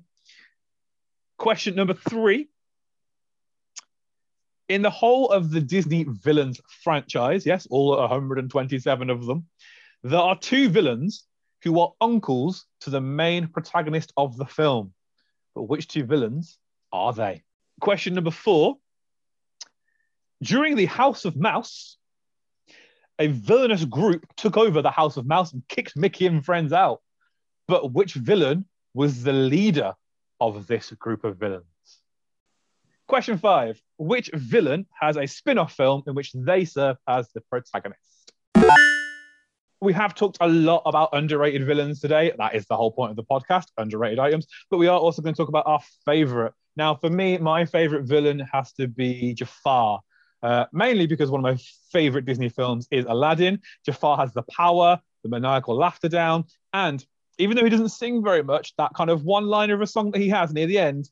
Question 1.39 1.75
number 1.75 1.95
three. 1.95 2.49
In 4.69 4.83
the 4.83 4.91
whole 4.91 5.31
of 5.31 5.51
the 5.51 5.61
Disney 5.61 6.05
villains 6.09 6.61
franchise, 6.83 7.47
yes, 7.47 7.67
all 7.71 7.97
127 7.97 9.11
of 9.11 9.27
them, 9.27 9.47
there 10.03 10.19
are 10.21 10.39
two 10.39 10.69
villains 10.69 11.25
who 11.63 11.79
are 11.81 11.93
uncles 12.01 12.67
to 12.81 12.91
the 12.91 13.01
main 13.01 13.49
protagonist 13.49 14.13
of 14.17 14.37
the 14.37 14.47
film. 14.47 14.93
But 15.55 15.65
which 15.65 15.89
two 15.89 16.05
villains 16.05 16.59
are 16.93 17.13
they? 17.13 17.43
Question 17.81 18.15
number 18.15 18.31
four. 18.31 18.77
During 20.43 20.77
the 20.77 20.87
House 20.87 21.25
of 21.25 21.37
Mouse, 21.37 21.97
a 23.19 23.29
villainous 23.29 23.85
group 23.85 24.27
took 24.37 24.57
over 24.57 24.83
the 24.83 24.91
House 24.91 25.17
of 25.17 25.27
Mouse 25.27 25.53
and 25.53 25.67
kicked 25.69 25.97
Mickey 25.97 26.27
and 26.27 26.45
friends 26.45 26.73
out. 26.73 27.01
But 27.69 27.93
which 27.93 28.15
villain 28.15 28.67
was 28.95 29.23
the 29.23 29.33
leader 29.33 29.95
of 30.41 30.67
this 30.67 30.91
group 30.93 31.25
of 31.25 31.37
villains? 31.37 31.65
Question 33.07 33.39
five 33.39 33.81
Which 33.99 34.31
villain 34.35 34.87
has 35.01 35.17
a 35.17 35.27
spin 35.27 35.59
off 35.59 35.73
film 35.73 36.03
in 36.07 36.15
which 36.15 36.33
they 36.33 36.65
serve 36.65 36.97
as 37.07 37.29
the 37.33 37.41
protagonist? 37.41 38.33
we 39.81 39.93
have 39.93 40.15
talked 40.15 40.39
a 40.41 40.49
lot 40.49 40.83
about 40.87 41.11
underrated 41.13 41.67
villains 41.67 42.01
today. 42.01 42.33
That 42.39 42.55
is 42.55 42.67
the 42.67 42.77
whole 42.77 42.91
point 42.91 43.11
of 43.11 43.17
the 43.17 43.25
podcast, 43.25 43.67
underrated 43.77 44.19
items. 44.19 44.47
But 44.71 44.79
we 44.79 44.89
are 44.89 44.99
also 44.99 45.23
going 45.23 45.35
to 45.35 45.39
talk 45.39 45.49
about 45.49 45.67
our 45.67 45.81
favorite. 46.05 46.55
Now, 46.77 46.95
for 46.95 47.11
me, 47.11 47.39
my 47.39 47.65
favorite 47.65 48.05
villain 48.05 48.41
has 48.53 48.73
to 48.75 48.89
be 48.89 49.35
Jafar. 49.35 50.01
Uh, 50.43 50.67
mainly 50.73 51.07
because 51.07 51.31
one 51.31 51.41
of 51.41 51.45
my 51.45 51.61
favorite 51.93 52.25
Disney 52.25 52.49
films 52.49 52.87
is 52.91 53.05
Aladdin. 53.09 53.61
Jafar 53.85 54.17
has 54.19 54.33
the 54.33 54.43
power, 54.43 55.01
the 55.23 55.29
maniacal 55.29 55.77
laughter 55.77 56.09
down, 56.09 56.45
and 56.73 57.05
even 57.39 57.57
though 57.57 57.65
he 57.65 57.71
doesn't 57.71 57.91
sing 57.91 58.23
very 58.23 58.43
much, 58.43 58.75
that 58.77 58.95
kind 58.95 59.11
of 59.11 59.25
one 59.25 59.47
line 59.47 59.71
of 59.71 59.81
a 59.81 59.87
song 59.87 60.11
that 60.13 60.21
he 60.21 60.29
has 60.29 60.53
near 60.53 60.67
the 60.67 60.79
end 60.79 61.11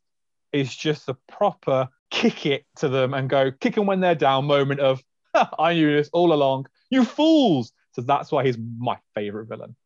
is 0.52 0.74
just 0.74 1.08
a 1.08 1.16
proper 1.28 1.88
kick 2.10 2.46
it 2.46 2.64
to 2.76 2.88
them 2.88 3.12
and 3.14 3.28
go 3.28 3.50
kick 3.50 3.74
them 3.74 3.86
when 3.86 4.00
they're 4.00 4.14
down 4.14 4.44
moment 4.46 4.80
of, 4.80 5.02
I 5.58 5.74
knew 5.74 5.96
this 5.96 6.10
all 6.12 6.32
along. 6.32 6.66
You 6.90 7.04
fools! 7.04 7.72
So 7.92 8.02
that's 8.02 8.30
why 8.32 8.44
he's 8.44 8.58
my 8.78 8.98
favorite 9.14 9.48
villain. 9.48 9.76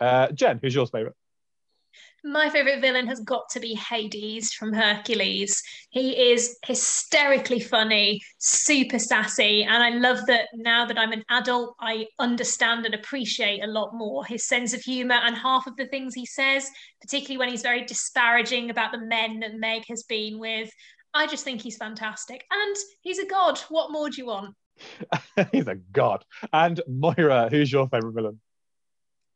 Uh, 0.00 0.28
Jen, 0.32 0.58
who's 0.62 0.74
your 0.74 0.86
favorite? 0.86 1.14
My 2.26 2.48
favorite 2.48 2.80
villain 2.80 3.06
has 3.08 3.20
got 3.20 3.50
to 3.50 3.60
be 3.60 3.74
Hades 3.74 4.50
from 4.54 4.72
Hercules. 4.72 5.62
He 5.90 6.30
is 6.32 6.58
hysterically 6.64 7.60
funny, 7.60 8.22
super 8.38 8.98
sassy, 8.98 9.62
and 9.62 9.82
I 9.82 9.90
love 9.90 10.24
that 10.26 10.48
now 10.54 10.86
that 10.86 10.98
I'm 10.98 11.12
an 11.12 11.22
adult, 11.28 11.76
I 11.80 12.06
understand 12.18 12.86
and 12.86 12.94
appreciate 12.94 13.62
a 13.62 13.66
lot 13.66 13.92
more 13.92 14.24
his 14.24 14.46
sense 14.46 14.72
of 14.72 14.80
humor 14.80 15.20
and 15.22 15.36
half 15.36 15.66
of 15.66 15.76
the 15.76 15.86
things 15.88 16.14
he 16.14 16.24
says, 16.24 16.70
particularly 17.02 17.36
when 17.36 17.50
he's 17.50 17.60
very 17.60 17.84
disparaging 17.84 18.70
about 18.70 18.92
the 18.92 19.04
men 19.04 19.40
that 19.40 19.56
Meg 19.56 19.82
has 19.90 20.04
been 20.04 20.38
with. 20.38 20.70
I 21.12 21.26
just 21.26 21.44
think 21.44 21.60
he's 21.60 21.76
fantastic. 21.76 22.42
And 22.50 22.76
he's 23.02 23.18
a 23.18 23.26
god. 23.26 23.58
What 23.68 23.92
more 23.92 24.08
do 24.08 24.16
you 24.16 24.26
want? 24.26 24.54
He's 25.52 25.68
a 25.68 25.76
god. 25.76 26.24
And 26.52 26.80
Moira, 26.88 27.48
who's 27.48 27.70
your 27.70 27.88
favorite 27.88 28.14
villain? 28.14 28.40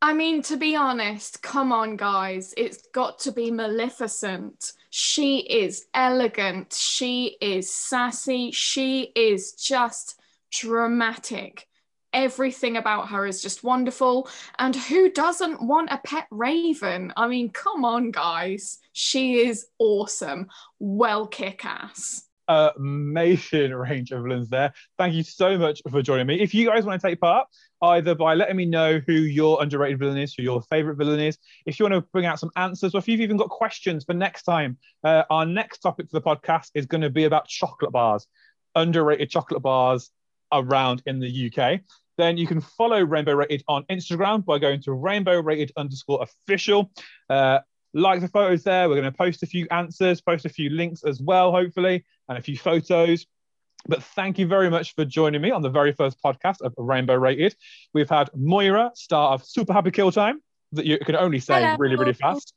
I 0.01 0.13
mean, 0.13 0.43
to 0.43 0.57
be 0.57 0.77
honest, 0.77 1.43
come 1.43 1.73
on, 1.73 1.97
guys. 1.97 2.55
It's 2.57 2.87
got 2.95 3.19
to 3.21 3.33
be 3.33 3.51
Maleficent. 3.51 4.73
She 4.91 5.39
is 5.39 5.87
elegant. 5.93 6.73
She 6.73 7.37
is 7.41 7.75
sassy. 7.75 8.53
She 8.53 9.11
is 9.17 9.53
just 9.55 10.21
dramatic. 10.53 11.67
Everything 12.13 12.77
about 12.77 13.09
her 13.09 13.27
is 13.27 13.43
just 13.43 13.65
wonderful. 13.65 14.31
And 14.59 14.77
who 14.77 15.11
doesn't 15.11 15.61
want 15.61 15.91
a 15.91 15.99
pet 15.99 16.29
raven? 16.31 17.13
I 17.17 17.27
mean, 17.27 17.51
come 17.51 17.85
on, 17.85 18.13
guys. 18.13 18.79
She 18.93 19.47
is 19.47 19.67
awesome. 19.81 20.47
Well, 20.79 21.27
kick 21.27 21.65
ass. 21.65 22.28
Amazing 22.49 23.73
range 23.75 24.11
of 24.11 24.23
villains 24.23 24.49
there. 24.49 24.73
Thank 24.97 25.15
you 25.15 25.23
so 25.23 25.59
much 25.59 25.83
for 25.91 26.03
joining 26.03 26.27
me. 26.27 26.41
If 26.41 26.55
you 26.55 26.67
guys 26.67 26.85
want 26.85 27.01
to 27.01 27.07
take 27.07 27.21
part, 27.21 27.47
either 27.83 28.15
by 28.15 28.35
letting 28.35 28.57
me 28.57 28.65
know 28.65 29.01
who 29.07 29.13
your 29.13 29.63
underrated 29.63 29.99
villain 29.99 30.19
is, 30.19 30.35
who 30.35 30.43
your 30.43 30.63
favorite 30.63 30.97
villain 30.97 31.21
is, 31.21 31.39
if 31.67 31.79
you 31.79 31.85
want 31.85 31.95
to 31.95 32.01
bring 32.13 32.27
out 32.27 32.41
some 32.41 32.51
answers, 32.57 32.95
or 32.95 32.99
if 32.99 33.09
you've 33.09 33.21
even 33.21 33.37
got 33.37 33.51
questions 33.51 34.05
for 34.05 34.15
next 34.15 34.45
time, 34.45 34.79
uh, 35.05 35.25
our 35.31 35.47
next 35.47 35.79
topic 35.79 36.11
for 36.11 36.19
the 36.19 36.25
podcast 36.25 36.71
is 36.75 36.87
going 36.87 37.03
to 37.03 37.11
be 37.11 37.25
about 37.25 37.47
chocolate 37.47 37.93
bars, 37.93 38.27
underrated 38.75 39.31
chocolate 39.31 39.63
bars 39.63 40.11
around 40.53 41.03
in 41.07 41.21
the 41.21 41.53
UK. 41.53 41.81
Then 42.17 42.37
you 42.37 42.49
can 42.49 42.61
follow 42.61 43.01
Rainbow 43.01 43.35
Rated 43.35 43.63
on 43.69 43.85
Instagram 43.85 44.45
by 44.45 44.59
going 44.59 44.83
to 44.83 44.93
rainbow 44.93 45.41
rated 45.41 45.73
underscore 45.77 46.21
official. 46.23 46.91
Uh, 47.31 47.61
like 47.95 48.21
the 48.21 48.29
photos 48.29 48.65
there. 48.65 48.89
We're 48.89 48.97
going 48.97 49.11
to 49.11 49.17
post 49.17 49.43
a 49.43 49.47
few 49.47 49.67
answers, 49.71 50.21
post 50.21 50.45
a 50.45 50.49
few 50.49 50.71
links 50.71 51.05
as 51.05 51.21
well, 51.21 51.53
hopefully, 51.53 52.05
and 52.29 52.39
a 52.39 52.43
few 52.43 52.57
photos. 52.57 53.27
But 53.87 54.03
thank 54.03 54.39
you 54.39 54.47
very 54.47 54.71
much 54.71 54.95
for 54.95 55.05
joining 55.05 55.41
me 55.41 55.51
on 55.51 55.63
the 55.63 55.71
very 55.71 55.93
first 55.93 56.23
podcast 56.23 56.61
of 56.61 56.75
Rainbow 56.77 57.15
Rated. 57.15 57.57
We've 57.95 58.09
had 58.09 58.29
Moira, 58.35 58.91
star 58.95 59.33
of 59.33 59.45
Super 59.45 59.73
Happy 59.73 59.91
Kill 59.91 60.11
Time, 60.11 60.43
that 60.73 60.85
you 60.85 60.99
can 60.99 61.17
only 61.17 61.41
say 61.41 61.63
Hello. 61.63 61.77
really, 61.79 61.97
really 61.97 62.13
fast. 62.13 62.53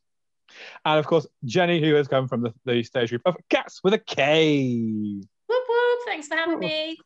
And 0.84 0.99
of 0.99 1.05
course, 1.07 1.27
Jenny, 1.45 1.79
who 1.79 1.93
has 1.93 2.07
come 2.07 2.27
from 2.27 2.41
the, 2.41 2.53
the 2.65 2.84
stage 2.84 3.09
group 3.09 3.21
of 3.25 3.38
Cats 3.49 3.82
with 3.84 3.93
a 3.93 3.99
K. 3.99 5.21
Whoop 5.47 5.63
whoop. 5.67 5.99
Thanks 6.05 6.27
for 6.27 6.36
having 6.36 6.59
me. 6.59 6.97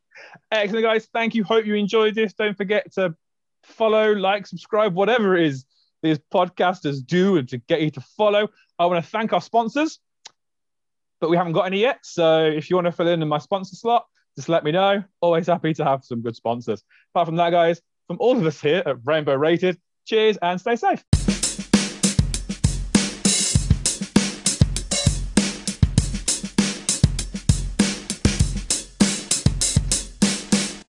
Excellent, 0.51 0.83
guys. 0.83 1.07
Thank 1.13 1.35
you. 1.35 1.43
Hope 1.43 1.65
you 1.65 1.75
enjoyed 1.75 2.15
this. 2.15 2.33
Don't 2.33 2.57
forget 2.57 2.91
to 2.93 3.15
follow, 3.63 4.13
like, 4.13 4.47
subscribe, 4.47 4.95
whatever 4.95 5.35
it 5.35 5.45
is 5.47 5.65
these 6.05 6.19
podcasters 6.33 7.05
do 7.05 7.37
and 7.37 7.49
to 7.49 7.57
get 7.57 7.81
you 7.81 7.89
to 7.91 8.01
follow. 8.01 8.47
I 8.79 8.85
want 8.85 9.03
to 9.03 9.09
thank 9.09 9.33
our 9.33 9.41
sponsors, 9.41 9.99
but 11.19 11.29
we 11.29 11.37
haven't 11.37 11.53
got 11.53 11.65
any 11.65 11.81
yet. 11.81 11.99
So 12.03 12.45
if 12.45 12.69
you 12.69 12.75
want 12.75 12.85
to 12.85 12.91
fill 12.91 13.07
in 13.07 13.21
in 13.21 13.27
my 13.27 13.39
sponsor 13.39 13.75
slot, 13.75 14.05
just 14.35 14.49
let 14.49 14.63
me 14.63 14.71
know. 14.71 15.03
Always 15.21 15.47
happy 15.47 15.73
to 15.73 15.83
have 15.83 16.03
some 16.03 16.21
good 16.21 16.35
sponsors. 16.35 16.83
Apart 17.13 17.27
from 17.27 17.37
that, 17.37 17.51
guys, 17.51 17.81
from 18.07 18.17
all 18.19 18.37
of 18.37 18.45
us 18.45 18.61
here 18.61 18.83
at 18.85 18.97
Rainbow 19.03 19.35
Rated, 19.35 19.79
cheers 20.05 20.37
and 20.41 20.59
stay 20.59 20.75
safe. 20.75 21.34